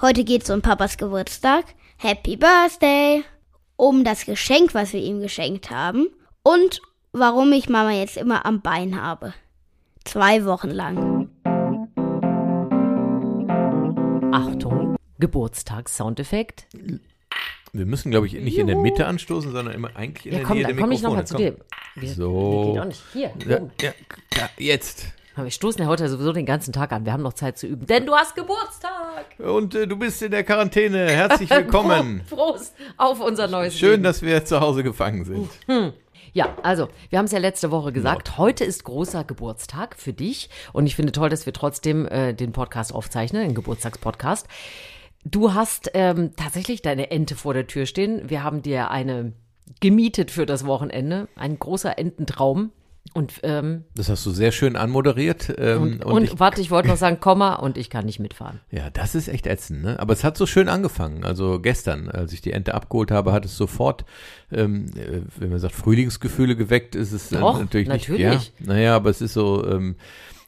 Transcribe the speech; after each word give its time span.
Heute 0.00 0.24
geht's 0.24 0.50
um 0.50 0.62
Papas 0.62 0.96
Geburtstag. 0.96 1.64
Happy 1.98 2.36
Birthday! 2.36 3.22
Um 3.76 4.04
das 4.04 4.24
Geschenk, 4.24 4.74
was 4.74 4.92
wir 4.92 5.00
ihm 5.00 5.20
geschenkt 5.20 5.70
haben. 5.70 6.08
Und 6.42 6.80
warum 7.12 7.52
ich 7.52 7.68
Mama 7.68 7.92
jetzt 7.92 8.16
immer 8.16 8.46
am 8.46 8.62
Bein 8.62 9.00
habe. 9.00 9.34
Zwei 10.04 10.44
Wochen 10.44 10.70
lang. 10.70 11.28
Achtung, 14.32 14.96
Geburtstags-Soundeffekt. 15.18 16.66
Wir 17.72 17.86
müssen, 17.86 18.10
glaube 18.10 18.26
ich, 18.26 18.32
nicht 18.34 18.58
in 18.58 18.66
der 18.66 18.76
Mitte 18.76 19.06
anstoßen, 19.06 19.52
sondern 19.52 19.74
immer 19.74 19.94
eigentlich 19.96 20.26
in 20.26 20.32
Ja, 20.32 20.38
der 20.38 20.46
komm, 20.46 20.56
Nähe 20.56 20.66
dann 20.66 20.76
der 20.76 20.80
komme 20.82 20.94
ich 20.94 21.00
Mikrofone. 21.02 21.22
nochmal 21.22 21.26
zu 21.26 21.34
Komm. 21.34 21.44
dir. 21.44 21.56
Wir, 21.96 22.14
So. 22.14 22.62
Nee, 22.64 22.72
geht 22.72 22.80
auch 22.80 22.84
nicht. 22.86 23.02
Hier. 23.12 23.32
Ja, 23.46 23.92
ja, 24.36 24.50
jetzt. 24.58 25.06
Wir 25.36 25.50
stoßen 25.50 25.80
ja 25.80 25.86
heute 25.86 26.08
sowieso 26.08 26.32
den 26.32 26.44
ganzen 26.44 26.72
Tag 26.72 26.92
an. 26.92 27.04
Wir 27.04 27.12
haben 27.12 27.22
noch 27.22 27.34
Zeit 27.34 27.56
zu 27.56 27.66
üben. 27.66 27.86
Denn 27.86 28.04
du 28.04 28.14
hast 28.14 28.34
Geburtstag. 28.34 29.26
Und 29.38 29.74
äh, 29.74 29.86
du 29.86 29.96
bist 29.96 30.20
in 30.22 30.32
der 30.32 30.42
Quarantäne. 30.42 31.08
Herzlich 31.10 31.48
willkommen. 31.50 32.22
Prost 32.28 32.74
auf 32.96 33.20
unser 33.20 33.46
neues 33.46 33.78
Schön, 33.78 33.92
Leben. 33.92 34.02
dass 34.02 34.22
wir 34.22 34.44
zu 34.44 34.60
Hause 34.60 34.82
gefangen 34.82 35.24
sind. 35.24 35.48
Ja, 36.32 36.56
also, 36.62 36.88
wir 37.10 37.18
haben 37.18 37.26
es 37.26 37.32
ja 37.32 37.38
letzte 37.38 37.70
Woche 37.70 37.92
gesagt. 37.92 38.38
Heute 38.38 38.64
ist 38.64 38.84
großer 38.84 39.24
Geburtstag 39.24 39.96
für 39.96 40.12
dich. 40.12 40.50
Und 40.72 40.86
ich 40.86 40.96
finde 40.96 41.12
toll, 41.12 41.28
dass 41.28 41.46
wir 41.46 41.52
trotzdem 41.52 42.06
äh, 42.08 42.34
den 42.34 42.52
Podcast 42.52 42.92
aufzeichnen, 42.92 43.42
den 43.42 43.54
Geburtstagspodcast. 43.54 44.48
Du 45.24 45.54
hast 45.54 45.90
ähm, 45.94 46.34
tatsächlich 46.34 46.82
deine 46.82 47.10
Ente 47.10 47.36
vor 47.36 47.54
der 47.54 47.66
Tür 47.66 47.86
stehen. 47.86 48.28
Wir 48.28 48.42
haben 48.42 48.62
dir 48.62 48.90
eine 48.90 49.32
gemietet 49.80 50.30
für 50.30 50.46
das 50.46 50.66
Wochenende. 50.66 51.28
Ein 51.36 51.58
großer 51.58 51.98
Ententraum. 51.98 52.72
Und, 53.12 53.40
ähm, 53.42 53.84
Das 53.96 54.08
hast 54.08 54.24
du 54.24 54.30
sehr 54.30 54.52
schön 54.52 54.76
anmoderiert. 54.76 55.52
Ähm, 55.58 55.82
und, 55.82 56.04
und 56.04 56.12
und, 56.12 56.22
ich, 56.24 56.38
warte, 56.38 56.60
ich 56.60 56.70
wollte 56.70 56.88
noch 56.88 56.96
sagen, 56.96 57.18
Komma, 57.18 57.54
und 57.54 57.76
ich 57.76 57.90
kann 57.90 58.04
nicht 58.06 58.20
mitfahren. 58.20 58.60
ja, 58.70 58.88
das 58.90 59.16
ist 59.16 59.26
echt 59.26 59.48
ätzend, 59.48 59.82
ne? 59.82 59.98
Aber 59.98 60.12
es 60.12 60.22
hat 60.22 60.36
so 60.36 60.46
schön 60.46 60.68
angefangen. 60.68 61.24
Also 61.24 61.58
gestern, 61.58 62.08
als 62.08 62.32
ich 62.32 62.40
die 62.40 62.52
Ente 62.52 62.72
abgeholt 62.74 63.10
habe, 63.10 63.32
hat 63.32 63.44
es 63.44 63.56
sofort, 63.56 64.04
ähm, 64.52 64.86
äh, 64.94 65.22
wenn 65.38 65.50
man 65.50 65.58
sagt, 65.58 65.74
Frühlingsgefühle 65.74 66.54
geweckt, 66.54 66.94
ist 66.94 67.10
es 67.12 67.30
Doch, 67.30 67.58
natürlich, 67.58 67.88
natürlich. 67.88 68.20
nicht. 68.28 68.52
Ja, 68.60 68.66
naja, 68.66 68.96
aber 68.96 69.10
es 69.10 69.20
ist 69.20 69.32
so, 69.32 69.66
ähm, 69.66 69.96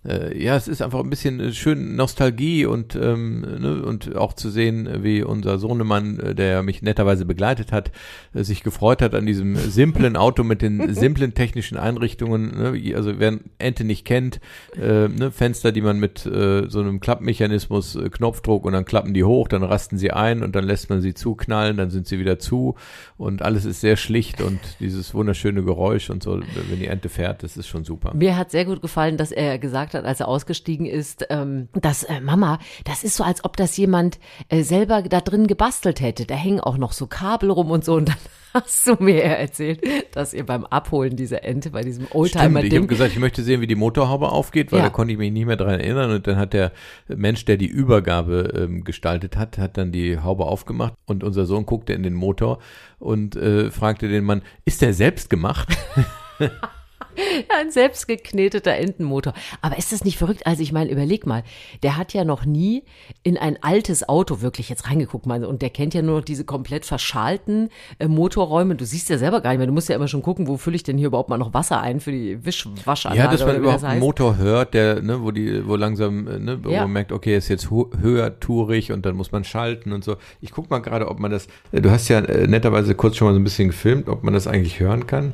äh, 0.04 0.36
ja, 0.42 0.56
es 0.56 0.66
ist 0.66 0.82
einfach 0.82 1.00
ein 1.00 1.10
bisschen 1.10 1.38
äh, 1.38 1.52
schön 1.52 1.94
Nostalgie 1.94 2.66
und, 2.66 2.96
ähm, 2.96 3.40
ne, 3.40 3.82
und 3.84 4.16
auch 4.16 4.32
zu 4.32 4.50
sehen, 4.50 4.88
wie 5.02 5.22
unser 5.22 5.58
Sohnemann, 5.58 6.18
äh, 6.18 6.34
der 6.34 6.62
mich 6.62 6.82
netterweise 6.82 7.24
begleitet 7.24 7.70
hat, 7.70 7.92
äh, 8.34 8.42
sich 8.42 8.64
gefreut 8.64 9.00
hat 9.00 9.14
an 9.14 9.26
diesem 9.26 9.54
simplen 9.56 10.16
Auto 10.16 10.42
mit 10.42 10.60
den 10.60 10.92
simplen 11.02 11.34
technischen 11.34 11.76
Einrichtungen. 11.76 12.58
Ne? 12.58 12.96
Also 12.96 13.18
wer 13.18 13.38
Ente 13.58 13.84
nicht 13.84 14.04
kennt, 14.04 14.40
äh, 14.76 15.08
ne? 15.08 15.30
Fenster, 15.30 15.70
die 15.70 15.82
man 15.82 16.00
mit 16.00 16.26
äh, 16.26 16.68
so 16.68 16.80
einem 16.80 16.98
Klappmechanismus, 16.98 17.94
äh, 17.94 18.10
Knopfdruck 18.10 18.64
und 18.64 18.72
dann 18.72 18.84
klappen 18.84 19.14
die 19.14 19.24
hoch, 19.24 19.46
dann 19.46 19.62
rasten 19.62 19.98
sie 19.98 20.10
ein 20.10 20.42
und 20.42 20.56
dann 20.56 20.64
lässt 20.64 20.90
man 20.90 21.00
sie 21.00 21.14
zuknallen, 21.14 21.76
dann 21.76 21.90
sind 21.90 22.08
sie 22.08 22.18
wieder 22.18 22.40
zu 22.40 22.74
und 23.18 23.42
alles 23.42 23.64
ist 23.64 23.80
sehr 23.80 23.96
schlicht 23.96 24.40
und 24.40 24.58
dieses 24.80 25.14
wunderschöne 25.14 25.62
Geräusch 25.62 26.10
und 26.10 26.24
so, 26.24 26.40
wenn 26.40 26.78
die 26.80 26.86
Ente 26.86 27.08
fährt, 27.08 27.44
das 27.44 27.56
ist 27.56 27.68
schon 27.68 27.84
super. 27.84 28.12
Mir 28.14 28.36
hat 28.36 28.50
sehr 28.50 28.64
gut 28.64 28.82
gefallen, 28.82 29.16
dass 29.16 29.30
er 29.30 29.58
gesagt 29.58 29.91
hat, 29.94 30.04
als 30.04 30.20
er 30.20 30.28
ausgestiegen 30.28 30.86
ist, 30.86 31.26
ähm, 31.30 31.68
dass 31.72 32.04
äh, 32.04 32.20
Mama, 32.20 32.58
das 32.84 33.04
ist 33.04 33.16
so, 33.16 33.24
als 33.24 33.44
ob 33.44 33.56
das 33.56 33.76
jemand 33.76 34.18
äh, 34.48 34.62
selber 34.62 35.02
da 35.02 35.20
drin 35.20 35.46
gebastelt 35.46 36.00
hätte. 36.00 36.26
Da 36.26 36.34
hängen 36.34 36.60
auch 36.60 36.76
noch 36.78 36.92
so 36.92 37.06
Kabel 37.06 37.50
rum 37.50 37.70
und 37.70 37.84
so. 37.84 37.94
Und 37.94 38.08
dann 38.08 38.16
hast 38.54 38.86
du 38.86 38.96
mir 39.02 39.22
erzählt, 39.22 39.82
dass 40.14 40.34
ihr 40.34 40.44
beim 40.44 40.66
Abholen 40.66 41.16
dieser 41.16 41.42
Ente 41.44 41.70
bei 41.70 41.82
diesem 41.82 42.06
Stimmt, 42.06 42.72
ich 42.72 42.76
habe 42.78 42.86
gesagt, 42.86 43.12
ich 43.12 43.18
möchte 43.18 43.42
sehen, 43.42 43.60
wie 43.62 43.66
die 43.66 43.74
Motorhaube 43.74 44.28
aufgeht, 44.30 44.72
weil 44.72 44.80
Ja. 44.80 44.84
da 44.86 44.90
konnte 44.90 45.12
ich 45.12 45.18
mich 45.18 45.32
nicht 45.32 45.46
mehr 45.46 45.56
dran 45.56 45.80
erinnern. 45.80 46.10
Und 46.10 46.26
dann 46.26 46.36
hat 46.36 46.52
der 46.52 46.72
Mensch, 47.08 47.44
der 47.46 47.56
die 47.56 47.66
Übergabe 47.66 48.52
ähm, 48.54 48.84
gestaltet 48.84 49.36
hat, 49.36 49.56
hat 49.58 49.78
dann 49.78 49.90
die 49.92 50.18
Haube 50.18 50.44
aufgemacht 50.44 50.92
und 51.06 51.24
unser 51.24 51.46
Sohn 51.46 51.64
guckte 51.64 51.92
in 51.94 52.02
den 52.02 52.14
Motor 52.14 52.58
und 52.98 53.36
äh, 53.36 53.70
fragte 53.70 54.08
den 54.08 54.24
Mann, 54.24 54.42
ist 54.64 54.82
der 54.82 54.92
selbst 54.92 55.30
gemacht? 55.30 55.68
ein 57.58 57.70
selbstgekneteter 57.70 58.72
Entenmotor. 58.74 59.34
Aber 59.60 59.78
ist 59.78 59.92
das 59.92 60.04
nicht 60.04 60.18
verrückt? 60.18 60.46
Also 60.46 60.62
ich 60.62 60.72
meine, 60.72 60.90
überleg 60.90 61.26
mal, 61.26 61.42
der 61.82 61.96
hat 61.96 62.12
ja 62.12 62.24
noch 62.24 62.44
nie 62.44 62.82
in 63.22 63.36
ein 63.36 63.58
altes 63.62 64.08
Auto 64.08 64.40
wirklich 64.40 64.68
jetzt 64.68 64.88
reingeguckt, 64.88 65.26
meine, 65.26 65.48
und 65.48 65.62
der 65.62 65.70
kennt 65.70 65.94
ja 65.94 66.02
nur 66.02 66.18
noch 66.18 66.24
diese 66.24 66.44
komplett 66.44 66.84
verschalten 66.86 67.68
äh, 67.98 68.08
Motorräume. 68.08 68.74
Du 68.74 68.84
siehst 68.84 69.08
ja 69.08 69.18
selber 69.18 69.40
gar 69.40 69.50
nicht 69.50 69.58
mehr. 69.58 69.66
Du 69.66 69.72
musst 69.72 69.88
ja 69.88 69.96
immer 69.96 70.08
schon 70.08 70.22
gucken, 70.22 70.46
wo 70.48 70.56
fülle 70.56 70.76
ich 70.76 70.82
denn 70.82 70.98
hier 70.98 71.08
überhaupt 71.08 71.28
mal 71.28 71.38
noch 71.38 71.54
Wasser 71.54 71.80
ein 71.80 72.00
für 72.00 72.12
die 72.12 72.44
Wischwaschanlage. 72.44 73.24
ja, 73.24 73.30
dass 73.30 73.44
man 73.46 73.56
überhaupt 73.56 73.76
das 73.76 73.84
einen 73.84 73.92
heißt. 73.94 74.00
Motor 74.00 74.36
hört, 74.38 74.74
der, 74.74 75.02
ne, 75.02 75.22
wo 75.22 75.30
die, 75.30 75.66
wo 75.66 75.76
langsam, 75.76 76.26
äh, 76.28 76.38
ne, 76.38 76.58
wo 76.64 76.70
Ja. 76.70 76.82
man 76.82 76.92
merkt, 76.92 77.12
okay, 77.12 77.36
ist 77.36 77.48
jetzt 77.48 77.70
höher 77.70 78.40
tourig 78.40 78.92
und 78.92 79.04
dann 79.06 79.16
muss 79.16 79.32
man 79.32 79.44
schalten 79.44 79.92
und 79.92 80.04
so. 80.04 80.16
Ich 80.40 80.50
guck 80.50 80.70
mal 80.70 80.78
gerade, 80.80 81.08
ob 81.08 81.18
man 81.20 81.30
das, 81.30 81.46
äh, 81.72 81.80
du 81.80 81.90
hast 81.90 82.08
ja 82.08 82.20
äh, 82.20 82.46
netterweise 82.46 82.94
kurz 82.94 83.16
schon 83.16 83.28
mal 83.28 83.34
so 83.34 83.40
ein 83.40 83.44
bisschen 83.44 83.68
gefilmt, 83.68 84.08
ob 84.08 84.22
man 84.24 84.34
das 84.34 84.46
eigentlich 84.46 84.80
hören 84.80 85.06
kann. 85.06 85.32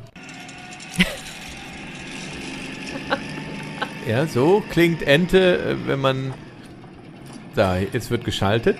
Ja, 4.09 4.25
so 4.25 4.63
klingt 4.71 5.03
Ente, 5.03 5.59
äh, 5.59 5.75
wenn 5.87 5.99
man. 5.99 6.33
Da, 7.53 7.77
jetzt 7.77 8.09
wird 8.09 8.25
geschaltet. 8.25 8.77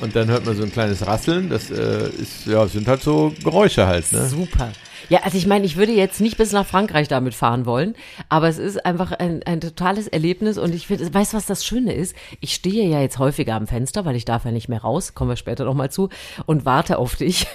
Und 0.00 0.16
dann 0.16 0.28
hört 0.28 0.46
man 0.46 0.56
so 0.56 0.62
ein 0.62 0.72
kleines 0.72 1.06
Rasseln. 1.06 1.50
Das 1.50 1.70
äh, 1.70 2.08
ist, 2.08 2.46
ja, 2.46 2.66
sind 2.66 2.88
halt 2.88 3.02
so 3.02 3.34
Geräusche 3.44 3.86
halt, 3.86 4.10
ne? 4.10 4.24
Super. 4.24 4.72
Ja, 5.10 5.20
also 5.24 5.36
ich 5.36 5.46
meine, 5.46 5.66
ich 5.66 5.76
würde 5.76 5.92
jetzt 5.92 6.22
nicht 6.22 6.38
bis 6.38 6.52
nach 6.52 6.64
Frankreich 6.64 7.08
damit 7.08 7.34
fahren 7.34 7.66
wollen, 7.66 7.94
aber 8.30 8.48
es 8.48 8.56
ist 8.56 8.86
einfach 8.86 9.12
ein, 9.12 9.42
ein 9.42 9.60
totales 9.60 10.08
Erlebnis 10.08 10.56
und 10.56 10.74
ich 10.74 10.86
finde, 10.86 11.12
weißt 11.12 11.34
du, 11.34 11.36
was 11.36 11.44
das 11.44 11.66
Schöne 11.66 11.92
ist? 11.92 12.16
Ich 12.40 12.54
stehe 12.54 12.88
ja 12.88 13.00
jetzt 13.02 13.18
häufiger 13.18 13.54
am 13.54 13.66
Fenster, 13.66 14.06
weil 14.06 14.16
ich 14.16 14.24
darf 14.24 14.46
ja 14.46 14.50
nicht 14.50 14.70
mehr 14.70 14.80
raus, 14.80 15.12
kommen 15.12 15.28
wir 15.28 15.36
später 15.36 15.66
noch 15.66 15.74
mal 15.74 15.90
zu, 15.90 16.08
und 16.46 16.64
warte 16.64 16.96
auf 16.96 17.16
dich. 17.16 17.46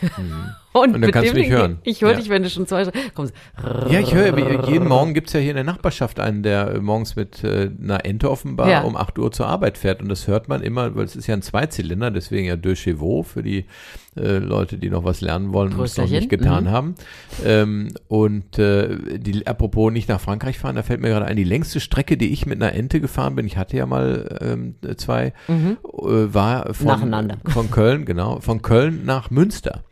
Und, 0.81 0.95
Mhm. 0.95 1.01
dann 1.01 1.11
kannst 1.11 1.31
du 1.31 1.35
mich 1.37 1.49
hören. 1.49 1.79
Ich 1.83 2.01
höre 2.01 2.11
Ja. 2.11 2.17
dich, 2.17 2.29
wenn 2.29 2.43
du 2.43 2.49
schon 2.49 2.67
zwei 2.67 2.85
kommst. 3.13 3.33
Ja, 3.89 3.99
ich 3.99 4.13
höre, 4.13 4.67
jeden 4.69 4.87
Morgen 4.87 5.13
gibt's 5.13 5.33
ja 5.33 5.39
hier 5.39 5.51
in 5.51 5.55
der 5.55 5.63
Nachbarschaft 5.63 6.19
einen, 6.19 6.43
der 6.43 6.79
morgens 6.81 7.15
mit 7.15 7.43
äh, 7.43 7.69
einer 7.81 8.05
Ente 8.05 8.29
offenbar 8.29 8.69
Ja. 8.69 8.81
um 8.81 8.95
8 8.95 9.17
Uhr 9.19 9.31
zur 9.31 9.47
Arbeit 9.47 9.77
fährt. 9.77 10.01
Und 10.01 10.09
das 10.09 10.27
hört 10.27 10.47
man 10.49 10.61
immer, 10.61 10.95
weil 10.95 11.05
es 11.05 11.15
ist 11.15 11.27
ja 11.27 11.33
ein 11.35 11.41
Zweizylinder, 11.41 12.11
deswegen 12.11 12.45
ja 12.47 12.55
Deux 12.55 12.79
Chevaux 12.79 13.23
für 13.27 13.43
die 13.43 13.65
äh, 14.15 14.37
Leute, 14.39 14.79
die 14.79 14.89
noch 14.89 15.03
was 15.03 15.21
lernen 15.21 15.53
wollen 15.53 15.73
und 15.73 15.83
es 15.85 15.95
noch 15.95 16.09
nicht 16.09 16.27
getan 16.29 16.63
Mhm. 16.63 16.71
haben. 16.71 16.95
Ähm, 17.45 17.89
und 18.07 18.57
äh, 18.57 18.97
die, 19.19 19.45
apropos 19.45 19.91
nicht 19.93 20.09
nach 20.09 20.19
Frankreich 20.19 20.57
fahren, 20.57 20.75
da 20.75 20.81
fällt 20.81 21.01
mir 21.01 21.09
gerade 21.09 21.25
ein, 21.25 21.35
die 21.37 21.43
längste 21.43 21.79
Strecke, 21.79 22.17
die 22.17 22.33
ich 22.33 22.47
mit 22.47 22.59
einer 22.61 22.73
Ente 22.73 22.99
gefahren 22.99 23.35
bin, 23.35 23.45
ich 23.45 23.57
hatte 23.57 23.77
ja 23.77 23.85
mal 23.85 24.37
ähm, 24.41 24.73
zwei, 24.97 25.33
äh, 25.47 25.53
war 25.83 26.73
von, 26.73 26.85
Mhm. 26.87 26.91
Nacheinander. 26.91 27.37
von 27.47 27.69
Köln, 27.69 28.05
genau, 28.05 28.39
von 28.39 28.63
Köln 28.63 29.01
nach 29.05 29.29
Münster. 29.29 29.83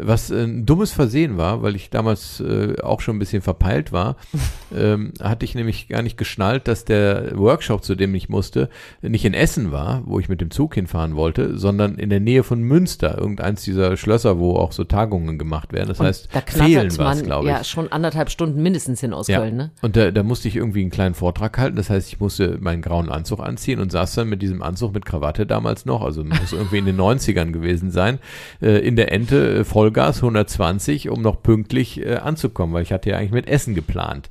Was 0.00 0.30
äh, 0.30 0.44
ein 0.44 0.64
dummes 0.64 0.92
Versehen 0.92 1.36
war, 1.36 1.62
weil 1.62 1.74
ich 1.74 1.90
damals 1.90 2.40
äh, 2.40 2.80
auch 2.82 3.00
schon 3.00 3.16
ein 3.16 3.18
bisschen 3.18 3.42
verpeilt 3.42 3.90
war, 3.92 4.16
ähm, 4.76 5.12
hatte 5.20 5.44
ich 5.44 5.54
nämlich 5.54 5.88
gar 5.88 6.02
nicht 6.02 6.16
geschnallt, 6.16 6.68
dass 6.68 6.84
der 6.84 7.36
Workshop, 7.36 7.82
zu 7.84 7.94
dem 7.94 8.14
ich 8.14 8.28
musste, 8.28 8.68
nicht 9.02 9.24
in 9.24 9.34
Essen 9.34 9.72
war, 9.72 10.02
wo 10.06 10.20
ich 10.20 10.28
mit 10.28 10.40
dem 10.40 10.50
Zug 10.50 10.74
hinfahren 10.74 11.16
wollte, 11.16 11.58
sondern 11.58 11.96
in 11.96 12.10
der 12.10 12.20
Nähe 12.20 12.42
von 12.42 12.60
Münster, 12.62 13.18
irgendeins 13.18 13.64
dieser 13.64 13.96
Schlösser, 13.96 14.38
wo 14.38 14.56
auch 14.56 14.72
so 14.72 14.84
Tagungen 14.84 15.38
gemacht 15.38 15.72
werden. 15.72 15.88
Das 15.88 16.00
heißt, 16.00 16.28
Da 16.32 16.40
fehlen 16.40 16.90
was, 16.98 17.16
man 17.16 17.24
glaube 17.24 17.46
ich. 17.46 17.50
ja 17.50 17.64
schon 17.64 17.90
anderthalb 17.90 18.30
Stunden 18.30 18.62
mindestens 18.62 19.00
hin 19.00 19.12
aus 19.12 19.26
Ja. 19.28 19.38
Köln, 19.40 19.56
ne? 19.56 19.70
Und 19.82 19.96
da, 19.96 20.10
da 20.10 20.22
musste 20.22 20.48
ich 20.48 20.56
irgendwie 20.56 20.82
einen 20.82 20.90
kleinen 20.90 21.14
Vortrag 21.14 21.58
halten. 21.58 21.76
Das 21.76 21.90
heißt, 21.90 22.08
ich 22.08 22.20
musste 22.20 22.58
meinen 22.60 22.82
grauen 22.82 23.08
Anzug 23.10 23.40
anziehen 23.40 23.80
und 23.80 23.90
saß 23.90 24.14
dann 24.14 24.28
mit 24.28 24.42
diesem 24.42 24.62
Anzug 24.62 24.94
mit 24.94 25.04
Krawatte 25.06 25.46
damals 25.46 25.86
noch, 25.86 26.02
also 26.02 26.22
muss 26.24 26.52
irgendwie 26.52 26.78
in 26.78 26.86
den 26.86 26.96
90ern 26.96 27.52
gewesen 27.52 27.90
sein, 27.90 28.18
äh, 28.62 28.78
in 28.86 28.96
der 28.96 29.12
Ente 29.12 29.58
äh, 29.60 29.64
Vollgas 29.88 30.18
120, 30.18 31.08
um 31.08 31.22
noch 31.22 31.42
pünktlich 31.42 32.04
äh, 32.04 32.16
anzukommen, 32.16 32.74
weil 32.74 32.82
ich 32.82 32.92
hatte 32.92 33.10
ja 33.10 33.16
eigentlich 33.16 33.32
mit 33.32 33.48
Essen 33.48 33.74
geplant. 33.74 34.28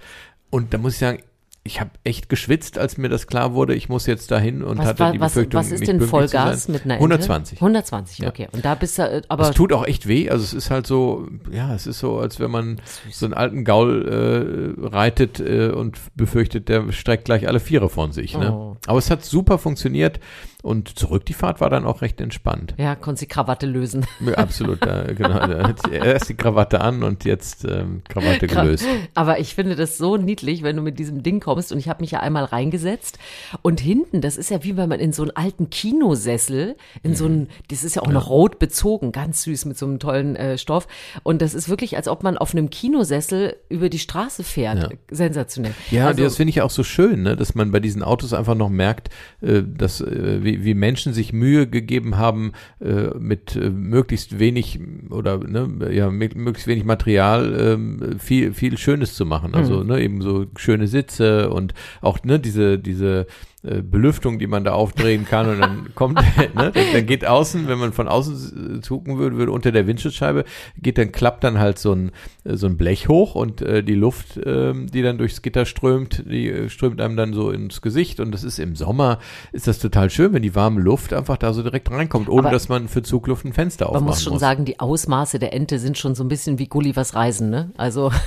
Und 0.50 0.74
da 0.74 0.78
muss 0.78 0.94
ich 0.94 1.00
sagen, 1.00 1.20
ich 1.64 1.82
habe 1.82 1.90
echt 2.06 2.30
geschwitzt, 2.30 2.78
als 2.78 2.98
mir 2.98 3.10
das 3.10 3.28
klar 3.28 3.54
wurde, 3.54 3.76
ich 3.76 3.90
muss 3.90 4.06
jetzt 4.06 4.32
dahin 4.32 4.64
und 4.64 4.78
Was, 4.78 4.86
hatte 4.86 5.00
war, 5.00 5.12
die 5.12 5.20
was, 5.20 5.34
Befürchtung, 5.34 5.60
was 5.60 5.72
ist 5.72 5.82
nicht 5.82 5.92
denn 5.92 6.00
Vollgas 6.00 6.70
mit 6.70 6.86
einer 6.86 6.94
Ente? 6.94 7.04
120. 7.04 7.58
120, 7.60 8.20
Ja. 8.20 8.30
okay. 8.30 8.48
Und 8.54 8.64
da 8.64 8.76
bist 8.76 8.98
du, 8.98 9.02
äh, 9.02 9.22
Aber 9.28 9.42
aber 9.42 9.50
es 9.50 9.56
tut 9.56 9.74
auch 9.74 9.86
echt 9.86 10.08
weh. 10.08 10.30
Also 10.30 10.44
es 10.46 10.54
ist 10.54 10.72
halt 10.72 10.88
so, 10.88 11.28
ja, 11.52 11.76
es 11.76 11.86
ist 11.86 12.00
so, 12.00 12.20
als 12.20 12.40
wenn 12.40 12.52
man 12.52 12.80
so 13.12 13.26
einen 13.26 13.34
alten 13.34 13.66
Gaul 13.66 14.78
äh, 14.80 14.86
reitet 14.88 15.42
äh, 15.42 15.70
und 15.70 16.00
befürchtet, 16.16 16.70
der 16.70 16.90
streckt 16.94 17.26
gleich 17.26 17.48
alle 17.48 17.60
Viere 17.60 17.90
von 17.90 18.14
sich. 18.14 18.38
Ne? 18.38 18.54
Oh. 18.54 18.78
Aber 18.86 19.00
es 19.00 19.12
hat 19.12 19.26
super 19.26 19.58
funktioniert 19.58 20.22
und 20.64 20.98
zurück 20.98 21.26
die 21.26 21.34
Fahrt 21.34 21.62
war 21.62 21.70
dann 21.70 21.86
auch 21.86 22.02
recht 22.02 22.20
entspannt. 22.20 22.74
ja, 22.78 22.96
konntest 22.96 23.24
die 23.24 23.28
Krawatte 23.28 23.66
lösen. 23.66 24.06
Ja, 24.20 24.34
Absolut, 24.34 24.84
da, 24.86 25.04
genau. 25.04 25.38
Da 25.48 25.74
erst 25.92 26.30
die 26.30 26.34
Krawatte 26.34 26.82
an 26.82 27.04
und 27.04 27.26
jetzt 27.26 27.66
ähm, 27.66 28.02
Krawatte 28.08 28.48
gelöst. 28.48 28.86
Aber 29.14 29.40
ich 29.40 29.56
finde 29.56 29.76
das 29.76 29.98
so 29.98 30.18
niedlich, 30.18 30.64
wenn 30.64 30.76
du 30.76 30.82
mit 30.82 31.00
diesem 31.00 31.24
Ding 31.24 31.40
kommst. 31.40 31.72
Und 31.72 31.78
ich 31.78 31.88
habe 31.88 32.02
mich 32.02 32.12
ja 32.12 32.20
einmal 32.22 32.46
reingesetzt. 32.46 33.20
Und 33.62 33.80
hinten, 33.80 34.22
das 34.22 34.38
ist 34.38 34.50
ja 34.50 34.64
wie 34.64 34.78
wenn 34.78 34.90
man 34.90 35.00
in 35.00 35.14
so 35.14 35.24
einen 35.24 35.36
alten 35.36 35.70
Kinosessel, 35.70 36.76
in 37.04 37.16
so 37.16 37.26
einen, 37.26 37.50
das 37.70 37.84
ist 37.84 37.96
ja 37.96 38.02
auch 38.02 38.12
noch 38.12 38.30
rot 38.30 38.60
bezogen, 38.60 39.12
ganz 39.12 39.44
süß 39.44 39.66
mit 39.66 39.78
so 39.78 39.86
einem 39.86 40.00
tollen 40.00 40.36
äh, 40.36 40.58
Stoff. 40.58 40.88
Und 41.24 41.42
das 41.42 41.54
ist 41.54 41.70
wirklich, 41.70 41.98
als 41.98 42.08
ob 42.08 42.24
man 42.24 42.38
auf 42.38 42.54
einem 42.54 42.70
Kinosessel 42.70 43.56
über 43.70 43.90
die 43.90 44.00
Straße 44.00 44.44
fährt. 44.44 44.80
Ja. 44.80 44.90
Sensationell. 45.12 45.74
Ja, 45.92 46.08
also, 46.08 46.24
das 46.24 46.38
finde 46.38 46.50
ich 46.50 46.62
auch 46.62 46.72
so 46.72 46.84
schön, 46.84 47.24
ne? 47.24 47.36
dass 47.36 47.56
man 47.56 47.72
bei 47.72 47.80
diesen 47.80 48.04
Autos 48.04 48.34
einfach 48.34 48.56
noch 48.56 48.70
merkt, 48.70 49.10
äh, 49.42 49.62
dass 49.64 50.02
äh, 50.02 50.44
wie, 50.48 50.64
wie 50.64 50.74
Menschen 50.74 51.14
sich 51.14 51.34
Mühe 51.34 51.68
gegeben 51.68 52.18
haben, 52.18 52.54
äh, 52.80 53.10
mit 53.20 53.56
äh, 53.56 53.70
möglichst 53.70 54.40
wenig 54.40 54.80
oder 55.10 55.38
ne, 55.38 55.92
ja, 55.92 56.10
mit 56.10 56.36
möglichst 56.36 56.68
wenig 56.68 56.86
Material 56.86 57.56
ähm, 57.60 58.18
viel, 58.20 58.54
viel 58.54 58.78
Schönes 58.78 59.14
zu 59.14 59.26
machen. 59.26 59.54
Also 59.54 59.82
Mhm. 59.82 59.88
ne, 59.88 60.02
eben 60.02 60.22
so 60.22 60.46
schöne 60.56 60.88
Sitze 60.88 61.50
und 61.50 61.74
auch 62.02 62.24
ne, 62.24 62.40
diese, 62.40 62.80
diese 62.80 63.28
äh, 63.57 63.57
Belüftung, 63.64 64.38
die 64.40 64.46
man 64.48 64.64
da 64.64 64.74
aufdrehen 64.74 65.26
kann 65.26 65.50
und 65.50 65.60
dann 65.60 65.90
kommt, 65.96 66.20
ne, 66.54 66.72
dann, 66.72 67.06
geht 67.06 67.26
außen, 67.26 67.68
wenn 67.68 67.80
man 67.80 67.92
von 67.92 68.08
außen 68.08 68.82
äh, 68.84 68.88
gucken 68.88 69.18
würde, 69.18 69.36
würde 69.38 69.52
unter 69.52 69.72
der 69.72 69.88
Windschutzscheibe, 69.88 70.46
geht 70.82 70.98
dann, 70.98 71.12
klappt 71.12 71.44
dann 71.44 71.58
halt 71.60 71.80
so 71.80 71.92
ein, 71.94 72.12
äh, 72.44 72.56
so 72.56 72.68
ein 72.68 72.78
Blech 72.78 73.08
hoch 73.08 73.36
und 73.36 73.62
äh, 73.62 73.84
die 73.84 73.96
Luft, 73.96 74.40
ähm, 74.46 74.88
die 74.88 75.02
dann 75.02 75.18
durchs 75.18 75.42
Gitter 75.42 75.66
strömt, 75.66 76.24
die 76.30 76.50
äh, 76.50 76.70
strömt 76.70 77.02
einem 77.02 77.18
dann 77.18 77.34
so 77.34 77.50
ins 77.50 77.82
Gesicht 77.82 78.20
und 78.20 78.32
das 78.32 78.44
ist 78.44 78.60
im 78.60 78.76
Sommer, 78.76 79.20
ist 79.52 79.68
das 79.68 79.80
total 79.80 80.10
schön, 80.12 80.34
wenn 80.34 80.44
die 80.44 80.54
warme 80.56 80.80
Luft 80.80 81.12
einfach 81.12 81.38
da 81.38 81.52
so 81.52 81.64
direkt 81.64 81.90
reinkommt, 81.90 82.30
ohne 82.30 82.48
Aber- 82.48 82.52
dass 82.52 82.70
man 82.70 82.88
für 82.88 83.02
Zugluft 83.02 83.44
ein 83.46 83.54
Fenster 83.54 83.86
Man 83.86 83.96
aufmachen 83.96 84.06
muss 84.08 84.24
schon 84.24 84.40
sagen, 84.40 84.66
die 84.66 84.80
Ausmaße 84.80 85.40
der 85.40 85.54
Ente 85.54 85.80
sind 85.80 85.98
schon 85.98 86.14
so 86.16 86.24
ein 86.24 86.28
bisschen 86.28 86.60
wie 86.60 86.68
Gullivers 86.68 87.16
Reisen, 87.16 87.50
ne? 87.50 87.72
Also 87.76 88.12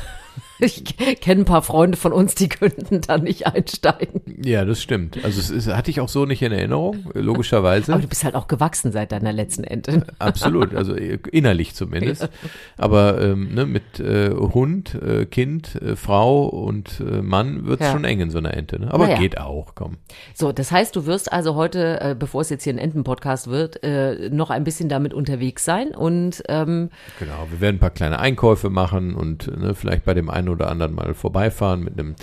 ich 0.60 0.84
kenne 1.20 1.42
ein 1.42 1.44
paar 1.44 1.62
Freunde 1.62 1.96
von 1.96 2.12
uns, 2.12 2.34
die 2.34 2.48
könnten 2.48 3.00
da 3.00 3.18
nicht 3.18 3.46
einsteigen. 3.46 4.20
Ja, 4.44 4.64
das 4.64 4.82
stimmt. 4.82 5.22
Also 5.24 5.40
es 5.40 5.50
ist, 5.50 5.68
hatte 5.68 5.90
ich 5.90 6.00
auch 6.00 6.08
so 6.08 6.26
nicht 6.26 6.42
in 6.42 6.52
Erinnerung, 6.52 7.06
logischerweise. 7.14 7.92
Aber 7.92 8.02
du 8.02 8.08
bist 8.08 8.24
halt 8.24 8.34
auch 8.34 8.48
gewachsen 8.48 8.92
seit 8.92 9.12
deiner 9.12 9.32
letzten 9.32 9.64
Ente. 9.64 10.06
Absolut, 10.18 10.74
also 10.74 10.94
innerlich 10.94 11.74
zumindest. 11.74 12.28
Aber 12.76 13.20
ähm, 13.20 13.54
ne, 13.54 13.66
mit 13.66 14.00
äh, 14.00 14.30
Hund, 14.30 14.94
äh, 14.94 15.26
Kind, 15.26 15.76
äh, 15.76 15.96
Frau 15.96 16.46
und 16.46 17.00
äh, 17.00 17.22
Mann 17.22 17.66
wird's 17.66 17.84
Ja. 17.84 17.92
schon 17.92 18.04
eng 18.04 18.20
in 18.20 18.30
so 18.30 18.38
einer 18.38 18.54
Ente. 18.54 18.78
Ne? 18.80 18.92
Aber 18.92 19.06
Naja. 19.06 19.18
geht 19.18 19.38
auch, 19.38 19.74
komm. 19.74 19.96
So, 20.34 20.52
das 20.52 20.70
heißt, 20.72 20.94
du 20.96 21.06
wirst 21.06 21.32
also 21.32 21.54
heute, 21.54 22.00
äh, 22.00 22.14
bevor 22.18 22.42
es 22.42 22.50
jetzt 22.50 22.64
hier 22.64 22.72
ein 22.74 22.78
Entenpodcast 22.78 23.48
wird, 23.48 23.82
äh, 23.82 24.28
noch 24.30 24.50
ein 24.50 24.64
bisschen 24.64 24.88
damit 24.88 25.14
unterwegs 25.14 25.64
sein 25.64 25.88
und 25.94 26.42
ähm, 26.48 26.90
Genau, 27.18 27.46
wir 27.50 27.60
werden 27.60 27.76
ein 27.76 27.80
paar 27.80 27.90
kleine 27.90 28.18
Einkäufe 28.18 28.70
machen 28.70 29.14
und 29.14 29.46
ne, 29.58 29.74
vielleicht 29.74 30.04
bei 30.04 30.14
dem 30.14 30.28
einen 30.30 30.48
oder 30.50 30.68
anderen 30.70 30.94
mal 30.94 31.14
vorbeifahren 31.14 31.82
mit 31.82 31.98
einem 31.98 32.14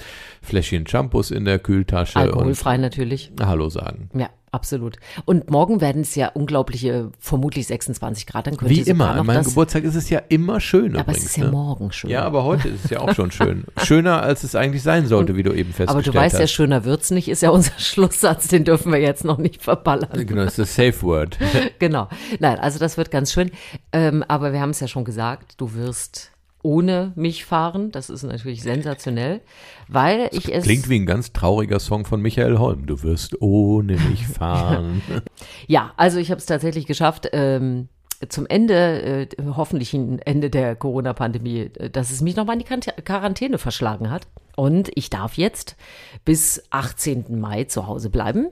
Fläschchen 0.41 0.87
Shampoos 0.87 1.31
in 1.31 1.45
der 1.45 1.59
Kühltasche 1.59 2.19
alkoholfrei 2.19 2.77
natürlich. 2.77 3.31
und 3.31 3.45
Hallo 3.45 3.69
sagen. 3.69 4.09
Ja, 4.13 4.29
absolut. 4.51 4.97
Und 5.25 5.49
morgen 5.49 5.81
werden 5.81 6.01
es 6.01 6.15
ja 6.15 6.29
unglaubliche, 6.29 7.11
vermutlich 7.19 7.67
26 7.67 8.25
Grad. 8.25 8.47
Dann 8.47 8.57
könnte 8.57 8.73
Wie 8.73 8.81
immer, 8.81 9.11
an 9.11 9.25
meinem 9.25 9.43
Geburtstag 9.43 9.83
ist 9.83 9.95
es 9.95 10.09
ja 10.09 10.19
immer 10.29 10.59
schön 10.59 10.95
Aber 10.95 11.03
übrigens. 11.03 11.23
es 11.23 11.29
ist 11.31 11.37
ja 11.37 11.45
ne? 11.45 11.51
morgen 11.51 11.91
schon. 11.91 12.09
Ja, 12.09 12.23
aber 12.23 12.43
heute 12.43 12.69
ist 12.69 12.85
es 12.85 12.91
ja 12.91 12.99
auch 13.01 13.13
schon 13.13 13.31
schön. 13.31 13.65
Schöner, 13.83 14.21
als 14.23 14.43
es 14.43 14.55
eigentlich 14.55 14.83
sein 14.83 15.05
sollte, 15.07 15.35
wie 15.35 15.43
du 15.43 15.51
eben 15.51 15.73
festgestellt 15.73 15.89
Aber 15.89 16.01
du 16.01 16.13
weißt 16.13 16.35
hast. 16.35 16.39
ja, 16.41 16.47
schöner 16.47 16.85
wird's 16.85 17.11
nicht, 17.11 17.27
ist 17.27 17.41
ja 17.41 17.49
unser 17.49 17.73
Schlusssatz, 17.77 18.47
den 18.47 18.63
dürfen 18.63 18.91
wir 18.91 18.99
jetzt 18.99 19.25
noch 19.25 19.37
nicht 19.37 19.61
verballern. 19.61 20.09
Genau, 20.13 20.43
das 20.43 20.57
ist 20.57 20.59
das 20.59 20.75
Safe 20.75 21.01
Word. 21.03 21.37
genau. 21.79 22.07
Nein, 22.39 22.59
also 22.59 22.79
das 22.79 22.97
wird 22.97 23.11
ganz 23.11 23.33
schön. 23.33 23.51
Ähm, 23.91 24.23
aber 24.27 24.53
wir 24.53 24.61
haben 24.61 24.71
es 24.71 24.79
ja 24.79 24.87
schon 24.87 25.03
gesagt, 25.03 25.55
du 25.57 25.73
wirst 25.73 26.31
ohne 26.63 27.13
mich 27.15 27.45
fahren. 27.45 27.91
Das 27.91 28.09
ist 28.09 28.23
natürlich 28.23 28.63
sensationell, 28.63 29.41
weil 29.87 30.29
ich 30.31 30.53
es. 30.53 30.63
Klingt 30.63 30.89
wie 30.89 30.99
ein 30.99 31.05
ganz 31.05 31.33
trauriger 31.33 31.79
Song 31.79 32.05
von 32.05 32.21
Michael 32.21 32.57
Holm. 32.57 32.85
Du 32.85 33.03
wirst 33.03 33.41
ohne 33.41 33.97
mich 33.97 34.27
fahren. 34.27 35.01
Ja, 35.67 35.93
also 35.97 36.17
ich 36.19 36.31
habe 36.31 36.39
es 36.39 36.45
tatsächlich 36.45 36.85
geschafft. 36.85 37.29
Ähm, 37.33 37.89
zum 38.29 38.47
Ende, 38.47 39.01
äh, 39.03 39.27
hoffentlich 39.55 39.93
Ende 39.93 40.49
der 40.49 40.75
Corona-Pandemie, 40.75 41.69
äh, 41.77 41.89
dass 41.89 42.11
es 42.11 42.21
mich 42.21 42.35
nochmal 42.35 42.59
in 42.59 42.65
die 42.65 43.01
Quarantäne 43.03 43.57
verschlagen 43.57 44.09
hat. 44.09 44.27
Und 44.55 44.89
ich 44.95 45.09
darf 45.09 45.35
jetzt 45.35 45.75
bis 46.25 46.63
18. 46.71 47.39
Mai 47.39 47.65
zu 47.65 47.85
Hause 47.85 48.09
bleiben. 48.09 48.47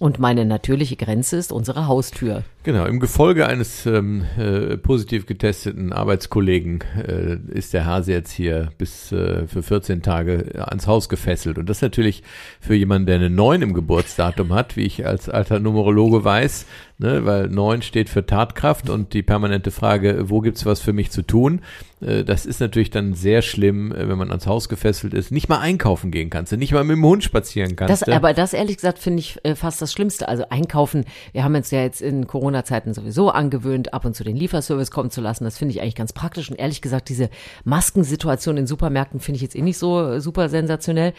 Und 0.00 0.18
meine 0.18 0.44
natürliche 0.44 0.96
Grenze 0.96 1.36
ist 1.36 1.52
unsere 1.52 1.86
Haustür. 1.86 2.42
Genau, 2.64 2.86
im 2.86 2.98
Gefolge 2.98 3.46
eines 3.46 3.84
ähm, 3.84 4.24
äh, 4.38 4.78
positiv 4.78 5.26
getesteten 5.26 5.92
Arbeitskollegen 5.92 6.82
äh, 6.96 7.36
ist 7.52 7.74
der 7.74 7.84
Hase 7.84 8.12
jetzt 8.12 8.32
hier 8.32 8.70
bis 8.78 9.12
äh, 9.12 9.46
für 9.46 9.62
14 9.62 10.00
Tage 10.00 10.50
ans 10.66 10.86
Haus 10.86 11.10
gefesselt. 11.10 11.58
Und 11.58 11.68
das 11.68 11.82
natürlich 11.82 12.22
für 12.60 12.74
jemanden, 12.74 13.04
der 13.04 13.16
eine 13.16 13.28
9 13.28 13.60
im 13.60 13.74
Geburtsdatum 13.74 14.54
hat, 14.54 14.78
wie 14.78 14.84
ich 14.84 15.04
als 15.04 15.28
alter 15.28 15.60
Numerologe 15.60 16.24
weiß, 16.24 16.64
ne, 16.96 17.26
weil 17.26 17.48
9 17.48 17.82
steht 17.82 18.08
für 18.08 18.24
Tatkraft 18.24 18.88
und 18.88 19.12
die 19.12 19.22
permanente 19.22 19.70
Frage, 19.70 20.30
wo 20.30 20.40
gibt's 20.40 20.64
was 20.64 20.80
für 20.80 20.94
mich 20.94 21.10
zu 21.10 21.20
tun? 21.20 21.60
Äh, 22.00 22.24
das 22.24 22.46
ist 22.46 22.60
natürlich 22.60 22.90
dann 22.90 23.14
sehr 23.14 23.42
schlimm, 23.42 23.92
äh, 23.92 24.08
wenn 24.08 24.18
man 24.18 24.30
ans 24.30 24.46
Haus 24.46 24.68
gefesselt 24.68 25.14
ist, 25.14 25.30
nicht 25.30 25.48
mal 25.48 25.58
einkaufen 25.58 26.10
gehen 26.10 26.30
kannst, 26.30 26.52
nicht 26.52 26.72
mal 26.72 26.84
mit 26.84 26.96
dem 26.96 27.04
Hund 27.04 27.24
spazieren 27.24 27.76
kannst. 27.76 28.02
Das, 28.02 28.08
aber 28.08 28.32
das 28.32 28.52
ehrlich 28.52 28.76
gesagt 28.76 28.98
finde 28.98 29.20
ich 29.20 29.38
äh, 29.44 29.54
fast 29.54 29.82
das 29.82 29.92
Schlimmste. 29.92 30.28
Also 30.28 30.44
einkaufen, 30.48 31.04
wir 31.32 31.44
haben 31.44 31.54
uns 31.54 31.70
ja 31.70 31.82
jetzt 31.82 32.00
in 32.00 32.26
Corona-Zeiten 32.54 32.94
sowieso 32.94 33.30
angewöhnt, 33.30 33.92
ab 33.92 34.04
und 34.04 34.14
zu 34.14 34.22
den 34.22 34.36
Lieferservice 34.36 34.90
kommen 34.90 35.10
zu 35.10 35.20
lassen. 35.20 35.44
Das 35.44 35.58
finde 35.58 35.74
ich 35.74 35.82
eigentlich 35.82 35.96
ganz 35.96 36.12
praktisch. 36.12 36.50
Und 36.50 36.58
ehrlich 36.58 36.80
gesagt, 36.80 37.08
diese 37.08 37.28
Maskensituation 37.64 38.56
in 38.56 38.66
Supermärkten 38.66 39.20
finde 39.20 39.36
ich 39.36 39.42
jetzt 39.42 39.56
eh 39.56 39.62
nicht 39.62 39.78
so 39.78 40.00
äh, 40.00 40.20
super 40.20 40.48
sensationell. 40.48 41.12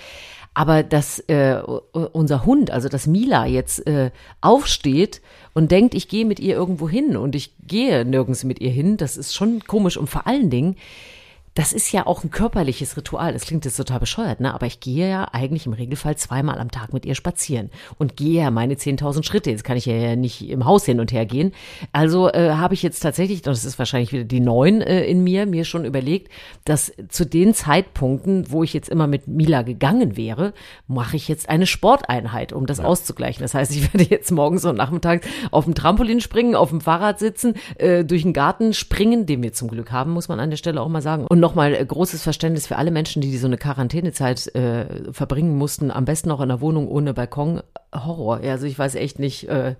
Aber 0.54 0.84
dass 0.84 1.20
äh, 1.28 1.62
unser 1.92 2.46
Hund, 2.46 2.72
also 2.72 2.88
dass 2.88 3.08
Mila 3.08 3.46
jetzt 3.46 3.86
äh, 3.88 4.12
aufsteht 4.40 5.22
und 5.54 5.70
denkt, 5.70 5.94
ich 5.94 6.08
gehe 6.08 6.26
mit 6.26 6.40
ihr 6.40 6.56
irgendwo 6.56 6.88
hin 6.88 7.18
und 7.18 7.36
ich 7.36 7.54
gehe 7.68 8.06
nirgends 8.06 8.46
mit 8.46 8.62
ihr 8.62 8.72
hin, 8.72 8.96
das 8.96 9.18
ist 9.18 9.36
schon 9.36 9.62
komisch. 9.68 9.98
Und 9.98 10.10
vor 10.10 10.28
allen 10.28 10.50
Dingen, 10.50 10.78
das 11.56 11.72
ist 11.72 11.94
ja 11.94 12.06
auch 12.06 12.26
ein 12.26 12.32
körperliches 12.32 12.98
Ritual. 12.98 13.32
Das 13.32 13.46
klingt 13.46 13.64
jetzt 13.64 13.78
total 13.78 14.02
bescheuert, 14.02 14.42
ne? 14.42 14.54
Aber 14.54 14.66
ich 14.66 14.82
gehe 14.82 15.10
ja 15.10 15.30
eigentlich 15.32 15.66
im 15.66 15.72
Regelfall 15.72 16.18
zweimal 16.18 16.60
am 16.60 16.70
Tag 16.70 16.92
mit 16.92 17.06
ihr 17.06 17.16
spazieren 17.16 17.70
und 17.98 18.18
gehe 18.18 18.42
ja 18.42 18.52
meine 18.52 18.74
10.000 18.74 19.24
Schritte. 19.24 19.52
Jetzt 19.52 19.64
kann 19.64 19.78
ich 19.78 19.86
ja 19.86 20.18
nicht 20.18 20.50
im 20.50 20.66
Haus 20.66 20.84
hin 20.84 21.00
und 21.00 21.14
her 21.14 21.26
gehen. 21.26 21.54
Also 21.94 22.30
äh, 22.30 22.52
habe 22.56 22.74
ich 22.74 22.84
jetzt 22.84 23.00
tatsächlich, 23.00 23.42
das 23.42 23.64
ist 23.64 23.80
wahrscheinlich 23.80 24.12
wieder 24.12 24.26
die 24.26 24.42
Neun 24.42 24.82
äh, 24.82 25.06
in 25.06 25.24
mir, 25.24 25.46
mir 25.46 25.64
schon 25.64 25.86
überlegt, 25.86 26.30
dass 26.66 26.92
zu 27.08 27.26
den 27.26 27.54
Zeitpunkten, 27.54 28.52
wo 28.52 28.62
ich 28.62 28.74
jetzt 28.74 28.90
immer 28.90 29.08
mit 29.08 29.30
Mila 29.30 29.62
gegangen 29.62 30.18
wäre, 30.18 30.54
mache 30.88 31.16
ich 31.16 31.30
jetzt 31.30 31.48
eine 31.48 31.68
Sporteinheit, 31.68 32.52
um 32.52 32.66
das 32.66 32.82
auszugleichen. 32.82 33.42
Das 33.42 33.54
heißt, 33.54 33.74
ich 33.74 33.94
werde 33.94 34.10
jetzt 34.10 34.30
morgens 34.30 34.66
und 34.66 34.76
nachmittags 34.76 35.26
auf 35.52 35.64
dem 35.64 35.74
Trampolin 35.74 36.20
springen, 36.20 36.56
auf 36.56 36.70
dem 36.70 36.82
Fahrrad 36.82 37.18
sitzen, 37.18 37.54
äh, 37.78 38.04
durch 38.04 38.24
den 38.24 38.34
Garten 38.34 38.74
springen, 38.74 39.26
den 39.26 39.42
wir 39.42 39.54
zum 39.54 39.70
Glück 39.70 39.94
haben, 39.94 40.12
muss 40.12 40.28
man 40.28 40.42
an 40.42 40.50
der 40.50 40.58
Stelle 40.58 40.82
auch 40.82 40.90
mal 40.90 41.02
sagen. 41.02 41.26
Und 41.30 41.45
nochmal 41.46 41.76
äh, 41.76 41.86
großes 41.86 42.24
Verständnis 42.24 42.66
für 42.66 42.78
alle 42.78 42.90
Menschen, 42.90 43.22
die 43.22 43.38
so 43.38 43.46
eine 43.46 43.58
Quarantänezeit 43.58 44.54
äh, 44.56 45.12
verbringen 45.12 45.56
mussten, 45.58 45.92
am 45.92 46.06
besten 46.06 46.32
auch 46.32 46.42
in 46.42 46.50
der 46.50 46.60
Wohnung 46.60 46.88
ohne 46.88 47.14
Balkon. 47.14 47.62
Horror. 48.04 48.44
Ja, 48.44 48.52
Also 48.52 48.66
ich 48.66 48.78
weiß 48.78 48.96
echt 48.96 49.20
nicht, 49.20 49.48
äh, 49.48 49.76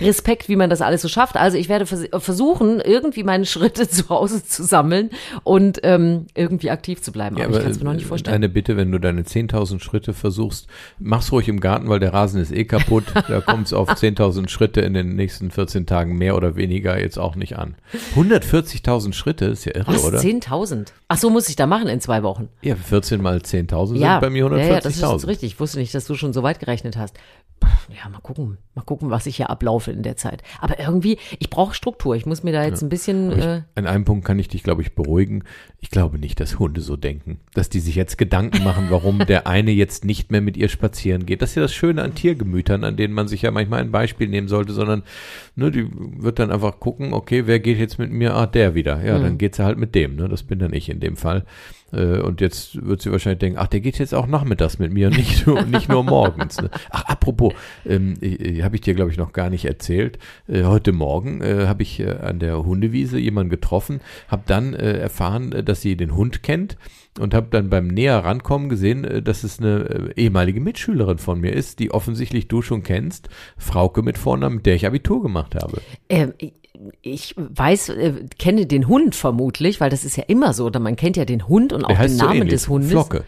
Respekt, 0.00 0.48
wie 0.48 0.56
man 0.56 0.70
das 0.70 0.80
alles 0.80 1.02
so 1.02 1.08
schafft. 1.08 1.36
Also 1.36 1.58
ich 1.58 1.68
werde 1.68 1.86
vers 1.86 2.04
versuchen, 2.18 2.80
irgendwie 2.80 3.24
meine 3.24 3.44
Schritte 3.52 3.88
zu 3.88 4.08
Hause 4.08 4.44
zu 4.44 4.62
sammeln 4.62 5.10
und 5.44 5.80
ähm, 5.82 6.26
irgendwie 6.34 6.70
aktiv 6.70 7.02
zu 7.02 7.12
bleiben. 7.12 7.36
aber, 7.40 7.56
ich 7.56 7.62
kann 7.62 7.70
es 7.70 7.78
mir 7.78 7.84
noch 7.84 7.94
nicht 7.94 8.06
vorstellen. 8.06 8.34
Eine 8.34 8.48
Bitte, 8.48 8.76
wenn 8.76 8.90
du 8.90 8.98
deine 8.98 9.22
10.000 9.22 9.80
Schritte 9.80 10.14
versuchst, 10.14 10.68
mach's 10.98 11.32
ruhig 11.32 11.48
im 11.48 11.60
Garten, 11.60 11.88
weil 11.88 12.00
der 12.00 12.14
Rasen 12.14 12.40
ist 12.40 12.52
eh 12.52 12.64
kaputt. 12.64 13.04
da 13.28 13.40
kommt 13.40 13.66
es 13.66 13.72
auf 13.72 13.90
10.000 13.90 14.48
Schritte 14.48 14.80
in 14.80 14.94
den 14.94 15.16
nächsten 15.16 15.50
14 15.50 15.86
Tagen 15.86 16.16
mehr 16.16 16.36
oder 16.36 16.56
weniger 16.56 16.98
jetzt 16.98 17.18
auch 17.18 17.36
nicht 17.36 17.58
an. 17.58 17.74
140.000 18.14 19.12
Schritte 19.12 19.46
ist 19.46 19.64
ja 19.64 19.74
irre, 19.74 19.94
Was? 19.94 20.04
oder? 20.04 20.18
10.000? 20.18 20.88
Ach 21.10 21.16
so, 21.16 21.30
muss 21.30 21.48
ich 21.48 21.56
da 21.56 21.66
machen 21.66 21.88
in 21.88 22.00
zwei 22.00 22.22
Wochen. 22.22 22.48
Ja, 22.60 22.76
14 22.76 23.22
mal 23.22 23.38
10.000 23.38 23.96
Ja, 23.96 24.12
sind 24.14 24.20
bei 24.20 24.30
mir 24.30 24.46
ja, 24.58 24.58
ja, 24.74 24.80
das 24.80 24.96
ist 24.96 25.02
140.000. 25.04 25.26
richtig. 25.26 25.52
Ich 25.54 25.60
wusste 25.60 25.78
nicht, 25.78 25.94
dass 25.94 26.06
du 26.06 26.14
schon 26.14 26.34
so 26.34 26.42
weit 26.42 26.60
gerechnet 26.60 26.96
hast. 26.98 27.16
Ja, 27.88 28.08
mal 28.08 28.20
gucken, 28.20 28.58
mal 28.76 28.82
gucken, 28.82 29.10
was 29.10 29.26
ich 29.26 29.36
hier 29.36 29.50
ablaufe 29.50 29.90
in 29.90 30.02
der 30.04 30.16
Zeit. 30.16 30.42
Aber 30.60 30.78
irgendwie, 30.78 31.18
ich 31.40 31.50
brauche 31.50 31.74
Struktur. 31.74 32.14
Ich 32.14 32.24
muss 32.24 32.44
mir 32.44 32.52
da 32.52 32.62
jetzt 32.64 32.82
ein 32.82 32.88
bisschen. 32.88 33.32
Ich, 33.32 33.44
Äh, 33.44 33.62
an 33.74 33.86
einem 33.86 34.04
Punkt 34.04 34.24
kann 34.26 34.38
ich 34.38 34.46
dich, 34.46 34.62
glaube 34.62 34.82
ich, 34.82 34.94
beruhigen. 34.94 35.42
Ich 35.80 35.90
glaube 35.90 36.18
nicht, 36.20 36.38
dass 36.38 36.58
Hunde 36.60 36.82
so 36.82 36.96
denken. 36.96 37.40
Dass 37.54 37.68
die 37.68 37.80
sich 37.80 37.96
jetzt 37.96 38.16
Gedanken 38.18 38.62
machen, 38.62 38.86
warum 38.90 39.18
der 39.26 39.48
eine 39.48 39.72
jetzt 39.72 40.04
nicht 40.04 40.30
mehr 40.30 40.40
mit 40.40 40.56
ihr 40.56 40.68
spazieren 40.68 41.26
geht. 41.26 41.42
Das 41.42 41.50
ist 41.50 41.54
ja 41.56 41.62
das 41.62 41.74
Schöne 41.74 42.02
an 42.02 42.14
Tiergemütern, 42.14 42.84
an 42.84 42.96
denen 42.96 43.14
man 43.14 43.26
sich 43.26 43.42
ja 43.42 43.50
manchmal 43.50 43.80
ein 43.80 43.90
Beispiel 43.90 44.28
nehmen 44.28 44.46
sollte, 44.46 44.72
sondern 44.72 45.02
ne, 45.56 45.72
die 45.72 45.88
wird 45.90 46.38
dann 46.38 46.52
einfach 46.52 46.78
gucken, 46.78 47.12
okay, 47.12 47.46
wer 47.46 47.58
geht 47.58 47.78
jetzt 47.78 47.98
mit 47.98 48.12
mir? 48.12 48.34
Ah, 48.36 48.46
der 48.46 48.74
wieder. 48.76 49.02
Ja, 49.04 49.18
Mhm. 49.18 49.22
dann 49.22 49.38
geht 49.38 49.56
sie 49.56 49.64
halt 49.64 49.78
mit 49.78 49.96
dem. 49.96 50.14
Ne? 50.14 50.28
Das 50.28 50.44
bin 50.44 50.60
dann 50.60 50.72
ich 50.72 50.88
in 50.90 50.97
dem 51.00 51.16
Fall. 51.16 51.44
Äh, 51.92 52.20
und 52.20 52.40
jetzt 52.40 52.84
wird 52.86 53.02
sie 53.02 53.10
wahrscheinlich 53.10 53.38
denken, 53.38 53.58
ach, 53.58 53.68
der 53.68 53.80
geht 53.80 53.98
jetzt 53.98 54.14
auch 54.14 54.26
nachmittags 54.26 54.78
mit 54.78 54.92
mir 54.92 55.10
nicht 55.10 55.46
nur, 55.46 55.62
nicht 55.62 55.88
nur 55.88 56.04
morgens. 56.04 56.60
Ne? 56.60 56.70
Ach, 56.90 57.04
apropos, 57.04 57.54
ähm, 57.86 58.14
habe 58.62 58.76
ich 58.76 58.82
dir, 58.82 58.94
glaube 58.94 59.10
ich, 59.10 59.16
noch 59.16 59.32
gar 59.32 59.50
nicht 59.50 59.64
erzählt. 59.64 60.18
Äh, 60.46 60.64
heute 60.64 60.92
Morgen 60.92 61.40
äh, 61.40 61.66
habe 61.66 61.82
ich 61.82 62.00
äh, 62.00 62.10
an 62.10 62.38
der 62.38 62.64
Hundewiese 62.64 63.18
jemanden 63.18 63.50
getroffen, 63.50 64.00
habe 64.28 64.42
dann 64.46 64.74
äh, 64.74 64.98
erfahren, 64.98 65.64
dass 65.64 65.80
sie 65.80 65.96
den 65.96 66.14
Hund 66.14 66.42
kennt 66.42 66.76
und 67.18 67.34
habe 67.34 67.48
dann 67.50 67.68
beim 67.68 67.88
näher 67.88 68.18
rankommen 68.18 68.68
gesehen, 68.68 69.24
dass 69.24 69.42
es 69.42 69.58
eine 69.58 70.12
ehemalige 70.14 70.60
Mitschülerin 70.60 71.18
von 71.18 71.40
mir 71.40 71.52
ist, 71.52 71.80
die 71.80 71.90
offensichtlich 71.90 72.46
du 72.46 72.62
schon 72.62 72.84
kennst, 72.84 73.28
Frauke 73.56 74.02
mit 74.02 74.18
Vornamen, 74.18 74.56
mit 74.56 74.66
der 74.66 74.76
ich 74.76 74.86
Abitur 74.86 75.20
gemacht 75.22 75.56
habe. 75.56 75.80
Ähm, 76.08 76.32
ich 77.02 77.34
weiß, 77.36 77.90
äh, 77.90 78.26
kenne 78.38 78.66
den 78.66 78.88
Hund 78.88 79.14
vermutlich, 79.14 79.80
weil 79.80 79.90
das 79.90 80.04
ist 80.04 80.16
ja 80.16 80.24
immer 80.26 80.52
so, 80.52 80.66
oder 80.66 80.80
man 80.80 80.96
kennt 80.96 81.16
ja 81.16 81.24
den 81.24 81.48
Hund 81.48 81.72
und 81.72 81.84
auch 81.84 81.98
den 81.98 82.08
so 82.08 82.24
Namen 82.24 82.36
ähnlich. 82.36 82.50
des 82.50 82.68
Hundes. 82.68 82.90
Flocke. 82.90 83.24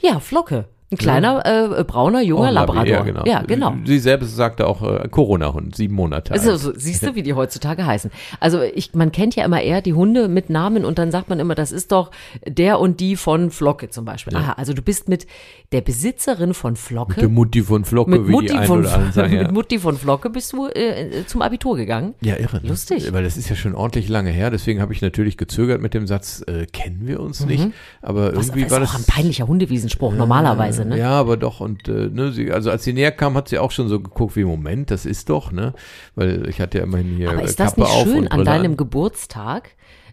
Ja, 0.00 0.20
Flocke. 0.20 0.66
Ein 0.92 0.98
kleiner, 0.98 1.46
äh, 1.78 1.84
brauner, 1.84 2.20
junger 2.20 2.48
Oh, 2.48 2.52
Labrador. 2.52 2.86
Ja, 2.86 3.02
genau. 3.02 3.24
Ja, 3.24 3.42
genau. 3.42 3.74
Sie 3.84 3.98
selbst 3.98 4.34
sagte 4.34 4.66
auch 4.66 4.82
äh, 4.82 5.08
Corona-Hund, 5.08 5.76
sieben 5.76 5.94
Monate 5.94 6.32
alt. 6.32 6.40
Also, 6.40 6.56
so, 6.56 6.76
siehst 6.76 7.04
du, 7.06 7.14
wie 7.14 7.22
die 7.22 7.34
heutzutage 7.34 7.86
heißen. 7.86 8.10
Also 8.40 8.60
ich, 8.62 8.92
man 8.94 9.12
kennt 9.12 9.36
ja 9.36 9.44
immer 9.44 9.60
eher 9.62 9.82
die 9.82 9.92
Hunde 9.94 10.28
mit 10.28 10.50
Namen 10.50 10.84
und 10.84 10.98
dann 10.98 11.10
sagt 11.12 11.28
man 11.28 11.38
immer, 11.38 11.54
das 11.54 11.70
ist 11.70 11.92
doch 11.92 12.10
der 12.46 12.80
und 12.80 12.98
die 13.00 13.14
von 13.16 13.50
Flocke 13.50 13.90
zum 13.90 14.04
Beispiel. 14.04 14.34
Aha, 14.36 14.54
also 14.54 14.72
du 14.72 14.82
bist 14.82 15.08
mit 15.08 15.26
der 15.72 15.80
Besitzerin 15.80 16.54
von 16.54 16.74
Flocke. 16.76 17.20
Die 17.20 17.26
Mutti 17.28 17.62
von 17.62 17.84
Flocke, 17.84 18.10
mit 18.10 18.26
wie 18.26 18.32
Mutti, 18.32 18.48
die 18.60 18.66
von, 18.66 18.80
oder 18.80 18.94
anderen 18.94 19.12
sagen. 19.12 19.32
mit 19.38 19.42
Ja. 19.46 19.52
Mutti 19.52 19.78
von 19.78 19.96
Flocke 19.96 20.30
bist 20.30 20.52
du 20.52 20.66
äh, 20.66 21.24
zum 21.26 21.42
Abitur 21.42 21.76
gegangen. 21.76 22.14
Ja, 22.20 22.36
irre. 22.36 22.60
Ne? 22.62 22.68
Lustig. 22.68 23.12
Weil 23.12 23.22
das 23.22 23.36
ist 23.36 23.48
ja 23.48 23.54
schon 23.54 23.74
ordentlich 23.76 24.08
lange 24.08 24.30
her. 24.30 24.50
Deswegen 24.50 24.80
habe 24.80 24.92
ich 24.92 25.02
natürlich 25.02 25.36
gezögert 25.36 25.80
mit 25.80 25.94
dem 25.94 26.06
Satz, 26.08 26.42
äh, 26.48 26.66
kennen 26.66 27.02
wir 27.06 27.20
uns 27.20 27.46
nicht. 27.46 27.68
Aber 28.02 28.32
Mhm. 28.32 28.36
Was, 28.36 28.46
irgendwie 28.48 28.62
das 28.62 28.70
war 28.72 28.82
ist 28.82 28.90
auch 28.90 28.94
ein 28.98 29.04
peinlicher 29.04 29.46
Hundewiesenspruch, 29.46 30.14
normalerweise, 30.14 30.79
ne? 30.84 30.98
Ja, 30.98 31.10
aber 31.10 31.36
doch. 31.36 31.60
Und 31.60 31.88
äh, 31.88 32.08
ne, 32.08 32.32
sie, 32.32 32.50
also 32.52 32.70
als 32.70 32.84
sie 32.84 32.92
näher 32.92 33.12
kam, 33.12 33.34
hat 33.34 33.48
sie 33.48 33.58
auch 33.58 33.70
schon 33.70 33.88
so 33.88 34.00
geguckt, 34.00 34.36
wie 34.36 34.44
Moment, 34.44 34.90
das 34.90 35.06
ist 35.06 35.30
doch, 35.30 35.52
ne? 35.52 35.74
Weil 36.14 36.48
ich 36.48 36.60
hatte 36.60 36.78
ja 36.78 36.84
immerhin 36.84 37.16
hier 37.16 37.30
Aber 37.30 37.42
ist 37.42 37.58
das 37.60 37.74
Kappe 37.74 37.80
nicht 37.82 37.92
auf 37.92 38.04
schön 38.04 38.28
an 38.28 38.44
deinem 38.44 38.72
an. 38.72 38.76
Geburtstag? 38.76 39.70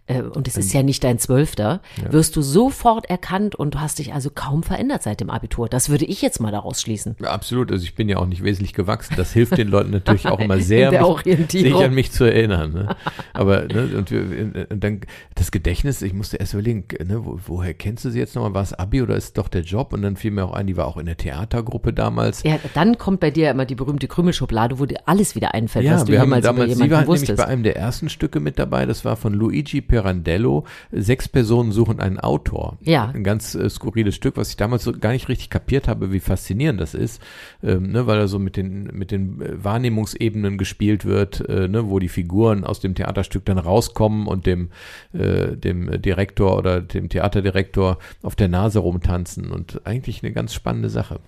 Äh, 0.08 0.22
Und 0.22 0.48
es 0.48 0.56
ist 0.56 0.72
ja 0.72 0.82
nicht 0.82 1.04
dein 1.04 1.18
Zwölfter, 1.18 1.80
wirst 2.10 2.36
du 2.36 2.42
sofort 2.42 3.08
erkannt 3.08 3.54
und 3.54 3.74
du 3.74 3.80
hast 3.80 3.98
dich 3.98 4.12
also 4.14 4.30
kaum 4.30 4.62
verändert 4.62 5.02
seit 5.02 5.20
dem 5.20 5.30
Abitur. 5.30 5.68
Das 5.68 5.88
würde 5.88 6.04
ich 6.04 6.22
jetzt 6.22 6.40
mal 6.40 6.50
daraus 6.50 6.80
schließen. 6.80 7.16
Ja, 7.20 7.30
absolut. 7.30 7.70
Also 7.70 7.84
ich 7.84 7.94
bin 7.94 8.08
ja 8.08 8.16
auch 8.16 8.26
nicht 8.26 8.42
wesentlich 8.42 8.72
gewachsen. 8.72 9.14
Das 9.16 9.32
hilft 9.32 9.56
den 9.56 9.68
Leuten 9.68 9.90
natürlich 9.90 10.26
auch 10.26 10.40
immer 10.40 10.58
sehr, 10.60 10.90
mich, 10.90 11.50
sich 11.50 11.74
an 11.74 11.94
mich 11.94 12.12
zu 12.12 12.24
erinnern. 12.24 12.72
Ne? 12.72 12.96
Aber 13.32 13.62
ne, 13.66 13.90
und, 13.96 14.10
wir, 14.10 14.66
und 14.70 14.82
dann 14.82 15.00
das 15.34 15.50
Gedächtnis, 15.50 16.02
ich 16.02 16.12
musste 16.14 16.38
erst 16.38 16.54
überlegen, 16.54 16.84
ne, 17.06 17.24
wo, 17.24 17.38
woher 17.46 17.74
kennst 17.74 18.04
du 18.04 18.10
sie 18.10 18.18
jetzt 18.18 18.34
nochmal? 18.34 18.54
War 18.54 18.62
es 18.62 18.72
Abi 18.72 19.02
oder 19.02 19.16
ist 19.16 19.24
es 19.24 19.32
doch 19.34 19.48
der 19.48 19.62
Job? 19.62 19.92
Und 19.92 20.02
dann 20.02 20.16
fiel 20.16 20.30
mir 20.30 20.44
auch 20.44 20.52
ein, 20.52 20.66
die 20.66 20.76
war 20.76 20.86
auch 20.86 20.96
in 20.96 21.06
der 21.06 21.16
Theatergruppe 21.16 21.92
damals. 21.92 22.42
Ja, 22.42 22.58
dann 22.74 22.98
kommt 22.98 23.20
bei 23.20 23.30
dir 23.30 23.44
ja 23.46 23.50
immer 23.50 23.66
die 23.66 23.74
berühmte 23.74 24.08
Krümelschublade, 24.08 24.78
wo 24.78 24.86
dir 24.86 25.00
alles 25.06 25.34
wieder 25.34 25.54
einfällt, 25.54 25.84
Ja, 25.84 25.94
was 25.94 26.04
du 26.04 26.12
wir 26.12 26.20
haben 26.20 26.28
jemals 26.28 26.44
über 26.44 26.52
damals, 26.52 26.72
sie 26.72 26.82
jemanden 26.84 26.92
war 26.92 27.00
nämlich 27.02 27.20
wusstest. 27.20 27.36
bei 27.38 27.46
einem 27.46 27.62
der 27.62 27.76
ersten 27.76 28.08
Stücke 28.08 28.40
mit 28.40 28.58
dabei, 28.58 28.86
das 28.86 29.04
war 29.04 29.16
von 29.16 29.34
Luigi 29.34 29.80
Pirandello, 29.98 30.64
Sechs 30.92 31.28
Personen 31.28 31.72
suchen 31.72 31.98
einen 31.98 32.20
Autor. 32.20 32.78
Ja. 32.82 33.08
Ein 33.08 33.24
ganz 33.24 33.54
äh, 33.54 33.68
skurriles 33.68 34.14
Stück, 34.14 34.36
was 34.36 34.50
ich 34.50 34.56
damals 34.56 34.84
so 34.84 34.92
gar 34.92 35.10
nicht 35.10 35.28
richtig 35.28 35.50
kapiert 35.50 35.88
habe, 35.88 36.12
wie 36.12 36.20
faszinierend 36.20 36.80
das 36.80 36.94
ist, 36.94 37.20
ähm, 37.62 37.90
ne, 37.90 38.06
weil 38.06 38.18
er 38.18 38.28
so 38.28 38.38
mit 38.38 38.56
den, 38.56 38.84
mit 38.92 39.10
den 39.10 39.40
äh, 39.40 39.64
Wahrnehmungsebenen 39.64 40.56
gespielt 40.56 41.04
wird, 41.04 41.48
äh, 41.48 41.66
ne, 41.66 41.88
wo 41.88 41.98
die 41.98 42.08
Figuren 42.08 42.64
aus 42.64 42.78
dem 42.78 42.94
Theaterstück 42.94 43.44
dann 43.44 43.58
rauskommen 43.58 44.26
und 44.28 44.46
dem, 44.46 44.70
äh, 45.12 45.56
dem 45.56 46.00
Direktor 46.00 46.56
oder 46.56 46.80
dem 46.80 47.08
Theaterdirektor 47.08 47.98
auf 48.22 48.36
der 48.36 48.48
Nase 48.48 48.78
rumtanzen 48.78 49.50
und 49.50 49.80
eigentlich 49.84 50.22
eine 50.22 50.32
ganz 50.32 50.54
spannende 50.54 50.90
Sache. 50.90 51.20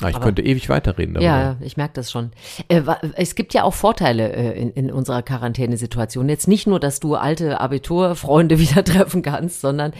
Ah, 0.00 0.08
ich 0.10 0.16
Aber- 0.16 0.26
könnte 0.26 0.42
ewig 0.42 0.68
weiterreden 0.68 1.14
darüber. 1.14 1.28
Ja, 1.30 1.56
ich 1.60 1.76
merke 1.76 1.94
das 1.94 2.10
schon. 2.10 2.30
Äh, 2.68 2.82
es 3.16 3.34
gibt 3.34 3.52
ja 3.54 3.64
auch 3.64 3.74
Vorteile 3.74 4.32
äh, 4.32 4.60
in, 4.60 4.70
in 4.72 4.92
unserer 4.92 5.22
Quarantänesituation. 5.22 6.28
Jetzt 6.28 6.46
nicht 6.48 6.66
nur, 6.66 6.78
dass 6.80 7.00
du 7.00 7.16
alte 7.16 7.60
Abiturfreunde 7.60 8.58
wieder 8.60 8.84
treffen 8.84 9.22
kannst, 9.22 9.60
sondern 9.60 9.92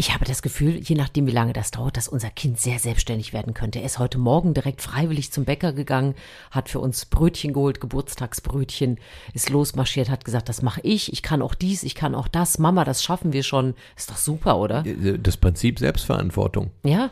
ich 0.00 0.14
habe 0.14 0.24
das 0.24 0.42
Gefühl, 0.42 0.76
je 0.80 0.94
nachdem, 0.94 1.26
wie 1.26 1.32
lange 1.32 1.52
das 1.52 1.72
dauert, 1.72 1.96
dass 1.96 2.06
unser 2.06 2.30
Kind 2.30 2.60
sehr 2.60 2.78
selbstständig 2.78 3.32
werden 3.32 3.52
könnte. 3.52 3.80
Er 3.80 3.86
ist 3.86 3.98
heute 3.98 4.18
Morgen 4.18 4.54
direkt 4.54 4.80
freiwillig 4.80 5.32
zum 5.32 5.44
Bäcker 5.44 5.72
gegangen, 5.72 6.14
hat 6.52 6.68
für 6.68 6.78
uns 6.78 7.04
Brötchen 7.04 7.52
geholt, 7.52 7.80
Geburtstagsbrötchen, 7.80 8.98
ist 9.34 9.50
losmarschiert, 9.50 10.08
hat 10.10 10.24
gesagt, 10.24 10.48
das 10.48 10.62
mache 10.62 10.80
ich, 10.84 11.12
ich 11.12 11.24
kann 11.24 11.42
auch 11.42 11.56
dies, 11.56 11.82
ich 11.82 11.96
kann 11.96 12.14
auch 12.14 12.28
das. 12.28 12.58
Mama, 12.60 12.84
das 12.84 13.02
schaffen 13.02 13.32
wir 13.32 13.42
schon. 13.42 13.74
Ist 13.96 14.10
doch 14.10 14.16
super, 14.18 14.58
oder? 14.58 14.84
Das 15.20 15.36
Prinzip 15.36 15.80
Selbstverantwortung. 15.80 16.70
Ja, 16.84 17.10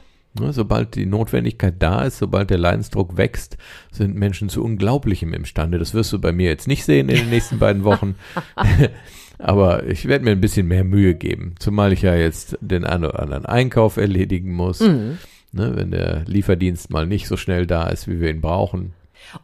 Sobald 0.51 0.95
die 0.95 1.07
Notwendigkeit 1.07 1.75
da 1.79 2.03
ist, 2.03 2.19
sobald 2.19 2.51
der 2.51 2.59
Leidensdruck 2.59 3.17
wächst, 3.17 3.57
sind 3.91 4.15
Menschen 4.15 4.49
zu 4.49 4.63
Unglaublichem 4.63 5.33
imstande. 5.33 5.79
Das 5.79 5.95
wirst 5.95 6.13
du 6.13 6.21
bei 6.21 6.33
mir 6.33 6.49
jetzt 6.49 6.69
nicht 6.69 6.85
sehen 6.85 7.09
in 7.09 7.17
den 7.17 7.31
nächsten 7.31 7.59
beiden 7.59 7.85
Wochen. 7.85 8.17
Aber 9.39 9.87
ich 9.87 10.07
werde 10.07 10.25
mir 10.25 10.33
ein 10.33 10.41
bisschen 10.41 10.67
mehr 10.67 10.85
Mühe 10.85 11.15
geben. 11.15 11.55
Zumal 11.59 11.93
ich 11.93 12.03
ja 12.03 12.15
jetzt 12.15 12.59
den 12.61 12.85
einen 12.85 13.05
oder 13.05 13.21
anderen 13.21 13.47
Einkauf 13.47 13.97
erledigen 13.97 14.53
muss. 14.53 14.81
Ne, 15.53 15.73
wenn 15.75 15.91
der 15.91 16.25
Lieferdienst 16.27 16.91
mal 16.91 17.07
nicht 17.07 17.29
so 17.29 17.37
schnell 17.37 17.67
da 17.67 17.89
ist, 17.89 18.09
wie 18.09 18.21
wir 18.21 18.31
ihn 18.31 18.41
brauchen. 18.41 18.93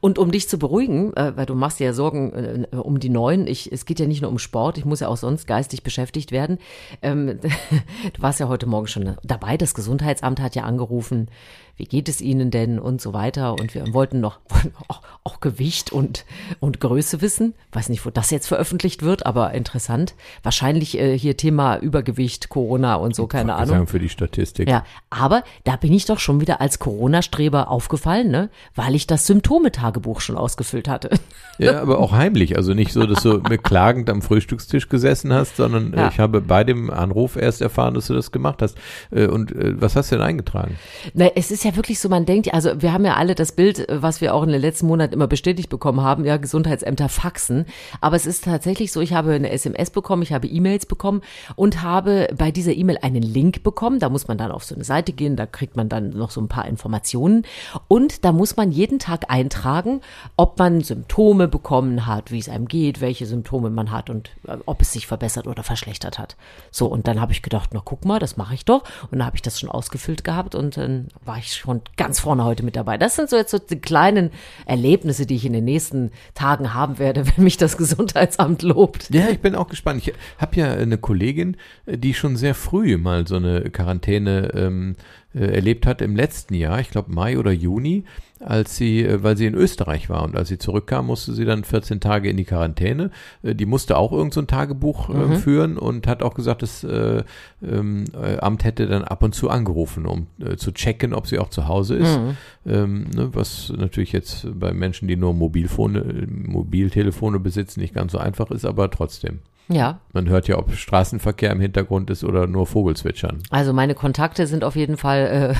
Und 0.00 0.18
um 0.18 0.30
dich 0.30 0.48
zu 0.48 0.58
beruhigen, 0.58 1.14
äh, 1.16 1.36
weil 1.36 1.46
du 1.46 1.54
machst 1.54 1.80
dir 1.80 1.86
ja 1.86 1.92
Sorgen 1.92 2.66
äh, 2.70 2.76
um 2.76 3.00
die 3.00 3.08
Neuen, 3.08 3.46
ich, 3.46 3.72
es 3.72 3.84
geht 3.84 4.00
ja 4.00 4.06
nicht 4.06 4.22
nur 4.22 4.30
um 4.30 4.38
Sport, 4.38 4.78
ich 4.78 4.84
muss 4.84 5.00
ja 5.00 5.08
auch 5.08 5.16
sonst 5.16 5.46
geistig 5.46 5.82
beschäftigt 5.82 6.32
werden. 6.32 6.58
Ähm, 7.02 7.38
du 8.12 8.22
warst 8.22 8.40
ja 8.40 8.48
heute 8.48 8.66
Morgen 8.66 8.86
schon 8.86 9.16
dabei, 9.22 9.56
das 9.56 9.74
Gesundheitsamt 9.74 10.40
hat 10.40 10.54
ja 10.54 10.64
angerufen, 10.64 11.28
wie 11.76 11.84
geht 11.84 12.08
es 12.08 12.20
Ihnen 12.20 12.50
denn 12.50 12.78
und 12.78 13.00
so 13.00 13.12
weiter. 13.12 13.54
Und 13.54 13.74
wir 13.74 13.92
wollten 13.94 14.20
noch 14.20 14.40
wollten 14.48 14.72
auch, 14.88 15.02
auch 15.24 15.40
Gewicht 15.40 15.92
und, 15.92 16.24
und 16.60 16.80
Größe 16.80 17.20
wissen. 17.20 17.54
Weiß 17.72 17.88
nicht, 17.88 18.04
wo 18.06 18.10
das 18.10 18.30
jetzt 18.30 18.46
veröffentlicht 18.46 19.02
wird, 19.02 19.26
aber 19.26 19.52
interessant. 19.54 20.14
Wahrscheinlich 20.42 20.98
äh, 20.98 21.18
hier 21.18 21.36
Thema 21.36 21.76
Übergewicht, 21.78 22.48
Corona 22.48 22.96
und 22.96 23.14
so, 23.14 23.26
keine 23.26 23.54
Ahnung. 23.54 23.68
Sagen 23.68 23.86
für 23.86 23.98
die 23.98 24.08
Statistik. 24.08 24.68
Ja, 24.68 24.84
aber 25.10 25.42
da 25.64 25.76
bin 25.76 25.92
ich 25.92 26.04
doch 26.04 26.18
schon 26.18 26.40
wieder 26.40 26.60
als 26.60 26.78
Corona-Streber 26.78 27.70
aufgefallen, 27.70 28.30
ne? 28.30 28.50
Weil 28.74 28.94
ich 28.94 29.06
das 29.06 29.26
Symptome-Tagebuch 29.26 30.20
schon 30.20 30.36
ausgefüllt 30.36 30.88
hatte. 30.88 31.10
Ja, 31.58 31.80
aber 31.80 31.98
auch 31.98 32.12
heimlich. 32.12 32.56
Also 32.56 32.74
nicht 32.74 32.92
so, 32.92 33.06
dass 33.06 33.22
du 33.22 33.40
mit 33.48 33.62
klagend 33.62 34.08
am 34.10 34.22
Frühstückstisch 34.22 34.88
gesessen 34.88 35.32
hast, 35.32 35.56
sondern 35.56 35.92
äh, 35.94 35.96
Ja. 36.02 36.08
ich 36.08 36.18
habe 36.18 36.40
bei 36.40 36.64
dem 36.64 36.90
Anruf 36.90 37.36
erst 37.36 37.60
erfahren, 37.60 37.94
dass 37.94 38.06
du 38.08 38.14
das 38.14 38.32
gemacht 38.32 38.62
hast. 38.62 38.76
Äh, 39.10 39.26
Und 39.26 39.52
äh, 39.52 39.80
was 39.80 39.96
hast 39.96 40.10
du 40.10 40.16
denn 40.16 40.24
eingetragen? 40.24 40.76
Na, 41.14 41.26
es 41.34 41.50
ist 41.50 41.61
ja 41.64 41.76
wirklich 41.76 41.98
so, 41.98 42.08
man 42.08 42.26
denkt, 42.26 42.52
also 42.52 42.80
wir 42.80 42.92
haben 42.92 43.04
ja 43.04 43.14
alle 43.14 43.34
das 43.34 43.52
Bild, 43.52 43.88
äh, 43.88 44.02
was 44.02 44.20
wir 44.20 44.34
auch 44.34 44.42
in 44.42 44.50
den 44.50 44.60
letzten 44.60 44.86
Monaten 44.86 45.14
immer 45.14 45.26
bestätigt 45.26 45.68
bekommen 45.68 46.00
haben, 46.00 46.24
ja, 46.24 46.36
Gesundheitsämter 46.36 47.08
faxen. 47.08 47.66
Aber 48.00 48.16
es 48.16 48.26
ist 48.26 48.44
tatsächlich 48.44 48.92
so, 48.92 49.00
ich 49.00 49.12
habe 49.12 49.32
eine 49.32 49.50
SMS 49.50 49.90
bekommen, 49.90 50.22
ich 50.22 50.32
habe 50.32 50.46
E-Mails 50.46 50.86
bekommen 50.86 51.22
und 51.56 51.82
habe 51.82 52.28
bei 52.36 52.50
dieser 52.50 52.72
E-Mail 52.72 52.98
einen 53.02 53.22
Link 53.22 53.62
bekommen. 53.62 53.98
Da 53.98 54.08
muss 54.08 54.28
man 54.28 54.38
dann 54.38 54.50
auf 54.50 54.64
so 54.64 54.74
eine 54.74 54.84
Seite 54.84 55.12
gehen, 55.12 55.36
da 55.36 55.46
kriegt 55.46 55.76
man 55.76 55.88
dann 55.88 56.10
noch 56.10 56.30
so 56.30 56.40
ein 56.40 56.48
paar 56.48 56.66
Informationen. 56.66 57.44
Und 57.88 58.24
da 58.24 58.32
muss 58.32 58.56
man 58.56 58.72
jeden 58.72 58.98
Tag 58.98 59.26
eintragen, 59.28 60.00
ob 60.36 60.58
man 60.58 60.80
Symptome 60.82 61.48
bekommen 61.48 62.06
hat, 62.06 62.30
wie 62.30 62.38
es 62.38 62.48
einem 62.48 62.68
geht, 62.68 63.00
welche 63.00 63.26
Symptome 63.26 63.70
man 63.70 63.90
hat 63.90 64.10
und 64.10 64.30
äh, 64.46 64.56
ob 64.66 64.82
es 64.82 64.92
sich 64.92 65.06
verbessert 65.06 65.46
oder 65.46 65.62
verschlechtert 65.62 66.18
hat. 66.18 66.36
So, 66.70 66.86
und 66.86 67.06
dann 67.06 67.20
habe 67.20 67.32
ich 67.32 67.42
gedacht, 67.42 67.70
na 67.72 67.82
guck 67.84 68.04
mal, 68.04 68.18
das 68.18 68.36
mache 68.36 68.54
ich 68.54 68.64
doch. 68.64 68.82
Und 69.10 69.18
dann 69.18 69.26
habe 69.26 69.36
ich 69.36 69.42
das 69.42 69.60
schon 69.60 69.70
ausgefüllt 69.70 70.24
gehabt 70.24 70.54
und 70.54 70.76
dann 70.76 71.08
war 71.24 71.38
ich 71.38 71.51
schon 71.56 71.82
ganz 71.96 72.20
vorne 72.20 72.44
heute 72.44 72.62
mit 72.64 72.76
dabei. 72.76 72.98
Das 72.98 73.16
sind 73.16 73.30
so 73.30 73.36
jetzt 73.36 73.50
so 73.50 73.58
die 73.58 73.80
kleinen 73.80 74.30
Erlebnisse, 74.66 75.26
die 75.26 75.36
ich 75.36 75.44
in 75.44 75.52
den 75.52 75.64
nächsten 75.64 76.10
Tagen 76.34 76.74
haben 76.74 76.98
werde, 76.98 77.26
wenn 77.36 77.44
mich 77.44 77.56
das 77.56 77.76
Gesundheitsamt 77.76 78.62
lobt. 78.62 79.10
Ja, 79.10 79.28
ich 79.28 79.40
bin 79.40 79.54
auch 79.54 79.68
gespannt. 79.68 80.06
Ich 80.06 80.14
habe 80.38 80.56
ja 80.56 80.72
eine 80.72 80.98
Kollegin, 80.98 81.56
äh, 81.86 81.98
die 81.98 82.14
schon 82.14 82.36
sehr 82.36 82.54
früh 82.54 82.96
mal 82.96 83.26
so 83.26 83.36
eine 83.36 83.70
Quarantäne 83.70 84.52
ähm, 84.54 84.96
äh, 84.96 85.21
erlebt 85.34 85.86
hat 85.86 86.02
im 86.02 86.16
letzten 86.16 86.54
Jahr, 86.54 86.80
ich 86.80 86.90
glaube 86.90 87.12
Mai 87.12 87.38
oder 87.38 87.52
Juni, 87.52 88.04
als 88.44 88.76
sie, 88.76 89.04
äh, 89.04 89.22
weil 89.22 89.36
sie 89.36 89.46
in 89.46 89.54
Österreich 89.54 90.10
war 90.10 90.22
und 90.24 90.36
als 90.36 90.48
sie 90.48 90.58
zurückkam, 90.58 91.06
musste 91.06 91.32
sie 91.32 91.44
dann 91.44 91.64
14 91.64 92.00
Tage 92.00 92.28
in 92.28 92.36
die 92.36 92.44
Quarantäne. 92.44 93.10
Äh, 93.42 93.54
die 93.54 93.66
musste 93.66 93.96
auch 93.96 94.12
irgend 94.12 94.34
so 94.34 94.40
ein 94.40 94.46
Tagebuch 94.46 95.10
äh, 95.10 95.36
führen 95.36 95.78
und 95.78 96.06
hat 96.06 96.22
auch 96.22 96.34
gesagt, 96.34 96.62
das 96.62 96.84
äh, 96.84 97.22
ähm, 97.62 98.04
äh, 98.14 98.38
Amt 98.38 98.64
hätte 98.64 98.86
dann 98.86 99.04
ab 99.04 99.22
und 99.22 99.34
zu 99.34 99.48
angerufen, 99.48 100.06
um 100.06 100.26
äh, 100.40 100.56
zu 100.56 100.72
checken, 100.72 101.14
ob 101.14 101.26
sie 101.26 101.38
auch 101.38 101.50
zu 101.50 101.68
Hause 101.68 101.96
ist. 101.96 102.20
Ähm, 102.66 103.06
ne, 103.14 103.30
was 103.32 103.72
natürlich 103.76 104.12
jetzt 104.12 104.46
bei 104.58 104.72
Menschen, 104.72 105.08
die 105.08 105.16
nur 105.16 105.34
Mobilfone, 105.34 106.00
äh, 106.00 106.26
Mobiltelefone 106.26 107.38
besitzen, 107.38 107.80
nicht 107.80 107.94
ganz 107.94 108.12
so 108.12 108.18
einfach 108.18 108.50
ist, 108.50 108.64
aber 108.64 108.90
trotzdem. 108.90 109.40
Ja, 109.74 110.00
Man 110.12 110.28
hört 110.28 110.48
ja, 110.48 110.58
ob 110.58 110.72
Straßenverkehr 110.74 111.50
im 111.50 111.60
Hintergrund 111.60 112.10
ist 112.10 112.24
oder 112.24 112.46
nur 112.46 112.66
Vogelzwitschern. 112.66 113.42
also 113.50 113.72
meine 113.72 113.94
Kontakte 113.94 114.46
sind 114.46 114.64
auf 114.64 114.76
jeden 114.76 114.96
Fall 114.96 115.56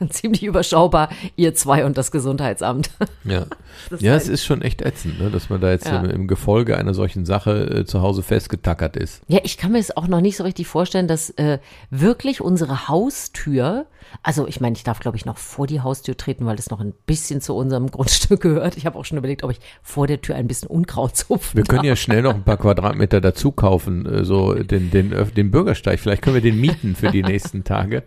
äh, 0.00 0.06
ziemlich 0.08 0.42
überschaubar, 0.42 1.08
ihr 1.36 1.54
zwei 1.54 1.84
und 1.84 1.96
das 1.98 2.10
Gesundheitsamt. 2.10 2.90
Ja, 3.24 3.46
Das 3.90 4.00
ja 4.02 4.12
heißt- 4.12 4.16
es 4.16 4.28
ist 4.28 4.44
schon 4.44 4.60
echt 4.62 4.82
ätzend, 4.82 5.18
ne, 5.18 5.30
dass 5.30 5.48
man 5.48 5.60
da 5.60 5.70
jetzt 5.70 5.86
Ja. 5.86 6.00
im, 6.00 6.10
im 6.10 6.28
Gefolge 6.28 6.76
einer 6.76 6.92
solchen 6.94 7.24
Sache 7.24 7.80
äh, 7.80 7.84
zu 7.86 8.02
Hause 8.02 8.22
festgetackert 8.22 8.96
ist. 8.96 9.22
Ja, 9.28 9.40
ich 9.44 9.56
kann 9.56 9.72
mir 9.72 9.78
das 9.78 9.96
auch 9.96 10.06
noch 10.08 10.20
nicht 10.20 10.36
so 10.36 10.44
richtig 10.44 10.66
vorstellen, 10.66 11.08
dass 11.08 11.30
äh, 11.30 11.58
wirklich 11.90 12.40
unsere 12.42 12.86
Haustür, 12.88 13.86
also 14.22 14.46
ich 14.46 14.60
meine, 14.60 14.76
ich 14.76 14.84
darf 14.84 15.00
glaube 15.00 15.16
ich 15.16 15.24
noch 15.24 15.38
vor 15.38 15.66
die 15.66 15.80
Haustür 15.80 16.16
treten, 16.16 16.44
weil 16.46 16.56
das 16.56 16.68
noch 16.70 16.80
ein 16.80 16.92
bisschen 17.06 17.40
zu 17.40 17.54
unserem 17.56 17.86
Grundstück 17.90 18.42
gehört. 18.42 18.76
Ich 18.76 18.84
habe 18.86 18.98
auch 18.98 19.04
schon 19.06 19.16
überlegt, 19.18 19.42
ob 19.42 19.50
ich 19.50 19.60
vor 19.82 20.06
der 20.06 20.20
Tür 20.20 20.36
ein 20.36 20.46
bisschen 20.46 20.68
Unkraut 20.68 21.16
zupfen 21.16 21.56
Wir 21.56 21.64
können 21.64 21.84
ja 21.84 21.96
schnell 21.96 22.22
noch 22.22 22.34
ein 22.34 22.42
paar 22.44 22.58
Quadratmeter 22.58 23.20
dazu 23.22 23.52
kaufen, 23.56 24.06
äh, 24.06 24.24
so 24.24 24.54
den, 24.54 24.90
den, 24.90 25.14
den 25.36 25.50
Bürgersteig. 25.50 26.00
Vielleicht 26.00 26.22
können 26.22 26.34
wir 26.34 26.42
den 26.42 26.60
mieten 26.60 26.94
für 26.94 27.10
die 27.10 27.22
nächsten 27.24 27.64
Tage. 27.64 28.02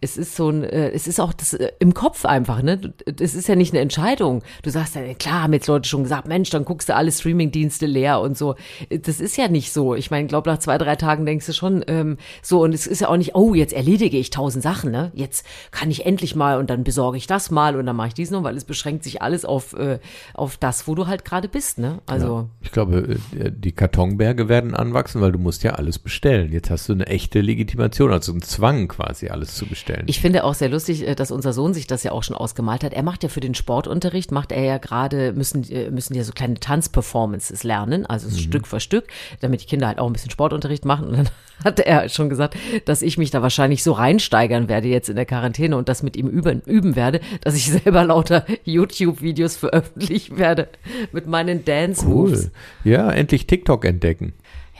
Es 0.00 0.16
ist 0.16 0.36
so 0.36 0.50
ein, 0.50 0.64
äh, 0.64 0.90
es 0.90 1.06
ist 1.06 1.20
auch 1.20 1.32
das 1.32 1.54
äh, 1.54 1.70
im 1.78 1.94
Kopf 1.94 2.24
einfach, 2.24 2.62
ne? 2.62 2.92
Das 3.06 3.34
ist 3.34 3.48
ja 3.48 3.56
nicht 3.56 3.72
eine 3.72 3.80
Entscheidung. 3.80 4.42
Du 4.62 4.70
sagst 4.70 4.94
ja, 4.94 5.02
klar, 5.14 5.42
haben 5.42 5.52
jetzt 5.52 5.66
Leute 5.66 5.88
schon 5.88 6.02
gesagt, 6.02 6.28
Mensch, 6.28 6.50
dann 6.50 6.64
guckst 6.64 6.88
du 6.88 6.94
alle 6.94 7.12
Streamingdienste 7.12 7.86
leer 7.86 8.20
und 8.20 8.36
so. 8.36 8.54
Das 8.90 9.20
ist 9.20 9.36
ja 9.36 9.48
nicht 9.48 9.72
so. 9.72 9.94
Ich 9.94 10.10
meine, 10.10 10.28
glaub 10.28 10.46
nach 10.46 10.58
zwei, 10.58 10.78
drei 10.78 10.96
Tagen 10.96 11.26
denkst 11.26 11.46
du 11.46 11.52
schon 11.52 11.84
ähm, 11.88 12.16
so 12.42 12.62
und 12.62 12.74
es 12.74 12.86
ist 12.86 13.00
ja 13.00 13.08
auch 13.08 13.16
nicht, 13.16 13.34
oh, 13.34 13.54
jetzt 13.54 13.72
erledige 13.72 14.18
ich 14.18 14.30
tausend 14.30 14.62
Sachen, 14.62 14.90
ne? 14.90 15.10
Jetzt 15.14 15.46
kann 15.70 15.90
ich 15.90 16.06
endlich 16.06 16.34
mal 16.34 16.58
und 16.58 16.70
dann 16.70 16.84
besorge 16.84 17.16
ich 17.16 17.26
das 17.26 17.50
mal 17.50 17.76
und 17.76 17.86
dann 17.86 17.96
mache 17.96 18.08
ich 18.08 18.14
dies 18.14 18.30
noch, 18.30 18.42
weil 18.42 18.56
es 18.56 18.64
beschränkt 18.64 19.04
sich 19.04 19.22
alles 19.22 19.44
auf 19.44 19.72
äh, 19.74 19.98
auf 20.34 20.56
das, 20.56 20.86
wo 20.86 20.94
du 20.94 21.06
halt 21.06 21.24
gerade 21.24 21.48
bist, 21.48 21.78
ne? 21.78 22.00
Also 22.06 22.48
Ich 22.60 22.72
glaube, 22.72 23.16
die 23.32 23.72
Kartonberge 23.72 24.48
werden 24.48 24.74
anwachsen, 24.80 25.20
weil 25.20 25.32
du 25.32 25.38
musst 25.38 25.62
ja 25.62 25.72
alles 25.72 25.98
bestellen. 25.98 26.52
Jetzt 26.52 26.70
hast 26.70 26.88
du 26.88 26.94
eine 26.94 27.06
echte 27.06 27.40
Legitimation, 27.40 28.12
also 28.12 28.32
einen 28.32 28.42
Zwang 28.42 28.88
quasi, 28.88 29.28
alles 29.28 29.54
zu 29.54 29.66
bestellen. 29.66 30.04
Ich 30.06 30.20
finde 30.20 30.44
auch 30.44 30.54
sehr 30.54 30.68
lustig, 30.68 31.06
äh, 31.06 31.14
dass 31.14 31.30
unser 31.30 31.52
Sohn 31.52 31.74
sich 31.74 31.86
das 31.86 32.02
ja 32.02 32.12
auch 32.12 32.22
schon 32.22 32.36
ausgemalt 32.36 32.82
hat. 32.82 32.92
Er 32.92 33.02
macht 33.02 33.22
ja 33.22 33.28
für 33.28 33.40
den 33.40 33.54
Sportunterricht, 33.54 34.32
macht 34.32 34.52
er 34.52 34.64
ja 34.64 34.78
gerade, 34.78 35.32
müssen, 35.32 35.70
äh, 35.70 35.90
müssen 35.90 36.14
ja 36.14 36.24
so 36.24 36.32
kleine 36.32 36.54
Tanzperformances 36.54 37.62
lernen, 37.62 38.06
also 38.06 38.28
so 38.28 38.38
Stück 38.38 38.66
für 38.66 38.80
Stück, 38.80 39.06
damit 39.40 39.62
die 39.62 39.66
Kinder 39.66 39.86
halt 39.86 39.98
auch 39.98 40.06
ein 40.06 40.12
bisschen 40.12 40.30
Sportunterricht 40.30 40.84
machen. 40.84 41.08
Und 41.08 41.16
dann 41.18 41.28
hatte 41.64 41.86
er 41.86 42.08
schon 42.08 42.28
gesagt, 42.28 42.56
dass 42.86 43.02
ich 43.02 43.18
mich 43.18 43.30
da 43.30 43.42
wahrscheinlich 43.42 43.82
so 43.82 43.92
reinsteigern 43.92 44.68
werde 44.68 44.88
jetzt 44.88 45.08
in 45.08 45.16
der 45.16 45.26
Quarantäne 45.26 45.76
und 45.76 45.88
das 45.88 46.02
mit 46.02 46.16
ihm 46.16 46.26
üben, 46.26 46.62
üben 46.62 46.96
werde, 46.96 47.20
dass 47.42 47.54
ich 47.54 47.70
selber 47.70 48.04
lauter 48.04 48.46
YouTube-Videos 48.64 49.56
veröffentlichen 49.56 50.38
werde 50.38 50.68
mit 51.12 51.26
meinen 51.26 51.64
Dance-Moves. 51.64 52.44
cool. 52.44 52.50
Ja, 52.84 53.10
endlich 53.10 53.46
TikTok 53.46 53.84
entdecken. 53.84 54.32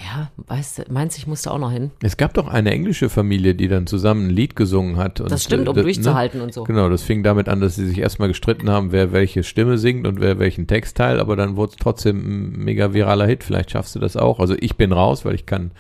Ja, 0.03 0.31
weißt 0.37 0.79
du, 0.79 0.83
meinst 0.91 1.17
du, 1.17 1.21
ich 1.21 1.27
musste 1.27 1.51
auch 1.51 1.59
noch 1.59 1.71
hin? 1.71 1.91
Es 2.03 2.17
gab 2.17 2.33
doch 2.35 2.49
eine 2.49 2.71
englische 2.71 3.11
Familie, 3.11 3.55
die 3.55 3.69
dann 3.69 3.87
zusammen 3.87 4.29
ein 4.29 4.31
Lied 4.31 4.57
gesungen 4.57 4.97
hat. 4.97 5.21
Und, 5.21 5.31
Das 5.31 5.45
stimmt, 5.45 5.69
um 5.69 5.77
äh, 5.77 5.83
durchzuhalten 5.83 6.41
und 6.41 6.55
so. 6.55 6.65
Genau, 6.65 6.89
das 6.89 7.03
fing 7.03 7.23
damit 7.23 7.49
an, 7.49 7.61
dass 7.61 7.75
sie 7.75 7.87
sich 7.87 7.99
erstmal 7.99 8.29
gestritten 8.29 8.71
haben, 8.71 8.93
wer 8.93 9.13
welche 9.13 9.43
Stimme 9.43 9.77
singt 9.77 10.07
und 10.07 10.21
wer 10.21 10.39
welchen 10.39 10.67
Textteil, 10.67 11.21
aber 11.21 11.37
dann 11.37 11.57
wurde 11.57 11.73
es 11.73 11.77
trotzdem 11.77 12.19
ein 12.19 12.65
mega 12.65 12.95
viraler 12.95 13.27
Hit. 13.27 13.45
Vielleicht 13.45 13.73
schaffst 13.73 13.95
du 13.95 13.99
das 13.99 14.17
auch. 14.17 14.41
Also 14.41 14.55
ich 14.59 14.77
bin 14.77 14.93
raus, 14.93 15.25
weil 15.25 15.35
ich 15.35 15.45
kann, 15.45 15.73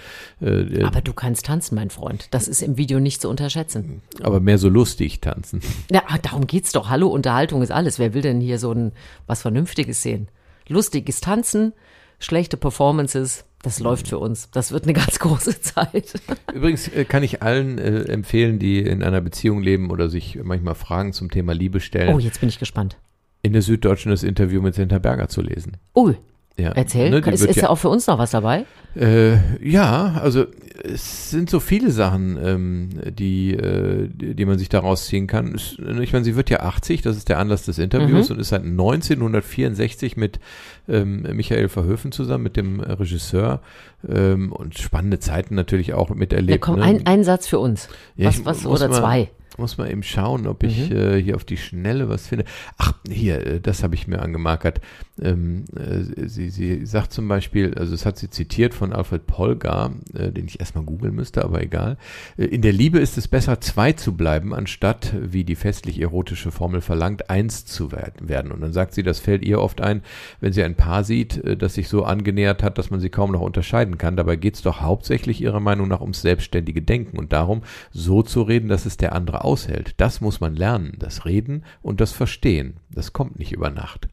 äh, 0.43 0.51
äh, 0.51 0.85
Aber 0.85 1.01
du 1.01 1.15
kannst 1.15 1.47
tanzen, 1.47 1.75
mein 1.75 1.89
Freund. 1.91 2.29
Das 2.31 2.47
ist 2.47 2.63
im 2.63 2.77
Video 2.77 3.01
nicht 3.01 3.23
zu 3.23 3.29
unterschätzen. 3.31 4.03
aber 4.23 4.41
mehr 4.41 4.59
so 4.59 4.69
lustig 4.69 5.21
tanzen. 5.21 5.61
Ja, 5.91 6.03
ah, 6.09 6.19
darum 6.19 6.47
geht's 6.47 6.73
doch. 6.73 6.91
Hallo, 6.91 7.09
Unterhaltung 7.09 7.63
ist 7.63 7.71
alles. 7.71 7.99
Wer 7.99 8.13
will 8.13 8.23
denn 8.23 8.41
hier 8.41 8.59
so 8.59 8.73
ein 8.73 8.93
was 9.27 9.43
Vernünftiges 9.43 10.03
sehen? 10.03 10.29
Lustiges 10.69 11.21
Tanzen, 11.21 11.73
schlechte 12.21 12.57
Performances, 12.57 13.45
das 13.63 13.81
läuft 13.81 14.09
für 14.09 14.19
uns. 14.19 14.49
Das 14.53 14.71
wird 14.73 14.85
eine 14.85 14.93
ganz 14.93 15.19
große 15.19 15.61
Zeit. 15.61 16.15
Übrigens 16.55 16.87
äh, 16.89 17.05
kann 17.05 17.23
ich 17.23 17.43
allen 17.43 17.79
äh, 17.79 18.03
empfehlen, 18.05 18.59
die 18.59 18.79
in 18.79 19.03
einer 19.03 19.21
Beziehung 19.21 19.61
leben 19.63 19.91
oder 19.91 20.09
sich 20.09 20.39
manchmal 20.43 20.75
Fragen 20.77 21.13
zum 21.13 21.31
Thema 21.31 21.53
Liebe 21.53 21.81
stellen, 21.81 22.15
Oh, 22.15 22.19
jetzt 22.19 22.41
bin 22.41 22.49
ich 22.49 22.59
gespannt. 22.59 22.97
in 23.43 23.53
der 23.53 23.63
Süddeutschen 23.63 24.11
das 24.11 24.23
Interview 24.23 24.63
mit 24.63 24.75
Senta 24.75 24.99
Berger 24.99 25.29
zu 25.29 25.41
lesen. 25.43 25.77
Oh, 25.95 26.13
Ja, 26.61 26.73
erzähl. 26.73 27.11
Ne, 27.11 27.19
ist 27.19 27.45
ist 27.45 27.57
ja 27.57 27.63
ja 27.63 27.69
auch 27.71 27.77
für 27.77 27.89
uns 27.89 28.07
noch 28.07 28.19
was 28.19 28.31
dabei? 28.31 28.65
Äh, 28.97 29.37
ja, 29.67 30.21
also 30.23 30.47
es 30.83 31.31
sind 31.31 31.49
so 31.51 31.61
viele 31.61 31.91
Sachen, 31.91 32.39
ähm, 32.43 32.89
die, 33.19 33.53
äh, 33.55 34.09
die 34.09 34.45
man 34.45 34.59
sich 34.59 34.69
daraus 34.69 35.07
ziehen 35.07 35.27
kann. 35.27 35.55
Ich 36.01 36.13
meine, 36.13 36.25
sie 36.25 36.35
wird 36.37 36.51
ja 36.51 36.61
80, 36.61 37.03
das 37.03 37.17
ist 37.17 37.29
der 37.29 37.39
Anlass 37.39 37.65
des 37.67 37.79
Interviews 37.79 38.29
Mhm. 38.31 38.35
und 38.35 38.41
ist 38.41 38.49
seit 38.49 38.65
1964 38.65 40.17
mit 40.17 40.41
ähm, 40.89 41.23
Michael 41.35 41.69
Verhoeven 41.69 42.13
zusammen, 42.13 42.45
mit 42.45 42.57
dem 42.57 42.81
Regisseur 42.81 43.61
ähm, 44.09 44.53
und 44.53 44.79
spannende 44.79 45.19
Zeiten 45.19 45.55
natürlich 45.55 45.95
auch 45.95 46.09
Ja, 46.11 46.15
miterlebt. 46.17 46.61
komm, 46.63 46.77
ne? 46.77 46.83
ein, 46.83 47.07
ein 47.07 47.25
Satz 47.25 47.47
für 47.47 47.59
uns. 47.59 47.89
Ja, 48.17 48.29
was, 48.29 48.45
was, 48.45 48.67
oder 48.67 48.91
zwei. 48.91 49.31
Muss 49.61 49.79
mal 49.79 49.91
eben 49.91 50.03
schauen, 50.03 50.47
ob 50.47 50.63
ich 50.65 50.91
Mhm. 50.91 50.97
äh, 50.97 51.23
hier 51.23 51.37
auf 51.37 51.45
die 51.45 51.57
Schnelle 51.57 52.09
was 52.09 52.27
finde. 52.27 52.45
Ach, 52.79 52.93
hier, 53.09 53.47
äh, 53.47 53.61
das 53.61 53.83
habe 53.83 53.95
ich 53.95 54.09
mir 54.09 54.21
angemarkert. 54.21 54.81
Ähm, 55.23 55.65
äh, 55.77 56.27
sie, 56.29 56.51
sie 56.51 56.87
sagt 56.87 57.13
zum 57.13 57.29
Beispiel, 57.29 57.75
also 57.75 57.93
das 57.93 58.07
hat 58.07 58.17
sie 58.19 58.31
zitiert 58.31 58.75
von 58.75 58.93
Alfred 58.93 59.27
Polgar, 59.27 59.93
äh, 60.15 60.33
den 60.33 60.47
ich 60.47 60.59
erstmal 60.61 60.85
googeln 60.85 61.15
müsste, 61.15 61.45
aber 61.45 61.63
egal. 61.63 61.99
Äh, 62.39 62.47
in 62.47 62.63
der 62.63 62.73
Liebe 62.73 62.99
ist 62.99 63.19
es 63.19 63.29
besser, 63.29 63.61
zwei 63.61 63.93
zu 63.93 64.17
bleiben, 64.17 64.55
anstatt, 64.55 65.15
wie 65.21 65.45
die 65.45 65.57
festlich-erotische 65.57 66.51
Formel 66.51 66.81
verlangt, 66.81 67.29
eins 67.31 67.67
zu 67.67 67.93
wer- 67.93 68.13
werden. 68.21 68.51
Und 68.51 68.61
dann 68.63 68.73
sagt 68.73 68.95
sie, 68.95 69.03
das 69.03 69.21
fällt 69.21 69.45
ihr 69.45 69.61
oft 69.61 69.81
ein, 69.83 70.03
wenn 70.41 70.53
sie 70.53 70.63
ein 70.63 70.75
Paar 70.75 71.05
sieht, 71.05 71.37
äh, 71.45 71.57
das 71.57 71.75
sich 71.75 71.89
so 71.89 72.05
angenähert 72.05 72.63
hat, 72.63 72.79
dass 72.79 72.91
man 72.91 73.01
sie 73.01 73.11
kaum 73.11 73.33
noch 73.33 73.41
unterscheiden 73.43 73.99
kann. 73.99 74.17
Dabei 74.17 74.37
geht 74.37 74.55
es 74.55 74.63
doch 74.63 74.81
hauptsächlich 74.81 75.43
ihrer 75.43 75.61
Meinung 75.61 75.87
nach 75.89 76.01
ums 76.01 76.23
selbstständige 76.23 76.81
Denken 76.81 77.19
und 77.19 77.33
darum, 77.35 77.63
so 77.91 78.23
zu 78.23 78.41
reden, 78.43 78.69
dass 78.69 78.87
es 78.87 78.97
der 78.97 79.15
andere 79.15 79.45
aushält. 79.51 79.95
Das 79.97 80.21
muss 80.21 80.41
man 80.41 80.55
lernen, 80.55 80.95
das 80.99 81.25
Reden 81.25 81.65
und 81.83 82.01
das 82.01 82.13
Verstehen. 82.13 82.77
Das 82.89 83.13
kommt 83.13 83.39
nicht 83.39 83.53
über 83.53 83.71
Nacht. 83.71 84.09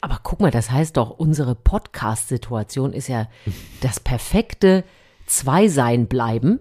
Aber 0.00 0.20
guck 0.22 0.40
mal, 0.40 0.52
das 0.52 0.70
heißt 0.70 0.96
doch, 0.96 1.10
unsere 1.10 1.56
Podcast-Situation 1.56 2.92
ist 2.92 3.08
ja 3.08 3.26
das 3.80 3.98
perfekte 3.98 4.84
Zwei-Sein 5.26 6.06
bleiben. 6.06 6.60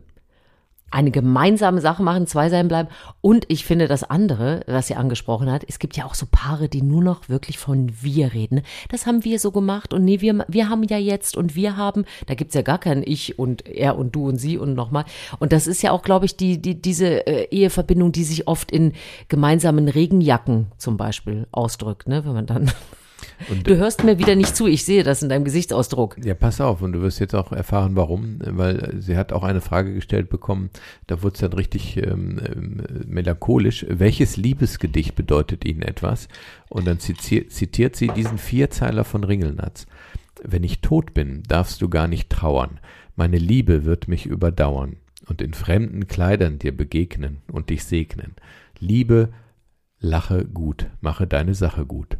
Eine 0.89 1.11
gemeinsame 1.11 1.81
Sache 1.81 2.01
machen, 2.01 2.27
zwei 2.27 2.49
sein 2.49 2.67
bleiben. 2.67 2.89
Und 3.21 3.45
ich 3.49 3.65
finde 3.65 3.87
das 3.87 4.03
andere, 4.03 4.61
was 4.67 4.87
sie 4.87 4.95
angesprochen 4.95 5.51
hat, 5.51 5.65
es 5.67 5.79
gibt 5.79 5.97
ja 5.97 6.05
auch 6.05 6.15
so 6.15 6.25
Paare, 6.29 6.69
die 6.69 6.81
nur 6.81 7.03
noch 7.03 7.27
wirklich 7.27 7.57
von 7.57 7.91
wir 8.01 8.33
reden. 8.33 8.61
Das 8.89 9.05
haben 9.05 9.23
wir 9.25 9.39
so 9.39 9.51
gemacht 9.51 9.93
und 9.93 10.05
nee, 10.05 10.21
wir, 10.21 10.45
wir 10.47 10.69
haben 10.69 10.83
ja 10.83 10.97
jetzt 10.97 11.35
und 11.35 11.55
wir 11.55 11.75
haben, 11.75 12.05
da 12.25 12.35
gibt's 12.35 12.55
ja 12.55 12.61
gar 12.61 12.79
kein 12.79 13.03
Ich 13.03 13.37
und 13.37 13.65
er 13.67 13.97
und 13.97 14.15
du 14.15 14.29
und 14.29 14.37
sie 14.37 14.57
und 14.57 14.75
nochmal. 14.75 15.05
Und 15.39 15.51
das 15.51 15.67
ist 15.67 15.81
ja 15.81 15.91
auch, 15.91 16.03
glaube 16.03 16.25
ich, 16.25 16.37
die, 16.37 16.61
die, 16.61 16.81
diese 16.81 17.27
äh, 17.27 17.47
Eheverbindung, 17.51 18.11
die 18.11 18.23
sich 18.23 18.47
oft 18.47 18.71
in 18.71 18.93
gemeinsamen 19.27 19.89
Regenjacken 19.89 20.67
zum 20.77 20.97
Beispiel 20.97 21.47
ausdrückt, 21.51 22.07
ne? 22.07 22.25
Wenn 22.25 22.33
man 22.33 22.45
dann 22.45 22.71
Und, 23.49 23.67
Du 23.67 23.77
hörst 23.77 24.03
mir 24.03 24.19
wieder 24.19 24.35
nicht 24.35 24.55
zu, 24.55 24.67
ich 24.67 24.83
sehe 24.83 25.03
das 25.03 25.21
in 25.21 25.29
deinem 25.29 25.43
Gesichtsausdruck. 25.43 26.17
Ja, 26.23 26.33
pass 26.33 26.59
auf, 26.61 26.81
und 26.81 26.93
du 26.93 27.01
wirst 27.01 27.19
jetzt 27.19 27.35
auch 27.35 27.51
erfahren, 27.51 27.95
warum, 27.95 28.39
weil 28.39 28.95
sie 28.99 29.17
hat 29.17 29.33
auch 29.33 29.43
eine 29.43 29.61
Frage 29.61 29.93
gestellt 29.93 30.29
bekommen, 30.29 30.69
da 31.07 31.21
wurde 31.23 31.35
es 31.35 31.41
dann 31.41 31.53
richtig 31.53 31.97
ähm, 31.97 32.39
ähm, 32.45 32.83
melancholisch. 33.05 33.85
Welches 33.89 34.37
Liebesgedicht 34.37 35.15
bedeutet 35.15 35.65
Ihnen 35.65 35.81
etwas? 35.81 36.27
Und 36.69 36.87
dann 36.87 36.99
zitiert, 36.99 37.51
zitiert 37.51 37.95
sie 37.95 38.07
diesen 38.07 38.37
Vierzeiler 38.37 39.03
von 39.03 39.23
Ringelnatz. 39.23 39.85
Wenn 40.43 40.63
ich 40.63 40.81
tot 40.81 41.13
bin, 41.13 41.43
darfst 41.47 41.81
du 41.81 41.89
gar 41.89 42.07
nicht 42.07 42.29
trauern. 42.29 42.79
Meine 43.15 43.37
Liebe 43.37 43.85
wird 43.85 44.07
mich 44.07 44.25
überdauern 44.25 44.97
und 45.27 45.41
in 45.41 45.53
fremden 45.53 46.07
Kleidern 46.07 46.59
dir 46.59 46.75
begegnen 46.75 47.37
und 47.51 47.69
dich 47.69 47.83
segnen. 47.83 48.35
Liebe, 48.79 49.29
lache 49.99 50.45
gut, 50.45 50.87
mache 51.01 51.27
deine 51.27 51.55
Sache 51.55 51.85
gut. 51.85 52.17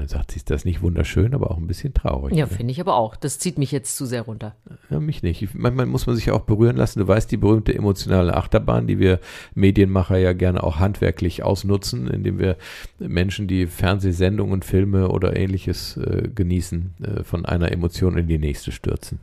Und 0.00 0.10
dann 0.10 0.18
sagt 0.20 0.30
sie, 0.30 0.38
ist 0.38 0.48
das 0.48 0.64
nicht 0.64 0.80
wunderschön, 0.80 1.34
aber 1.34 1.50
auch 1.50 1.58
ein 1.58 1.66
bisschen 1.66 1.92
traurig. 1.92 2.34
Ja, 2.34 2.46
ne? 2.46 2.50
finde 2.50 2.72
ich 2.72 2.80
aber 2.80 2.94
auch. 2.94 3.16
Das 3.16 3.38
zieht 3.38 3.58
mich 3.58 3.70
jetzt 3.70 3.98
zu 3.98 4.06
sehr 4.06 4.22
runter. 4.22 4.54
Ja, 4.88 4.98
mich 4.98 5.22
nicht. 5.22 5.42
Ich, 5.42 5.52
manchmal 5.52 5.84
muss 5.84 6.06
man 6.06 6.16
sich 6.16 6.24
ja 6.24 6.32
auch 6.32 6.40
berühren 6.40 6.78
lassen. 6.78 7.00
Du 7.00 7.06
weißt, 7.06 7.30
die 7.30 7.36
berühmte 7.36 7.74
emotionale 7.74 8.34
Achterbahn, 8.34 8.86
die 8.86 8.98
wir 8.98 9.20
Medienmacher 9.54 10.16
ja 10.16 10.32
gerne 10.32 10.62
auch 10.62 10.78
handwerklich 10.78 11.42
ausnutzen, 11.42 12.08
indem 12.08 12.38
wir 12.38 12.56
Menschen, 12.98 13.46
die 13.46 13.66
Fernsehsendungen, 13.66 14.62
Filme 14.62 15.10
oder 15.10 15.36
ähnliches 15.36 15.98
äh, 15.98 16.30
genießen, 16.34 16.94
äh, 17.02 17.22
von 17.22 17.44
einer 17.44 17.70
Emotion 17.70 18.16
in 18.16 18.26
die 18.26 18.38
nächste 18.38 18.72
stürzen. 18.72 19.20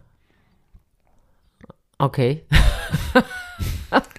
Okay. 1.97 2.43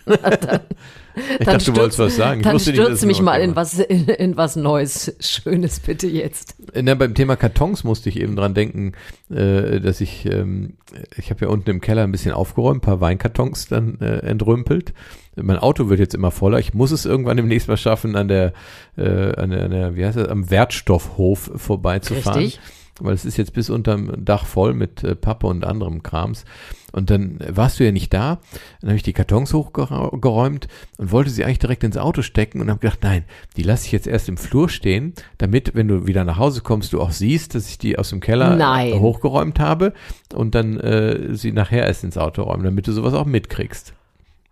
Ich 1.39 1.47
dachte, 1.47 1.65
du 1.65 1.77
wolltest 1.77 1.99
was 1.99 2.17
sagen. 2.17 2.41
Ich 2.41 2.47
Dann 2.47 2.59
stürze 2.59 3.07
mich 3.07 3.21
mal 3.21 3.41
in 3.41 3.57
was, 3.57 3.79
in, 3.79 4.09
in 4.09 4.37
was 4.37 4.57
Neues, 4.57 5.15
Schönes 5.21 5.81
bitte 5.81 6.07
jetzt. 6.07 6.57
Na, 6.75 6.95
beim 6.95 7.15
Thema 7.15 7.37
Kartons 7.37 7.85
musste 7.85 8.09
ich 8.09 8.21
eben 8.21 8.37
dran 8.37 8.55
denken, 8.55 8.93
äh, 9.31 9.81
dass 9.81 10.01
ich, 10.01 10.27
ähm, 10.27 10.75
ich 11.17 11.31
habe 11.31 11.45
ja 11.45 11.49
unten 11.51 11.71
im 11.71 11.81
Keller 11.81 12.05
ein 12.05 12.13
bisschen 12.13 12.33
aufgeräumt, 12.33 12.79
ein 12.79 12.81
paar 12.81 13.01
Weinkartons 13.01 13.69
dann 13.69 14.01
äh, 14.01 14.19
entrümpelt. 14.19 14.93
Mein 15.37 15.59
Auto 15.59 15.89
wird 15.89 16.01
jetzt 16.01 16.15
immer 16.15 16.31
voller. 16.31 16.59
Ich 16.59 16.75
muss 16.75 16.91
es 16.91 17.05
irgendwann 17.05 17.37
demnächst 17.37 17.69
mal 17.69 17.77
schaffen, 17.77 18.17
an 18.17 18.29
der, 18.29 18.53
äh, 18.97 19.35
an 19.35 19.51
der, 19.51 19.65
an 19.65 19.71
der 19.71 19.97
wie 19.97 20.05
heißt 20.05 20.17
das, 20.17 20.29
am 20.29 20.51
Wertstoffhof 20.51 21.51
vorbeizufahren. 21.55 22.43
Richtig. 22.43 22.61
Weil 23.01 23.15
es 23.15 23.25
ist 23.25 23.37
jetzt 23.37 23.53
bis 23.53 23.71
unterm 23.71 24.25
Dach 24.25 24.47
voll 24.47 24.75
mit 24.75 25.05
äh, 25.05 25.15
Pappe 25.15 25.47
und 25.47 25.65
anderem 25.65 26.03
Krams. 26.03 26.45
Und 26.93 27.11
dann 27.11 27.39
warst 27.47 27.79
du 27.79 27.85
ja 27.85 27.93
nicht 27.93 28.15
da. 28.15 28.41
Dann 28.81 28.91
habe 28.91 28.97
ich 28.97 29.03
die 29.03 29.13
Kartons 29.13 29.53
hochgeräumt 29.53 30.69
und 30.97 31.13
wollte 31.13 31.31
sie 31.31 31.45
eigentlich 31.45 31.59
direkt 31.59 31.85
ins 31.85 31.99
Auto 31.99 32.23
stecken 32.23 32.61
und 32.61 32.71
habe 32.71 32.81
gedacht, 32.81 33.01
nein, 33.03 33.25
die 33.57 33.63
lasse 33.63 33.87
ich 33.87 33.93
jetzt 33.93 34.07
erst 34.07 34.29
im 34.29 34.39
Flur 34.39 34.69
stehen, 34.69 35.13
damit, 35.37 35.75
wenn 35.75 35.89
du 35.89 36.07
wieder 36.07 36.25
nach 36.25 36.39
Hause 36.39 36.63
kommst, 36.63 36.93
du 36.93 37.01
auch 37.01 37.11
siehst, 37.11 37.55
dass 37.55 37.69
ich 37.69 37.79
die 37.79 37.99
aus 37.99 38.11
dem 38.11 38.21
Keller 38.21 38.57
Nein. 38.57 38.95
hochgeräumt 38.99 39.61
habe 39.61 39.93
und 40.35 40.55
dann 40.55 40.81
äh, 40.81 41.35
sie 41.35 41.53
nachher 41.53 41.87
erst 41.87 42.05
ins 42.05 42.17
Auto 42.17 42.43
räumen, 42.43 42.65
damit 42.65 42.87
du 42.87 42.93
sowas 42.93 43.15
auch 43.15 43.27
mitkriegst. 43.27 43.93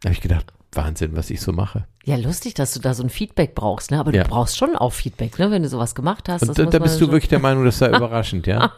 Da 0.01 0.09
habe 0.09 0.15
ich 0.15 0.21
gedacht, 0.21 0.53
Wahnsinn, 0.77 1.17
was 1.17 1.31
ich 1.31 1.41
so 1.41 1.53
mache. 1.53 1.87
Ja, 2.05 2.17
lustig, 2.17 2.55
dass 2.55 2.73
du 2.73 2.81
da 2.81 2.95
so 2.95 3.03
ein 3.03 3.09
Feedback 3.11 3.55
brauchst, 3.55 3.91
ne? 3.91 3.99
Aber 3.99 4.13
Ja. 4.15 4.23
du 4.23 4.29
brauchst 4.29 4.57
schon 4.57 4.77
auch 4.77 4.93
Feedback, 4.93 5.39
ne? 5.39 5.51
Wenn 5.51 5.63
du 5.63 5.69
sowas 5.69 5.95
gemacht 5.95 6.29
hast. 6.29 6.43
Und 6.49 6.59
da, 6.59 6.65
da 6.65 6.79
bist 6.79 7.01
du 7.01 7.07
wirklich 7.09 7.29
der 7.29 7.39
Meinung, 7.41 7.65
das 7.65 7.79
sei 7.79 7.89
überraschend, 7.97 8.47
ja? 8.47 8.73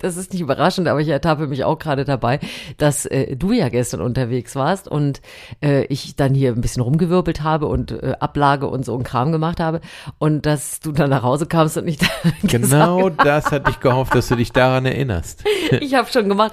Das 0.00 0.16
ist 0.16 0.32
nicht 0.32 0.40
überraschend, 0.40 0.88
aber 0.88 1.00
ich 1.00 1.08
ertappe 1.08 1.46
mich 1.46 1.62
auch 1.62 1.78
gerade 1.78 2.04
dabei, 2.04 2.40
dass 2.78 3.06
äh, 3.06 3.36
du 3.36 3.52
ja 3.52 3.68
gestern 3.68 4.00
unterwegs 4.00 4.56
warst 4.56 4.88
und 4.88 5.20
äh, 5.62 5.84
ich 5.84 6.16
dann 6.16 6.34
hier 6.34 6.52
ein 6.52 6.60
bisschen 6.60 6.82
rumgewirbelt 6.82 7.42
habe 7.42 7.66
und 7.66 7.92
äh, 7.92 8.14
Ablage 8.18 8.66
und 8.66 8.84
so 8.84 8.96
ein 8.96 9.04
Kram 9.04 9.30
gemacht 9.30 9.60
habe 9.60 9.80
und 10.18 10.46
dass 10.46 10.80
du 10.80 10.90
dann 10.90 11.10
nach 11.10 11.22
Hause 11.22 11.46
kamst 11.46 11.78
und 11.78 11.84
nicht 11.84 12.02
Genau 12.42 13.08
das 13.08 13.52
hatte 13.52 13.70
ich 13.70 13.78
gehofft, 13.78 14.16
dass 14.16 14.28
du 14.28 14.34
dich 14.34 14.50
daran 14.50 14.84
erinnerst. 14.84 15.44
ich 15.80 15.94
habe 15.94 16.10
schon 16.10 16.28
gemacht 16.28 16.52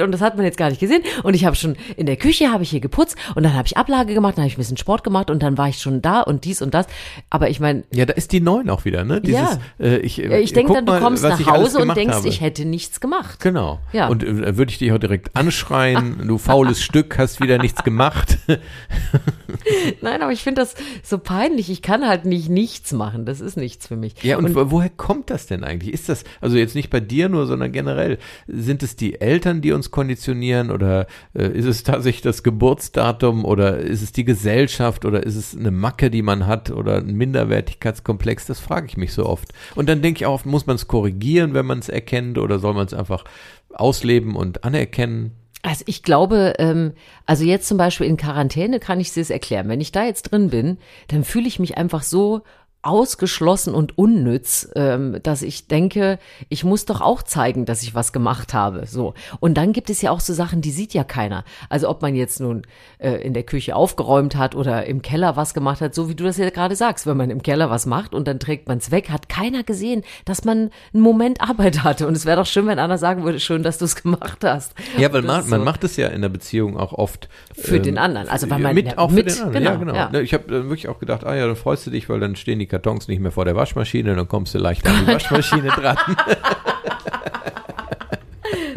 und 0.00 0.12
das 0.12 0.22
hat 0.22 0.36
man 0.36 0.46
jetzt 0.46 0.56
gar 0.56 0.70
nicht 0.70 0.80
gesehen 0.80 1.02
und 1.22 1.34
ich 1.34 1.44
habe 1.44 1.54
schon 1.54 1.76
in 1.96 2.06
der 2.06 2.16
Küche 2.16 2.50
habe 2.50 2.62
ich 2.62 2.70
hier 2.70 2.80
geputzt 2.80 3.16
und 3.34 3.42
dann 3.42 3.52
habe 3.54 3.66
ich 3.66 3.76
Ablage 3.76 4.14
gemacht, 4.14 4.38
dann 4.38 4.44
habe 4.44 4.48
ich 4.48 4.56
ein 4.56 4.60
bisschen 4.60 4.78
Sport 4.78 5.04
gemacht 5.04 5.30
und 5.30 5.42
dann 5.42 5.58
war 5.58 5.68
ich 5.68 5.78
schon 5.78 6.00
da 6.00 6.22
und 6.22 6.46
dies 6.46 6.62
und 6.62 6.72
das, 6.72 6.86
aber 7.28 7.50
ich 7.50 7.60
meine 7.60 7.84
Ja, 7.92 8.06
da 8.06 8.14
ist 8.14 8.32
die 8.32 8.40
Neun 8.40 8.70
auch 8.70 8.86
wieder, 8.86 9.04
ne? 9.04 9.20
Ja. 9.24 9.58
äh, 9.78 9.98
ich 9.98 10.16
ja, 10.16 10.38
ich 10.38 10.54
denke 10.54 10.68
guck 10.68 10.76
dann, 10.76 10.86
du 10.86 10.92
mal, 10.92 11.00
kommst 11.00 11.22
nach 11.22 11.38
ich 11.38 11.46
Hause 11.46 11.76
und 11.76 11.82
gemacht 11.82 12.05
denkst, 12.06 12.18
habe. 12.18 12.28
ich 12.28 12.40
hätte 12.40 12.64
nichts 12.64 13.00
gemacht. 13.00 13.40
Genau. 13.40 13.80
Ja. 13.92 14.08
Und 14.08 14.22
äh, 14.22 14.56
würde 14.56 14.70
ich 14.70 14.78
dich 14.78 14.92
auch 14.92 14.98
direkt 14.98 15.34
anschreien, 15.36 16.26
du 16.26 16.38
faules 16.38 16.82
Stück, 16.86 17.18
hast 17.18 17.40
wieder 17.40 17.58
nichts 17.58 17.84
gemacht. 17.84 18.38
Nein, 20.00 20.22
aber 20.22 20.32
ich 20.32 20.42
finde 20.42 20.60
das 20.62 20.74
so 21.02 21.18
peinlich. 21.18 21.70
Ich 21.70 21.82
kann 21.82 22.06
halt 22.06 22.24
nicht 22.24 22.48
nichts 22.48 22.92
machen. 22.92 23.24
Das 23.26 23.40
ist 23.40 23.56
nichts 23.56 23.86
für 23.86 23.96
mich. 23.96 24.14
Ja, 24.22 24.38
und, 24.38 24.54
wo- 24.54 24.70
woher 24.70 24.90
kommt 24.90 25.30
das 25.30 25.46
denn 25.46 25.64
eigentlich? 25.64 25.92
Ist 25.92 26.08
das, 26.08 26.24
also 26.40 26.56
jetzt 26.56 26.74
nicht 26.74 26.90
bei 26.90 27.00
dir 27.00 27.28
nur, 27.28 27.46
sondern 27.46 27.72
generell, 27.72 28.18
sind 28.46 28.82
es 28.82 28.96
die 28.96 29.20
Eltern, 29.20 29.60
die 29.60 29.72
uns 29.72 29.90
konditionieren 29.90 30.70
oder 30.70 31.06
äh, 31.34 31.46
ist 31.48 31.66
es 31.66 31.82
tatsächlich 31.82 32.22
das 32.22 32.42
Geburtsdatum 32.42 33.44
oder 33.44 33.78
ist 33.78 34.02
es 34.02 34.12
die 34.12 34.24
Gesellschaft 34.24 35.04
oder 35.04 35.22
ist 35.24 35.36
es 35.36 35.56
eine 35.56 35.70
Macke, 35.70 36.10
die 36.10 36.22
man 36.22 36.46
hat 36.46 36.70
oder 36.70 36.96
ein 36.98 37.14
Minderwertigkeitskomplex? 37.16 38.46
Das 38.46 38.60
frage 38.60 38.86
ich 38.86 38.96
mich 38.96 39.12
so 39.12 39.26
oft. 39.26 39.52
Und 39.74 39.88
dann 39.88 40.02
denke 40.02 40.18
ich 40.18 40.26
auch, 40.26 40.34
oft, 40.34 40.46
muss 40.46 40.66
man 40.66 40.76
es 40.76 40.86
korrigieren, 40.86 41.54
wenn 41.54 41.66
man 41.66 41.78
es 41.78 41.88
erkennt 41.88 42.36
oder 42.38 42.58
soll 42.58 42.74
man 42.74 42.86
es 42.86 42.94
einfach 42.94 43.24
ausleben 43.72 44.36
und 44.36 44.64
anerkennen? 44.64 45.32
Also 45.66 45.82
ich 45.88 46.04
glaube, 46.04 46.54
ähm, 46.58 46.92
also 47.26 47.42
jetzt 47.42 47.66
zum 47.66 47.76
Beispiel 47.76 48.06
in 48.06 48.16
Quarantäne 48.16 48.78
kann 48.78 49.00
ich 49.00 49.16
es 49.16 49.30
erklären. 49.30 49.68
Wenn 49.68 49.80
ich 49.80 49.90
da 49.90 50.04
jetzt 50.04 50.30
drin 50.30 50.48
bin, 50.50 50.78
dann 51.08 51.24
fühle 51.24 51.48
ich 51.48 51.58
mich 51.58 51.76
einfach 51.76 52.04
so 52.04 52.42
ausgeschlossen 52.86 53.74
und 53.74 53.98
unnütz, 53.98 54.68
ähm, 54.76 55.18
dass 55.22 55.42
ich 55.42 55.66
denke, 55.68 56.18
ich 56.48 56.64
muss 56.64 56.84
doch 56.86 57.00
auch 57.00 57.22
zeigen, 57.22 57.64
dass 57.66 57.82
ich 57.82 57.94
was 57.94 58.12
gemacht 58.12 58.54
habe. 58.54 58.86
So. 58.86 59.14
Und 59.40 59.54
dann 59.54 59.72
gibt 59.72 59.90
es 59.90 60.02
ja 60.02 60.10
auch 60.10 60.20
so 60.20 60.32
Sachen, 60.32 60.60
die 60.60 60.70
sieht 60.70 60.94
ja 60.94 61.04
keiner. 61.04 61.44
Also 61.68 61.88
ob 61.88 62.02
man 62.02 62.14
jetzt 62.14 62.40
nun 62.40 62.62
äh, 62.98 63.14
in 63.22 63.34
der 63.34 63.42
Küche 63.42 63.74
aufgeräumt 63.76 64.36
hat 64.36 64.54
oder 64.54 64.86
im 64.86 65.02
Keller 65.02 65.36
was 65.36 65.54
gemacht 65.54 65.80
hat, 65.80 65.94
so 65.94 66.08
wie 66.08 66.14
du 66.14 66.24
das 66.24 66.36
ja 66.38 66.48
gerade 66.50 66.76
sagst, 66.76 67.06
wenn 67.06 67.16
man 67.16 67.30
im 67.30 67.42
Keller 67.42 67.70
was 67.70 67.86
macht 67.86 68.14
und 68.14 68.28
dann 68.28 68.38
trägt 68.38 68.68
man 68.68 68.78
es 68.78 68.90
weg, 68.90 69.10
hat 69.10 69.28
keiner 69.28 69.62
gesehen, 69.62 70.02
dass 70.24 70.44
man 70.44 70.70
einen 70.94 71.02
Moment 71.02 71.40
Arbeit 71.40 71.82
hatte. 71.84 72.06
Und 72.06 72.16
es 72.16 72.24
wäre 72.26 72.36
doch 72.36 72.46
schön, 72.46 72.66
wenn 72.66 72.78
einer 72.78 72.98
sagen 72.98 73.24
würde, 73.24 73.40
schön, 73.40 73.62
dass 73.62 73.78
du 73.78 73.84
es 73.84 73.96
gemacht 74.02 74.38
hast. 74.44 74.74
Ja, 74.96 75.12
weil 75.12 75.22
man, 75.22 75.40
ist 75.40 75.48
man 75.50 75.60
so. 75.60 75.64
macht 75.64 75.84
es 75.84 75.96
ja 75.96 76.08
in 76.08 76.22
der 76.22 76.28
Beziehung 76.28 76.76
auch 76.76 76.92
oft. 76.92 77.28
Für 77.54 77.80
den 77.80 77.98
anderen. 77.98 78.28
Also 78.28 78.48
weil 78.50 78.58
man- 78.60 78.74
mit, 78.74 78.98
auch 78.98 79.10
mit, 79.10 79.32
für 79.32 79.46
den 79.46 79.46
anderen. 79.46 79.64
ja, 79.64 79.74
genau, 79.76 79.92
genau. 79.92 80.18
ja. 80.18 80.20
Ich 80.20 80.34
habe 80.34 80.44
dann 80.48 80.64
wirklich 80.64 80.88
auch 80.88 80.98
gedacht, 80.98 81.24
ah 81.24 81.34
ja, 81.34 81.46
dann 81.46 81.56
freust 81.56 81.86
du 81.86 81.90
dich, 81.90 82.08
weil 82.08 82.20
dann 82.20 82.36
stehen 82.36 82.58
die 82.58 82.66
Kartons 82.76 83.08
nicht 83.08 83.20
mehr 83.20 83.32
vor 83.32 83.44
der 83.44 83.56
Waschmaschine, 83.56 84.14
dann 84.14 84.28
kommst 84.28 84.54
du 84.54 84.58
leicht 84.58 84.86
an 84.86 84.94
die 85.06 85.12
Waschmaschine 85.12 85.68
dran. 85.68 85.96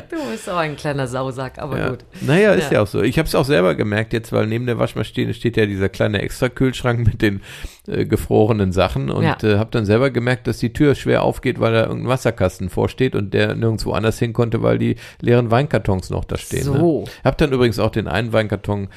Du 0.09 0.31
bist 0.31 0.49
auch 0.49 0.57
ein 0.57 0.75
kleiner 0.75 1.07
Sausack, 1.07 1.59
aber 1.59 1.77
Ja. 1.77 1.89
gut. 1.89 1.99
Naja, 2.21 2.53
ist 2.53 2.65
ja. 2.71 2.77
Ja. 2.77 2.81
auch 2.83 2.87
so. 2.87 3.01
Ich 3.03 3.17
habe 3.19 3.27
es 3.27 3.35
auch 3.35 3.45
selber 3.45 3.75
gemerkt 3.75 4.13
jetzt, 4.13 4.31
weil 4.33 4.47
neben 4.47 4.65
der 4.65 4.79
Waschmaschine 4.79 5.33
steht 5.33 5.57
ja 5.57 5.65
dieser 5.65 5.89
kleine 5.89 6.21
Extrakühlschrank 6.21 7.05
mit 7.05 7.21
den 7.21 7.41
äh, 7.89 8.05
gefrorenen 8.05 8.71
Sachen 8.71 9.09
und 9.09 9.23
Ja. 9.23 9.37
äh, 9.43 9.57
habe 9.57 9.69
dann 9.71 9.85
selber 9.85 10.09
gemerkt, 10.11 10.47
dass 10.47 10.57
die 10.59 10.71
Tür 10.73 10.95
schwer 10.95 11.23
aufgeht, 11.23 11.59
weil 11.59 11.73
da 11.73 11.81
irgendein 11.83 12.09
Wasserkasten 12.09 12.69
vorsteht 12.69 13.15
und 13.15 13.33
der 13.33 13.55
nirgendwo 13.55 13.91
anders 13.93 14.19
hin 14.19 14.33
konnte, 14.33 14.61
weil 14.61 14.77
die 14.77 14.95
leeren 15.21 15.51
Weinkartons 15.51 16.09
noch 16.09 16.25
da 16.25 16.37
stehen. 16.37 16.63
So. 16.63 17.01
Ne? 17.01 17.11
Hab 17.23 17.37
dann 17.37 17.51
übrigens 17.51 17.79
auch 17.79 17.91
den 17.91 18.07
einen 18.07 18.31
Weinkarton 18.33 18.87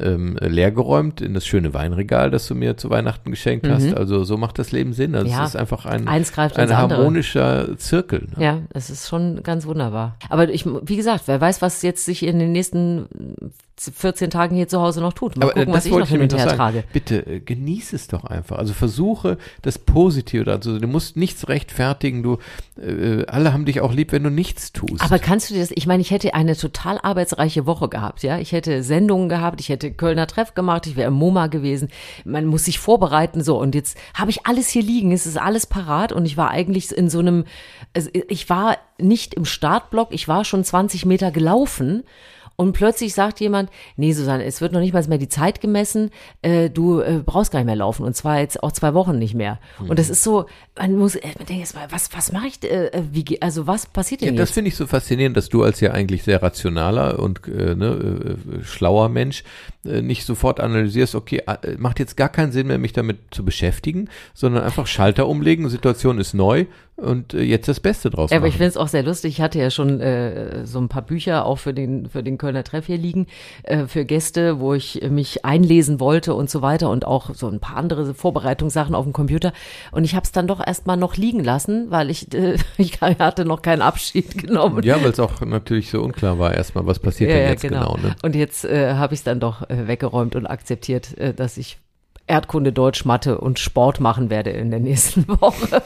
ähm, 0.00 0.38
leergeräumt 0.40 1.20
in 1.20 1.34
das 1.34 1.46
schöne 1.46 1.74
Weinregal, 1.74 2.30
das 2.30 2.46
du 2.48 2.54
mir 2.54 2.76
zu 2.78 2.88
Weihnachten 2.88 3.30
geschenkt 3.30 3.68
hast. 3.68 3.92
Also 3.94 4.24
so 4.24 4.38
macht 4.38 4.58
das 4.58 4.72
Leben 4.72 4.92
Sinn. 4.94 5.14
Also 5.14 5.26
Mhm. 5.26 5.32
Ja. 5.32 5.42
es 5.44 5.50
ist 5.50 5.56
einfach 5.56 5.84
ein, 5.84 6.08
ein 6.08 6.18
ins 6.22 6.38
andere. 6.38 6.76
harmonischer 6.78 7.76
Zirkel. 7.76 8.28
Ne? 8.36 8.42
Ja, 8.44 8.58
es 8.72 8.88
ist 8.88 9.08
schon 9.08 9.42
ganz 9.42 9.66
wunderbar. 9.66 10.16
Aber 10.30 10.48
ich, 10.48 10.64
wie 10.66 10.96
gesagt, 10.96 11.24
wer 11.26 11.40
weiß, 11.40 11.60
was 11.60 11.82
jetzt 11.82 12.04
sich 12.06 12.24
in 12.24 12.38
den 12.38 12.52
nächsten 12.52 13.06
14 13.78 14.30
Tagen 14.30 14.54
hier 14.54 14.68
zu 14.68 14.80
Hause 14.80 15.00
noch 15.00 15.12
tut. 15.12 15.36
Mal 15.36 15.44
Aber 15.44 15.56
äh, 15.56 15.60
gucken, 15.60 15.72
das 15.72 15.84
was 15.84 15.86
ich 15.86 15.92
noch 15.92 16.00
ich 16.04 16.08
hin 16.10 16.22
und 16.22 16.36
her 16.36 16.48
trage. 16.48 16.84
Bitte 16.92 17.26
äh, 17.26 17.40
genieß 17.40 17.92
es 17.92 18.06
doch 18.08 18.24
einfach. 18.24 18.58
Also 18.58 18.74
versuche 18.74 19.38
das 19.62 19.78
Positive 19.78 20.44
dazu. 20.44 20.78
Du 20.78 20.86
musst 20.86 21.16
nichts 21.16 21.48
rechtfertigen. 21.48 22.22
Du 22.22 22.38
äh, 22.80 23.24
alle 23.26 23.52
haben 23.52 23.64
dich 23.64 23.80
auch 23.80 23.92
lieb, 23.92 24.12
wenn 24.12 24.22
du 24.22 24.30
nichts 24.30 24.72
tust. 24.72 25.02
Aber 25.02 25.18
kannst 25.18 25.50
du 25.50 25.54
dir 25.54 25.60
das, 25.60 25.70
ich 25.74 25.86
meine, 25.86 26.00
ich 26.00 26.10
hätte 26.10 26.34
eine 26.34 26.56
total 26.56 26.98
arbeitsreiche 27.02 27.66
Woche 27.66 27.88
gehabt, 27.88 28.22
ja. 28.22 28.38
Ich 28.38 28.52
hätte 28.52 28.82
Sendungen 28.82 29.28
gehabt, 29.28 29.60
ich 29.60 29.68
hätte 29.68 29.92
Kölner 29.92 30.26
Treff 30.26 30.54
gemacht, 30.54 30.86
ich 30.86 30.96
wäre 30.96 31.08
im 31.08 31.14
MoMA 31.14 31.46
gewesen. 31.46 31.88
Man 32.24 32.46
muss 32.46 32.64
sich 32.66 32.78
vorbereiten, 32.78 33.42
so. 33.42 33.58
Und 33.58 33.74
jetzt 33.74 33.96
habe 34.14 34.30
ich 34.30 34.46
alles 34.46 34.68
hier 34.68 34.82
liegen, 34.82 35.12
es 35.12 35.26
ist 35.26 35.38
alles 35.38 35.66
parat 35.66 36.12
und 36.12 36.26
ich 36.26 36.36
war 36.36 36.50
eigentlich 36.50 36.92
in 36.92 37.08
so 37.08 37.18
einem, 37.18 37.44
also 37.94 38.10
ich 38.12 38.48
war 38.48 38.76
nicht 38.98 39.34
im 39.34 39.44
Startblock, 39.44 40.08
ich 40.12 40.28
war 40.28 40.44
schon 40.44 40.64
20 40.64 41.06
Meter 41.06 41.30
gelaufen. 41.30 42.04
Und 42.56 42.72
plötzlich 42.72 43.14
sagt 43.14 43.40
jemand, 43.40 43.70
nee, 43.96 44.12
Susanne, 44.12 44.44
es 44.44 44.60
wird 44.60 44.72
noch 44.72 44.80
nicht 44.80 44.92
mal 44.92 45.02
mehr 45.06 45.18
die 45.18 45.28
Zeit 45.28 45.60
gemessen, 45.60 46.10
äh, 46.42 46.70
du 46.70 47.00
äh, 47.00 47.22
brauchst 47.24 47.50
gar 47.50 47.58
nicht 47.58 47.66
mehr 47.66 47.76
laufen 47.76 48.04
und 48.04 48.14
zwar 48.14 48.38
jetzt 48.38 48.62
auch 48.62 48.72
zwei 48.72 48.94
Wochen 48.94 49.18
nicht 49.18 49.34
mehr. 49.34 49.58
Und 49.88 49.98
das 49.98 50.10
ist 50.10 50.22
so, 50.22 50.46
man 50.78 50.96
muss, 50.96 51.16
äh, 51.16 51.28
man 51.38 51.46
denkt 51.46 51.60
jetzt 51.60 51.74
mal, 51.74 51.86
was, 51.90 52.08
was 52.14 52.32
mache 52.32 52.46
ich, 52.46 52.62
äh, 52.64 52.86
äh, 52.86 53.02
wie, 53.10 53.40
also 53.42 53.66
was 53.66 53.86
passiert 53.86 54.22
ja, 54.22 54.28
denn 54.28 54.36
das 54.36 54.50
jetzt? 54.50 54.54
finde 54.54 54.68
ich 54.68 54.76
so 54.76 54.86
faszinierend, 54.86 55.36
dass 55.36 55.48
du 55.48 55.62
als 55.62 55.80
ja 55.80 55.90
eigentlich 55.90 56.22
sehr 56.22 56.42
rationaler 56.42 57.18
und 57.18 57.46
äh, 57.46 57.74
ne, 57.74 58.36
äh, 58.60 58.64
schlauer 58.64 59.08
Mensch 59.10 59.44
äh, 59.84 60.00
nicht 60.00 60.24
sofort 60.24 60.60
analysierst, 60.60 61.14
okay, 61.14 61.42
äh, 61.46 61.76
macht 61.76 61.98
jetzt 61.98 62.16
gar 62.16 62.30
keinen 62.30 62.52
Sinn 62.52 62.68
mehr, 62.68 62.78
mich 62.78 62.94
damit 62.94 63.18
zu 63.32 63.44
beschäftigen, 63.44 64.08
sondern 64.32 64.64
einfach 64.64 64.86
Schalter 64.86 65.28
umlegen, 65.28 65.68
Situation 65.68 66.18
ist 66.18 66.32
neu 66.32 66.66
und 66.96 67.34
äh, 67.34 67.42
jetzt 67.42 67.68
das 67.68 67.80
Beste 67.80 68.08
draus 68.10 68.30
Ja, 68.30 68.38
aber 68.38 68.46
ich 68.46 68.54
machen. 68.54 68.58
finde 68.58 68.68
es 68.70 68.76
auch 68.76 68.88
sehr 68.88 69.02
lustig. 69.02 69.34
Ich 69.34 69.40
hatte 69.40 69.58
ja 69.58 69.70
schon 69.70 70.00
äh, 70.00 70.64
so 70.66 70.78
ein 70.78 70.88
paar 70.88 71.02
Bücher 71.02 71.44
auch 71.44 71.58
für 71.58 71.74
den 71.74 72.08
für 72.08 72.22
den 72.22 72.38
Kölner 72.38 72.64
Treff 72.64 72.86
hier 72.86 72.98
liegen 72.98 73.26
äh, 73.64 73.86
für 73.86 74.04
Gäste, 74.04 74.60
wo 74.60 74.72
ich 74.72 75.02
mich 75.10 75.44
einlesen 75.44 76.00
wollte 76.00 76.34
und 76.34 76.48
so 76.48 76.62
weiter 76.62 76.88
und 76.90 77.06
auch 77.06 77.34
so 77.34 77.48
ein 77.48 77.60
paar 77.60 77.76
andere 77.76 78.14
Vorbereitungssachen 78.14 78.94
auf 78.94 79.04
dem 79.04 79.12
Computer. 79.12 79.52
Und 79.90 80.04
ich 80.04 80.14
habe 80.14 80.24
es 80.24 80.32
dann 80.32 80.46
doch 80.46 80.61
erstmal 80.66 80.96
noch 80.96 81.16
liegen 81.16 81.42
lassen, 81.44 81.90
weil 81.90 82.10
ich 82.10 82.32
äh, 82.34 82.56
ich 82.78 83.00
hatte 83.00 83.44
noch 83.44 83.62
keinen 83.62 83.82
Abschied 83.82 84.38
genommen. 84.46 84.82
Ja, 84.84 85.02
weil 85.02 85.10
es 85.10 85.20
auch 85.20 85.40
natürlich 85.40 85.90
so 85.90 86.02
unklar 86.02 86.38
war 86.38 86.54
erstmal, 86.54 86.86
was 86.86 86.98
passiert 86.98 87.30
denn 87.30 87.48
jetzt 87.48 87.62
genau. 87.62 87.96
ne? 88.02 88.14
Und 88.22 88.34
jetzt 88.34 88.64
äh, 88.64 88.94
habe 88.94 89.14
ich 89.14 89.20
es 89.20 89.24
dann 89.24 89.40
doch 89.40 89.68
äh, 89.68 89.86
weggeräumt 89.88 90.36
und 90.36 90.46
akzeptiert, 90.46 91.16
äh, 91.18 91.32
dass 91.34 91.56
ich 91.56 91.78
Erdkunde, 92.26 92.72
Deutsch, 92.72 93.04
Mathe 93.04 93.38
und 93.38 93.58
Sport 93.58 94.00
machen 94.00 94.30
werde 94.30 94.50
in 94.50 94.70
der 94.70 94.80
nächsten 94.80 95.26
Woche. 95.40 95.82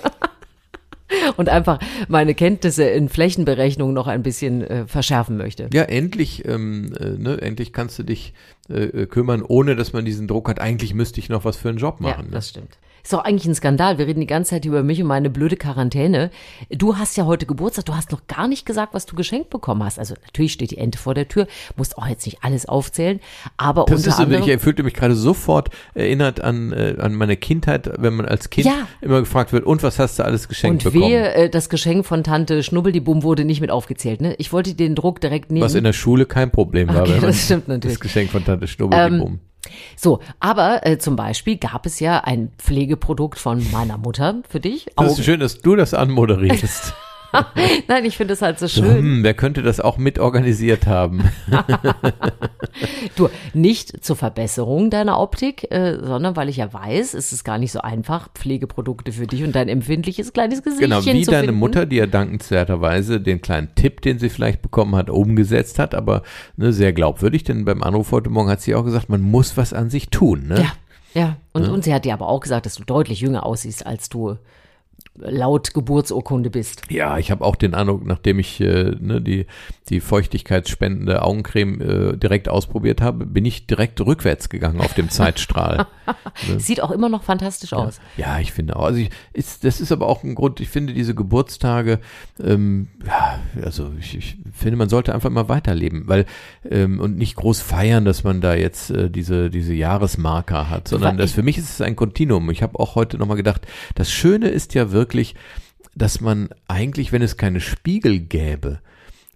und 1.37 1.49
einfach 1.49 1.79
meine 2.09 2.35
Kenntnisse 2.35 2.85
in 2.85 3.09
Flächenberechnung 3.09 3.93
noch 3.93 4.07
ein 4.07 4.23
bisschen 4.23 4.63
äh, 4.63 4.87
verschärfen 4.87 5.37
möchte. 5.37 5.69
Ja, 5.73 5.83
endlich, 5.85 6.45
ähm, 6.47 6.93
äh, 6.99 7.11
ne, 7.11 7.41
endlich 7.41 7.73
kannst 7.73 7.99
du 7.99 8.03
dich 8.03 8.35
äh, 8.69 8.85
äh, 8.85 9.07
kümmern, 9.07 9.43
ohne 9.43 9.77
dass 9.77 9.93
man 9.93 10.05
diesen 10.05 10.27
Druck 10.27 10.49
hat. 10.49 10.61
Eigentlich 10.61 10.95
müsste 10.95 11.21
ich 11.21 11.29
noch 11.29 11.45
was 11.45 11.57
für 11.57 11.69
einen 11.69 11.79
Job 11.79 11.99
Ja, 12.01 12.09
machen. 12.09 12.27
ne? 12.27 12.33
das 12.33 12.49
stimmt. 12.49 12.79
Ist 13.07 13.13
doch 13.13 13.23
eigentlich 13.23 13.47
ein 13.47 13.55
Skandal. 13.55 13.99
Wir 13.99 14.09
reden 14.09 14.19
die 14.19 14.27
ganze 14.27 14.51
Zeit 14.51 14.65
über 14.65 14.83
mich 14.83 15.01
und 15.01 15.07
meine 15.07 15.31
blöde 15.31 15.57
Quarantäne. 15.57 16.33
Du 16.71 16.97
hast 16.97 17.17
ja 17.17 17.25
heute 17.25 17.47
Geburtstag. 17.47 17.85
Du 17.85 17.95
hast 17.95 18.11
noch 18.11 18.27
gar 18.27 18.49
nicht 18.49 18.67
gesagt, 18.67 18.95
was 18.95 19.07
du 19.07 19.15
geschenkt 19.15 19.49
bekommen 19.49 19.85
hast. 19.85 20.01
Also 20.01 20.15
natürlich 20.25 20.53
steht 20.55 20.73
die 20.73 20.79
Ente 20.79 20.99
vor 20.99 21.15
der 21.15 21.29
Tür. 21.29 21.47
Musst 21.77 21.97
auch 21.99 22.09
jetzt 22.09 22.27
nicht 22.27 22.39
alles 22.43 22.67
aufzählen. 22.67 23.21
Aber 23.59 23.85
Das 23.85 23.99
unter 24.01 24.09
ist, 24.11 24.19
anderem. 24.19 24.49
ich 24.49 24.61
fühlte 24.61 24.83
mich 24.83 24.93
gerade 24.95 25.15
sofort 25.15 25.71
erinnert 25.95 26.41
an, 26.41 26.73
äh, 26.73 26.97
an 26.99 27.15
meine 27.15 27.37
Kindheit, 27.37 27.89
wenn 27.97 28.15
man 28.17 28.27
als 28.27 28.51
Kind 28.51 28.67
Ja. 28.67 28.89
immer 29.01 29.21
gefragt 29.21 29.53
wird, 29.53 29.63
und 29.65 29.85
was 29.85 30.01
hast 30.01 30.19
du 30.19 30.25
alles 30.25 30.49
geschenkt 30.49 30.85
Und 30.85 30.93
bekommen? 30.93 31.13
wehe, 31.13 31.33
äh, 31.33 31.49
das 31.49 31.69
Geschenk 31.69 32.07
von 32.07 32.25
Tante 32.25 32.65
Schnubbeldiebum 32.65 33.23
wurde 33.23 33.45
nicht 33.45 33.61
mit 33.61 33.71
aufgezählt. 33.71 34.21
Ne? 34.21 34.35
Ich 34.39 34.53
wollte 34.53 34.75
den 34.75 34.97
Druck 34.97 35.21
direkt 35.21 35.53
nehmen. 35.53 35.65
was 35.65 35.77
in 35.77 35.85
der 35.85 35.93
Schule 35.93 36.27
kein 36.27 36.51
Problem 36.51 36.89
war, 36.89 37.03
Okay, 37.03 37.13
wenn 37.13 37.21
man 37.21 37.31
das 37.31 37.45
stimmt 37.45 37.69
natürlich. 37.69 37.99
das 37.99 38.01
Geschenk 38.01 38.31
von 38.33 38.45
Tante 38.45 38.67
Schnubbeldiebum. 38.67 39.39
So, 39.97 40.21
aber 40.41 40.87
äh, 40.87 40.99
zum 40.99 41.17
Beispiel 41.17 41.57
gab 41.57 41.87
es 41.87 42.01
ja 42.01 42.21
ein 42.21 42.51
Pflegeprodukt 42.59 43.39
von 43.39 43.65
meiner 43.73 43.99
Mutter 43.99 44.43
für 44.49 44.61
dich. 44.61 44.87
Augen- 44.97 45.11
ist 45.11 45.25
schön, 45.25 45.41
dass 45.41 45.59
du 45.61 45.77
das 45.77 45.95
anmoderierst. 45.95 46.95
Nein, 47.89 48.05
ich 48.05 48.17
finde 48.17 48.35
es 48.35 48.43
halt 48.43 48.59
so 48.59 48.69
schön. 48.69 48.97
hm, 48.97 49.23
wer 49.23 49.35
könnte 49.35 49.63
das 49.63 49.81
auch 49.81 49.99
mit 49.99 50.19
organisiert 50.19 50.87
haben? 50.87 51.25
Du, 53.17 53.31
nicht 53.55 54.05
zur 54.05 54.17
Verbesserung 54.17 54.91
deiner 54.91 55.19
Optik, 55.19 55.71
äh, 55.71 55.99
sondern 56.03 56.37
weil 56.37 56.51
ich 56.51 56.59
ja 56.59 56.73
weiß, 56.73 57.15
es 57.15 57.33
ist 57.33 57.45
gar 57.45 57.57
nicht 57.57 57.73
so 57.73 57.81
einfach, 57.81 58.29
Pflegeprodukte 58.35 59.13
für 59.13 59.27
dich 59.27 59.45
und 59.45 59.57
dein 59.57 59.69
empfindliches 59.69 60.35
kleines 60.35 60.63
Gesichtchen 60.63 60.91
Genau, 60.91 61.05
wie 61.05 61.23
zu 61.23 61.31
deine 61.31 61.47
finden. 61.47 61.61
Mutter, 61.61 61.87
die 61.87 61.97
ja 61.97 62.07
dankenswerterweise 62.07 63.21
den 63.21 63.41
kleinen 63.41 63.75
Tipp, 63.75 64.03
den 64.03 64.19
sie 64.19 64.29
vielleicht 64.29 64.61
bekommen 64.61 64.95
hat, 64.95 65.09
umgesetzt 65.09 65.79
hat, 65.79 65.95
aber 65.95 66.23
ne, 66.57 66.73
sehr 66.73 66.93
glaubwürdig, 66.93 67.45
denn 67.45 67.65
beim 67.65 67.83
Anruf 67.83 68.13
heute 68.13 68.29
Morgen 68.29 68.51
hat 68.51 68.61
sie 68.61 68.75
auch 68.75 68.85
gesagt, 68.85 69.09
man 69.09 69.23
muss 69.23 69.57
was 69.57 69.73
an 69.73 69.89
sich 69.89 70.11
tun. 70.11 70.49
Ne? 70.49 70.61
Ja, 70.61 70.73
ja. 71.15 71.37
Und, 71.53 71.69
und 71.69 71.85
sie 71.85 71.95
hat 71.95 72.05
dir 72.05 72.13
aber 72.13 72.29
auch 72.29 72.41
gesagt, 72.41 72.67
dass 72.67 72.75
du 72.75 72.85
deutlich 72.85 73.21
jünger 73.21 73.47
aussiehst, 73.47 73.87
als 73.87 74.11
du 74.11 74.37
laut 75.19 75.75
Geburtsurkunde 75.75 76.51
bist. 76.51 76.83
Ja, 76.91 77.19
ich 77.19 77.31
habe 77.31 77.45
auch 77.45 77.57
den 77.57 77.75
Eindruck, 77.75 78.05
nachdem 78.05 78.39
ich 78.39 78.61
äh, 78.61 78.95
ne, 78.99 79.21
die, 79.21 79.47
die 79.89 80.01
feuchtigkeitsspendende 80.01 81.23
Augencreme 81.23 81.81
äh, 81.81 82.17
direkt 82.17 82.49
ausprobiert 82.49 83.01
habe, 83.01 83.27
bin 83.27 83.45
ich 83.45 83.67
direkt 83.67 84.01
rückwärts 84.01 84.49
gegangen 84.49 84.81
auf 84.81 84.95
dem 84.95 85.11
Zeitstrahl. 85.11 85.87
Sieht 86.59 86.83
auch 86.83 86.91
immer 86.91 87.09
noch 87.09 87.23
fantastisch 87.23 87.73
aus. 87.73 88.01
Ja, 88.17 88.39
ich 88.39 88.53
finde 88.53 88.77
auch. 88.77 88.85
Also 88.85 89.01
ich, 89.01 89.11
ist, 89.33 89.65
das 89.65 89.81
ist 89.81 89.93
aber 89.93 90.09
auch 90.09 90.23
ein 90.23 90.35
Grund, 90.35 90.61
ich 90.61 90.69
finde 90.69 90.93
diese 90.93 91.15
Geburtstage, 91.15 92.01
ähm, 92.43 92.89
ja, 93.07 93.39
also 93.63 93.93
ich, 93.99 94.17
ich 94.17 94.37
finde, 94.53 94.77
man 94.77 94.89
sollte 94.89 95.15
einfach 95.15 95.31
mal 95.31 95.49
weiterleben, 95.49 96.05
weil 96.07 96.27
ähm, 96.69 97.01
und 97.01 97.17
nicht 97.17 97.37
groß 97.37 97.61
feiern, 97.61 98.05
dass 98.05 98.25
man 98.25 98.41
da 98.41 98.55
jetzt 98.55 98.91
äh, 98.91 99.11
diese, 99.11 99.51
diese 99.51 99.75
Jahresmarker 99.75 100.71
hat, 100.71 100.89
sondern 100.89 101.17
das 101.17 101.33
für 101.33 101.43
mich 101.43 101.59
ist 101.59 101.71
es 101.71 101.81
ein 101.81 101.97
Kontinuum. 101.97 102.51
Ich 102.51 102.63
habe 102.63 102.79
auch 102.79 102.95
heute 102.95 103.19
nochmal 103.19 103.37
gedacht, 103.37 103.67
das 103.95 104.11
Schöne 104.11 104.49
ist 104.49 104.75
ja 104.75 104.91
wirklich, 104.93 105.06
dass 105.95 106.21
man 106.21 106.51
eigentlich, 106.69 107.13
wenn 107.13 107.23
es 107.23 107.37
keine 107.37 107.61
Spiegel 107.61 108.21
gäbe, 108.21 108.81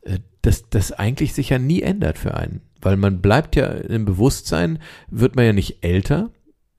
äh, 0.03 0.19
dass 0.43 0.69
das 0.71 0.93
eigentlich 0.93 1.33
sich 1.33 1.51
ja 1.51 1.59
nie 1.59 1.83
ändert 1.83 2.19
für 2.19 2.35
einen. 2.35 2.63
Weil 2.81 2.97
man 2.97 3.21
bleibt 3.21 3.57
ja 3.57 3.67
im 3.67 4.05
Bewusstsein, 4.05 4.79
wird 5.09 5.37
man 5.37 5.45
ja 5.45 5.53
nicht 5.53 5.85
älter, 5.85 6.31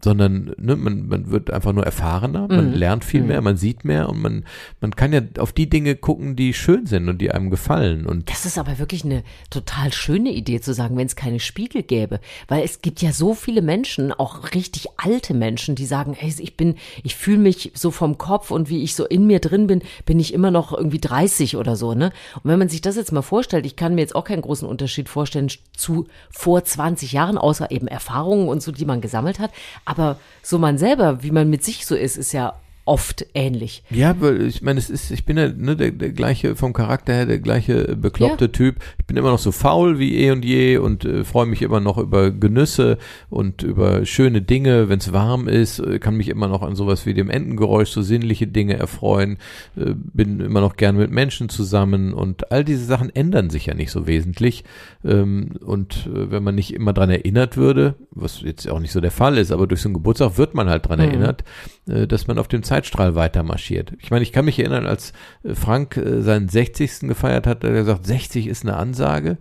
sondern 0.04 0.54
ne, 0.58 0.76
man, 0.76 1.08
man 1.08 1.32
wird 1.32 1.52
einfach 1.52 1.74
nur 1.74 1.86
erfahrener, 1.86 2.48
man 2.48 2.72
Mhm. 2.72 2.74
lernt 2.78 3.06
viel 3.06 3.22
Mhm. 3.22 3.28
mehr, 3.28 3.42
man 3.42 3.58
sieht 3.58 3.86
mehr 3.86 4.10
und 4.10 4.22
man, 4.22 4.46
man 4.80 4.96
kann 4.96 5.14
ja 5.14 5.22
auf 5.40 5.52
die 5.54 5.70
Dinge 5.70 5.96
gucken, 5.96 6.36
die 6.36 6.54
schön 6.54 6.86
sind 6.86 7.08
und 7.10 7.20
die 7.20 7.32
einem 7.32 7.50
gefallen. 7.50 8.06
Und 8.06 8.30
Das 8.30 8.46
ist 8.46 8.58
aber 8.58 8.80
wirklich 8.80 9.06
eine 9.06 9.24
total 9.50 9.94
schöne 9.94 10.32
Idee 10.32 10.60
zu 10.62 10.74
sagen, 10.74 10.98
wenn 10.98 11.08
es 11.08 11.16
keine 11.16 11.40
Spiegel 11.40 11.84
gäbe. 11.84 12.20
Weil 12.48 12.64
es 12.64 12.82
gibt 12.82 13.02
ja 13.02 13.12
so 13.14 13.34
viele 13.34 13.62
Menschen, 13.62 14.12
auch 14.12 14.54
richtig 14.54 14.88
alte 14.98 15.34
Menschen, 15.34 15.76
die 15.76 15.86
sagen, 15.86 16.14
hey, 16.18 16.34
ich 16.40 16.56
bin, 16.58 16.76
ich 17.04 17.16
fühle 17.16 17.38
mich 17.40 17.72
so 17.76 17.92
vom 17.92 18.18
Kopf 18.18 18.52
und 18.52 18.70
wie 18.70 18.84
ich 18.84 18.96
so 18.96 19.06
in 19.06 19.28
mir 19.28 19.40
drin 19.40 19.68
bin, 19.68 19.82
bin 20.06 20.20
ich 20.20 20.34
immer 20.34 20.52
noch 20.52 20.72
irgendwie 20.76 21.00
30 21.00 21.58
oder 21.58 21.76
so, 21.76 21.94
ne? 21.94 22.12
Und 22.36 22.50
wenn 22.52 22.60
man 22.60 22.70
sich 22.70 22.82
das 22.82 22.96
jetzt 22.96 23.12
mal 23.12 23.22
vorstellt, 23.22 23.66
ich 23.66 23.76
kann 23.76 23.96
mir 23.96 24.02
jetzt 24.02 24.16
auch 24.16 24.24
keinen 24.24 24.42
großen 24.42 24.68
Unterschied 24.68 25.10
vorstellen 25.10 25.50
zu 25.76 26.08
vor 26.30 26.64
20 26.64 27.12
Jahren, 27.12 27.38
außer 27.38 27.72
eben 27.72 27.88
Erfahrungen 27.88 28.48
und 28.48 28.62
so, 28.64 28.72
die 28.72 28.86
man 28.86 29.02
gesammelt 29.02 29.40
hat. 29.40 29.52
Aber 29.92 30.18
so 30.42 30.58
man 30.58 30.78
selber, 30.78 31.22
wie 31.22 31.32
man 31.32 31.50
mit 31.50 31.66
sich 31.66 31.86
so 31.86 31.96
ist, 31.96 32.16
ist 32.16 32.32
ja 32.32 32.54
oft 32.92 33.26
ähnlich. 33.34 33.84
Ja, 33.90 34.20
weil 34.20 34.42
ich 34.42 34.62
meine, 34.62 34.78
es 34.78 34.90
ist, 34.90 35.12
ich 35.12 35.24
bin 35.24 35.38
ja 35.38 35.48
ne, 35.48 35.78
der, 35.78 35.92
der 35.92 36.10
gleiche 36.10 36.58
vom 36.58 36.74
Charakter 36.74 37.14
her, 37.14 37.26
der 37.26 37.40
gleiche 37.40 37.96
bekloppte 37.96 38.52
Typ. 38.52 38.76
Ich 39.00 39.06
bin 39.06 39.16
immer 39.16 39.30
noch 39.32 39.40
so 39.40 39.54
faul 39.54 39.98
wie 39.98 40.18
eh 40.18 40.32
und 40.32 40.44
je 40.44 40.76
und 40.78 41.06
äh, 41.06 41.24
freue 41.24 41.46
mich 41.46 41.62
immer 41.62 41.80
noch 41.80 41.98
über 41.98 42.32
Genüsse 42.32 42.98
und 43.30 43.64
über 43.64 44.06
schöne 44.06 44.42
Dinge, 44.42 44.90
wenn 44.90 45.00
es 45.00 45.14
warm 45.14 45.48
ist, 45.48 45.80
äh, 45.80 46.00
kann 46.00 46.18
mich 46.18 46.28
immer 46.28 46.50
noch 46.50 46.64
an 46.64 46.76
sowas 46.76 47.06
wie 47.06 47.14
dem 47.14 47.30
Entengeräusch, 47.30 47.92
so 47.92 48.02
sinnliche 48.02 48.48
Dinge 48.48 48.76
erfreuen, 48.76 49.38
äh, 49.78 49.94
bin 49.96 50.42
immer 50.42 50.60
noch 50.60 50.76
gern 50.76 50.98
mit 50.98 51.12
Menschen 51.12 51.48
zusammen 51.48 52.14
und 52.14 52.52
all 52.52 52.66
diese 52.66 52.84
Sachen 52.84 53.10
ändern 53.16 53.50
sich 53.50 53.68
ja 53.68 53.74
nicht 53.74 53.92
so 53.92 54.06
wesentlich. 54.06 54.66
Ähm, 55.06 55.52
und 55.66 56.10
äh, 56.14 56.30
wenn 56.30 56.44
man 56.44 56.56
nicht 56.56 56.74
immer 56.74 56.92
dran 56.92 57.10
erinnert 57.10 57.56
würde, 57.56 57.96
was 58.12 58.42
jetzt 58.42 58.70
auch 58.70 58.80
nicht 58.80 58.92
so 58.92 59.00
der 59.00 59.12
Fall 59.12 59.38
ist, 59.38 59.54
aber 59.54 59.66
durch 59.66 59.82
so 59.82 59.88
einen 59.88 59.94
Geburtstag 59.94 60.38
wird 60.38 60.56
man 60.56 60.68
halt 60.68 60.90
dran 60.90 61.00
Mhm. 61.00 61.06
erinnert, 61.06 61.44
äh, 61.88 62.06
dass 62.06 62.28
man 62.28 62.38
auf 62.38 62.50
dem 62.50 62.64
Zeitstrahl 62.82 63.16
weiter 63.16 63.44
marschiert. 63.44 63.94
Ich 64.00 64.12
meine, 64.12 64.24
ich 64.24 64.32
kann 64.32 64.46
mich 64.46 64.60
erinnern, 64.60 64.88
als 64.88 65.14
äh, 65.44 65.54
Frank 65.54 65.98
äh, 65.98 66.22
seinen 66.22 66.50
60. 66.50 67.02
gefeiert 67.02 67.48
hat, 67.48 67.58
hat 67.60 67.64
er 67.64 67.72
gesagt, 67.72 68.06
60 68.06 68.48
ist 68.48 68.64
eine 68.64 68.76
Ansage. 68.76 69.38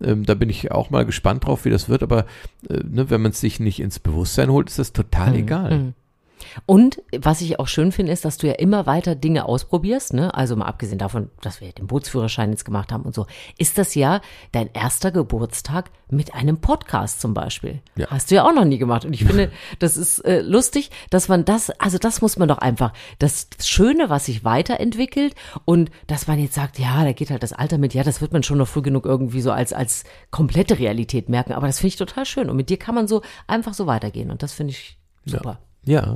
Ähm, 0.00 0.24
da 0.24 0.34
bin 0.34 0.50
ich 0.50 0.70
auch 0.72 0.90
mal 0.90 1.04
gespannt 1.04 1.44
drauf, 1.44 1.64
wie 1.64 1.70
das 1.70 1.88
wird, 1.88 2.02
aber 2.02 2.26
äh, 2.68 2.80
ne, 2.84 3.10
wenn 3.10 3.22
man 3.22 3.32
es 3.32 3.40
sich 3.40 3.60
nicht 3.60 3.80
ins 3.80 3.98
Bewusstsein 3.98 4.50
holt, 4.50 4.68
ist 4.68 4.78
das 4.78 4.92
total 4.92 5.34
egal. 5.34 5.78
Mhm. 5.78 5.94
Und 6.66 7.02
was 7.16 7.40
ich 7.40 7.58
auch 7.58 7.68
schön 7.68 7.92
finde, 7.92 8.12
ist, 8.12 8.24
dass 8.24 8.38
du 8.38 8.46
ja 8.46 8.54
immer 8.54 8.86
weiter 8.86 9.14
Dinge 9.14 9.46
ausprobierst, 9.46 10.14
ne? 10.14 10.34
Also 10.34 10.56
mal 10.56 10.66
abgesehen 10.66 10.98
davon, 10.98 11.30
dass 11.40 11.60
wir 11.60 11.72
den 11.72 11.86
Bootsführerschein 11.86 12.50
jetzt 12.50 12.64
gemacht 12.64 12.92
haben 12.92 13.04
und 13.04 13.14
so, 13.14 13.26
ist 13.58 13.78
das 13.78 13.94
ja 13.94 14.20
dein 14.52 14.70
erster 14.72 15.10
Geburtstag 15.10 15.90
mit 16.08 16.34
einem 16.34 16.60
Podcast 16.60 17.20
zum 17.20 17.34
Beispiel. 17.34 17.80
Ja. 17.96 18.06
Hast 18.10 18.30
du 18.30 18.36
ja 18.36 18.44
auch 18.44 18.54
noch 18.54 18.64
nie 18.64 18.78
gemacht. 18.78 19.04
Und 19.04 19.12
ich 19.12 19.24
finde, 19.24 19.50
das 19.78 19.96
ist 19.96 20.20
äh, 20.20 20.40
lustig, 20.40 20.90
dass 21.10 21.28
man 21.28 21.44
das, 21.44 21.70
also 21.70 21.98
das 21.98 22.22
muss 22.22 22.36
man 22.36 22.48
doch 22.48 22.58
einfach, 22.58 22.92
das 23.18 23.48
Schöne, 23.62 24.08
was 24.08 24.26
sich 24.26 24.44
weiterentwickelt 24.44 25.34
und 25.64 25.90
dass 26.06 26.26
man 26.28 26.38
jetzt 26.38 26.54
sagt, 26.54 26.78
ja, 26.78 27.04
da 27.04 27.12
geht 27.12 27.30
halt 27.30 27.42
das 27.42 27.52
Alter 27.52 27.78
mit, 27.78 27.94
ja, 27.94 28.04
das 28.04 28.20
wird 28.20 28.32
man 28.32 28.42
schon 28.42 28.58
noch 28.58 28.68
früh 28.68 28.82
genug 28.82 29.04
irgendwie 29.04 29.40
so 29.40 29.50
als, 29.50 29.72
als 29.72 30.04
komplette 30.30 30.78
Realität 30.78 31.28
merken. 31.28 31.52
Aber 31.52 31.66
das 31.66 31.78
finde 31.78 31.88
ich 31.88 31.96
total 31.96 32.24
schön. 32.24 32.48
Und 32.50 32.56
mit 32.56 32.70
dir 32.70 32.78
kann 32.78 32.94
man 32.94 33.08
so 33.08 33.22
einfach 33.46 33.74
so 33.74 33.86
weitergehen. 33.86 34.30
Und 34.30 34.42
das 34.42 34.52
finde 34.52 34.72
ich 34.72 34.98
super. 35.24 35.58
Ja, 35.60 35.66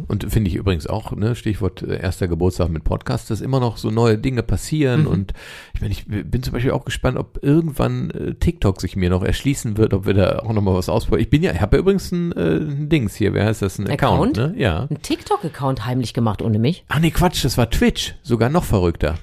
und 0.08 0.30
finde 0.32 0.50
ich 0.50 0.56
übrigens 0.56 0.88
auch, 0.88 1.12
ne, 1.12 1.36
Stichwort 1.36 1.82
äh, 1.82 2.00
erster 2.00 2.26
Geburtstag 2.26 2.70
mit 2.70 2.82
Podcast, 2.82 3.30
dass 3.30 3.40
immer 3.40 3.60
noch 3.60 3.76
so 3.76 3.90
neue 3.90 4.18
Dinge 4.18 4.42
passieren. 4.42 5.06
Und 5.06 5.32
ich 5.74 5.80
meine, 5.80 5.92
ich 5.92 6.06
bin 6.06 6.42
zum 6.42 6.52
Beispiel 6.52 6.72
auch 6.72 6.84
gespannt, 6.84 7.16
ob 7.16 7.38
irgendwann 7.42 8.10
äh, 8.10 8.34
TikTok 8.34 8.80
sich 8.80 8.96
mir 8.96 9.10
noch 9.10 9.22
erschließen 9.22 9.76
wird, 9.76 9.94
ob 9.94 10.06
wir 10.06 10.14
da 10.14 10.40
auch 10.40 10.52
nochmal 10.52 10.74
was 10.74 10.88
ausprobieren. 10.88 11.22
Ich 11.22 11.30
bin 11.30 11.42
ja, 11.42 11.52
ich 11.52 11.60
habe 11.60 11.76
ja 11.76 11.82
übrigens 11.82 12.10
ein, 12.10 12.32
äh, 12.32 12.56
ein 12.56 12.88
Dings 12.88 13.14
hier, 13.14 13.32
wer 13.32 13.46
heißt 13.46 13.62
das? 13.62 13.78
Ein 13.78 13.88
Account, 13.88 14.38
Account? 14.38 14.56
ne? 14.56 14.60
Ja. 14.60 14.88
Ein 14.90 15.02
TikTok-Account 15.02 15.86
heimlich 15.86 16.14
gemacht 16.14 16.42
ohne 16.42 16.58
mich. 16.58 16.84
Ach 16.88 16.98
nee, 16.98 17.10
Quatsch, 17.10 17.44
das 17.44 17.56
war 17.56 17.70
Twitch. 17.70 18.16
Sogar 18.22 18.48
noch 18.50 18.64
verrückter. 18.64 19.18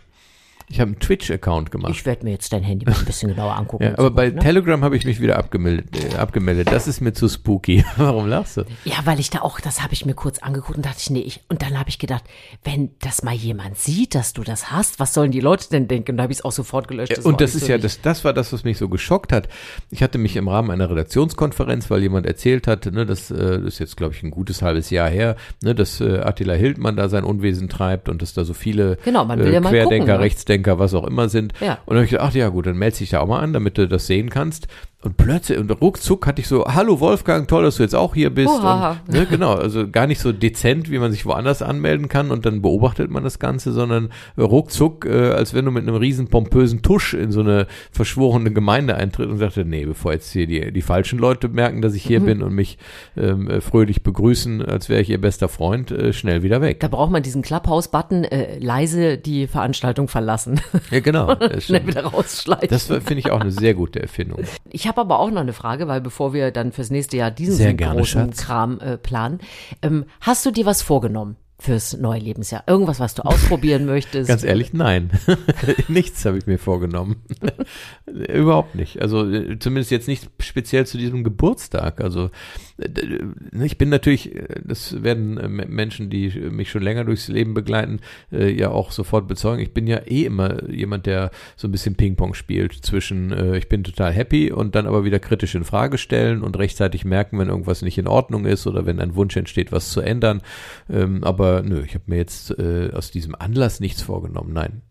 Ich 0.69 0.81
habe 0.81 0.89
einen 0.89 0.99
Twitch-Account 0.99 1.71
gemacht. 1.71 1.93
Ich 1.93 2.05
werde 2.05 2.25
mir 2.25 2.31
jetzt 2.31 2.51
dein 2.51 2.61
Handy 2.61 2.85
mal 2.85 2.93
ein 2.93 3.05
bisschen 3.05 3.29
genauer 3.29 3.55
angucken. 3.55 3.85
ja, 3.85 3.97
aber 3.97 4.11
bei 4.11 4.25
Zukunft, 4.25 4.35
ne? 4.35 4.53
Telegram 4.53 4.83
habe 4.83 4.97
ich 4.97 5.05
mich 5.05 5.21
wieder 5.21 5.37
abgemeldet, 5.37 6.13
äh, 6.13 6.17
abgemeldet. 6.17 6.69
Das 6.69 6.87
ist 6.89 6.99
mir 6.99 7.13
zu 7.13 7.29
spooky. 7.29 7.85
Warum 7.97 8.27
lachst 8.27 8.57
du? 8.57 8.63
Ja, 8.83 8.95
weil 9.05 9.17
ich 9.19 9.29
da 9.29 9.39
auch, 9.39 9.61
das 9.61 9.81
habe 9.81 9.93
ich 9.93 10.05
mir 10.05 10.13
kurz 10.13 10.39
angeguckt 10.39 10.75
und 10.75 10.85
dachte 10.85 10.97
ich, 10.99 11.09
nee, 11.09 11.21
ich, 11.21 11.41
und 11.47 11.61
dann 11.61 11.79
habe 11.79 11.89
ich 11.89 11.99
gedacht, 11.99 12.25
wenn 12.65 12.89
das 12.99 13.23
mal 13.23 13.33
jemand 13.33 13.77
sieht, 13.77 14.13
dass 14.13 14.33
du 14.33 14.43
das 14.43 14.69
hast, 14.69 14.99
was 14.99 15.13
sollen 15.13 15.31
die 15.31 15.39
Leute 15.39 15.69
denn 15.69 15.87
denken? 15.87 16.11
Und 16.11 16.17
da 16.17 16.23
habe 16.23 16.33
ich 16.33 16.39
es 16.39 16.45
auch 16.45 16.51
sofort 16.51 16.89
gelöscht. 16.89 17.15
Ja, 17.15 17.23
war 17.23 17.27
und 17.27 17.39
das 17.39 17.55
ist 17.55 17.65
so 17.65 17.71
ja, 17.71 17.77
das, 17.77 18.01
das 18.01 18.25
war 18.25 18.33
das, 18.33 18.51
was 18.51 18.65
mich 18.65 18.77
so 18.77 18.89
geschockt 18.89 19.31
hat. 19.31 19.47
Ich 19.89 20.03
hatte 20.03 20.17
mich 20.17 20.35
im 20.35 20.49
Rahmen 20.49 20.69
einer 20.69 20.89
Redaktionskonferenz, 20.89 21.89
weil 21.89 22.01
jemand 22.01 22.25
erzählt 22.25 22.67
hat, 22.67 22.85
ne, 22.87 23.05
das, 23.05 23.31
äh, 23.31 23.37
das 23.37 23.75
ist 23.75 23.79
jetzt, 23.79 23.95
glaube 23.95 24.13
ich, 24.15 24.21
ein 24.21 24.31
gutes 24.31 24.61
halbes 24.61 24.89
Jahr 24.89 25.09
her, 25.09 25.37
ne, 25.63 25.73
dass 25.73 26.01
äh, 26.01 26.19
Attila 26.19 26.55
Hildmann 26.55 26.97
da 26.97 27.07
sein 27.07 27.23
Unwesen 27.23 27.69
treibt 27.69 28.09
und 28.09 28.21
dass 28.21 28.33
da 28.33 28.43
so 28.43 28.53
viele 28.53 28.97
Genau, 29.05 29.23
man 29.23 29.39
will 29.39 29.47
äh, 29.47 29.53
ja 29.53 29.61
mal 29.61 29.69
Querdenker, 29.69 29.97
gucken, 29.97 30.13
ne? 30.13 30.19
Rechtsdenker, 30.19 30.56
was 30.65 30.93
auch 30.93 31.05
immer 31.05 31.29
sind. 31.29 31.53
Ja. 31.59 31.79
Und 31.85 31.89
dann 31.89 31.97
habe 31.97 32.05
ich 32.05 32.11
gedacht, 32.11 32.29
ach 32.29 32.35
ja 32.35 32.49
gut, 32.49 32.65
dann 32.65 32.77
melde 32.77 32.97
dich 32.97 33.09
da 33.09 33.19
auch 33.19 33.27
mal 33.27 33.39
an, 33.39 33.53
damit 33.53 33.77
du 33.77 33.87
das 33.87 34.07
sehen 34.07 34.29
kannst. 34.29 34.67
Und 35.03 35.15
plötzlich, 35.15 35.59
und 35.59 35.69
ruckzuck 35.69 36.25
hatte 36.25 36.41
ich 36.41 36.47
so, 36.47 36.65
hallo 36.65 36.99
Wolfgang, 36.99 37.47
toll, 37.47 37.63
dass 37.63 37.77
du 37.77 37.83
jetzt 37.83 37.93
auch 37.93 38.15
hier 38.15 38.31
bist. 38.31 38.49
Uhaha. 38.49 38.97
Und, 39.05 39.13
ne, 39.13 39.27
genau, 39.27 39.53
also 39.53 39.87
gar 39.87 40.07
nicht 40.07 40.19
so 40.19 40.31
dezent, 40.31 40.89
wie 40.89 40.97
man 40.97 41.11
sich 41.11 41.23
woanders 41.23 41.61
anmelden 41.61 42.09
kann 42.09 42.31
und 42.31 42.47
dann 42.47 42.63
beobachtet 42.63 43.11
man 43.11 43.23
das 43.23 43.37
Ganze, 43.37 43.73
sondern 43.73 44.09
ruckzuck, 44.39 45.05
äh, 45.05 45.29
als 45.29 45.53
wenn 45.53 45.65
du 45.65 45.71
mit 45.71 45.83
einem 45.83 45.97
riesen 45.97 46.29
pompösen 46.29 46.81
Tusch 46.81 47.13
in 47.13 47.31
so 47.31 47.41
eine 47.41 47.67
verschworene 47.91 48.51
Gemeinde 48.51 48.95
eintritt 48.95 49.29
und 49.29 49.37
sagte, 49.37 49.65
nee, 49.65 49.85
bevor 49.85 50.13
jetzt 50.13 50.31
hier 50.31 50.47
die, 50.47 50.73
die 50.73 50.81
falschen 50.81 51.19
Leute 51.19 51.47
merken, 51.47 51.83
dass 51.83 51.93
ich 51.93 52.03
hier 52.03 52.19
bin 52.19 52.41
und 52.41 52.55
mich 52.55 52.79
ähm, 53.15 53.47
äh, 53.51 53.61
fröhlich 53.61 54.01
begrüßen, 54.01 54.65
als 54.65 54.89
wäre 54.89 55.01
ich 55.01 55.11
ihr 55.11 55.21
bester 55.21 55.47
Freund, 55.47 55.91
äh, 55.91 56.11
schnell 56.11 56.41
wieder 56.41 56.59
weg. 56.61 56.79
Da 56.79 56.87
braucht 56.87 57.11
man 57.11 57.21
diesen 57.21 57.43
Clubhouse-Button, 57.43 58.23
äh, 58.23 58.57
leise 58.57 59.19
die 59.19 59.45
Veranstaltung 59.45 60.07
verlassen. 60.07 60.59
Ja, 60.89 61.01
genau. 61.01 61.35
Schnell 61.59 61.85
wieder 61.85 62.05
rausschleichen. 62.05 62.69
Das 62.69 62.87
finde 62.87 63.19
ich 63.19 63.29
auch 63.29 63.41
eine 63.41 63.51
sehr 63.51 63.73
gute 63.73 64.01
Erfindung. 64.01 64.39
Ich 64.69 64.86
habe 64.87 65.01
aber 65.01 65.19
auch 65.19 65.31
noch 65.31 65.41
eine 65.41 65.53
Frage, 65.53 65.87
weil 65.87 66.01
bevor 66.01 66.33
wir 66.33 66.51
dann 66.51 66.71
fürs 66.71 66.89
nächste 66.89 67.17
Jahr 67.17 67.31
diesen 67.31 67.77
gerne, 67.77 67.97
großen 67.97 68.27
Schatz. 68.27 68.45
Kram 68.45 68.79
äh, 68.79 68.97
planen, 68.97 69.39
ähm, 69.81 70.05
hast 70.21 70.45
du 70.45 70.51
dir 70.51 70.65
was 70.65 70.81
vorgenommen 70.81 71.37
fürs 71.59 71.97
neue 71.97 72.19
Lebensjahr? 72.19 72.63
Irgendwas, 72.67 72.99
was 72.99 73.15
du 73.15 73.23
ausprobieren 73.23 73.85
möchtest? 73.87 74.27
Ganz 74.27 74.43
ehrlich, 74.43 74.73
nein. 74.73 75.09
Nichts 75.87 76.23
habe 76.25 76.37
ich 76.37 76.45
mir 76.45 76.59
vorgenommen. 76.59 77.23
Überhaupt 78.05 78.75
nicht. 78.75 79.01
Also 79.01 79.29
äh, 79.29 79.57
zumindest 79.59 79.91
jetzt 79.91 80.07
nicht 80.07 80.29
speziell 80.39 80.85
zu 80.85 80.97
diesem 80.97 81.23
Geburtstag. 81.23 82.01
Also 82.01 82.29
äh, 82.77 82.85
äh, 82.85 83.65
ich 83.65 83.77
bin 83.77 83.89
natürlich, 83.89 84.35
das 84.63 85.03
werden 85.03 85.35
Menschen, 85.67 86.09
die 86.09 86.29
mich 86.29 86.69
schon 86.69 86.83
länger 86.83 87.05
durchs 87.05 87.27
Leben 87.27 87.53
begleiten, 87.53 87.99
ja 88.29 88.69
auch 88.69 88.91
sofort 88.91 89.27
bezeugen. 89.27 89.61
Ich 89.61 89.73
bin 89.73 89.87
ja 89.87 89.97
eh 90.05 90.25
immer 90.25 90.69
jemand, 90.69 91.05
der 91.05 91.31
so 91.55 91.67
ein 91.67 91.71
bisschen 91.71 91.95
Ping-Pong 91.95 92.33
spielt 92.33 92.73
zwischen 92.73 93.55
ich 93.55 93.67
bin 93.67 93.83
total 93.83 94.11
happy 94.11 94.51
und 94.51 94.75
dann 94.75 94.85
aber 94.87 95.03
wieder 95.03 95.19
kritisch 95.19 95.55
in 95.55 95.63
Frage 95.63 95.97
stellen 95.97 96.43
und 96.43 96.57
rechtzeitig 96.57 97.05
merken, 97.05 97.39
wenn 97.39 97.49
irgendwas 97.49 97.81
nicht 97.81 97.97
in 97.97 98.07
Ordnung 98.07 98.45
ist 98.45 98.67
oder 98.67 98.85
wenn 98.85 98.99
ein 98.99 99.15
Wunsch 99.15 99.35
entsteht, 99.35 99.71
was 99.71 99.91
zu 99.91 100.01
ändern. 100.01 100.41
Ähm, 100.89 101.23
aber 101.47 101.63
nö, 101.63 101.83
ich 101.83 101.93
habe 101.93 102.05
mir 102.07 102.17
jetzt 102.17 102.51
äh, 102.57 102.91
aus 102.93 103.11
diesem 103.11 103.35
Anlass 103.35 103.79
nichts 103.79 104.01
vorgenommen. 104.01 104.53
Nein. 104.53 104.81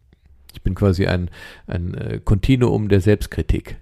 Ich 0.52 0.62
bin 0.62 0.74
quasi 0.74 1.06
ein, 1.06 1.30
ein 1.66 1.94
äh, 1.94 2.20
Kontinuum 2.24 2.88
der 2.88 3.00
Selbstkritik. 3.00 3.76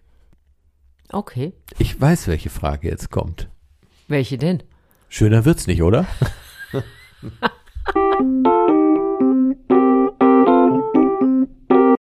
Okay. 1.10 1.52
Ich 1.78 2.00
weiß, 2.00 2.26
welche 2.28 2.50
Frage 2.50 2.88
jetzt 2.88 3.10
kommt. 3.10 3.48
Welche 4.08 4.38
denn? 4.38 4.62
Schöner 5.08 5.44
wird's 5.44 5.66
nicht, 5.66 5.82
oder? 5.82 6.06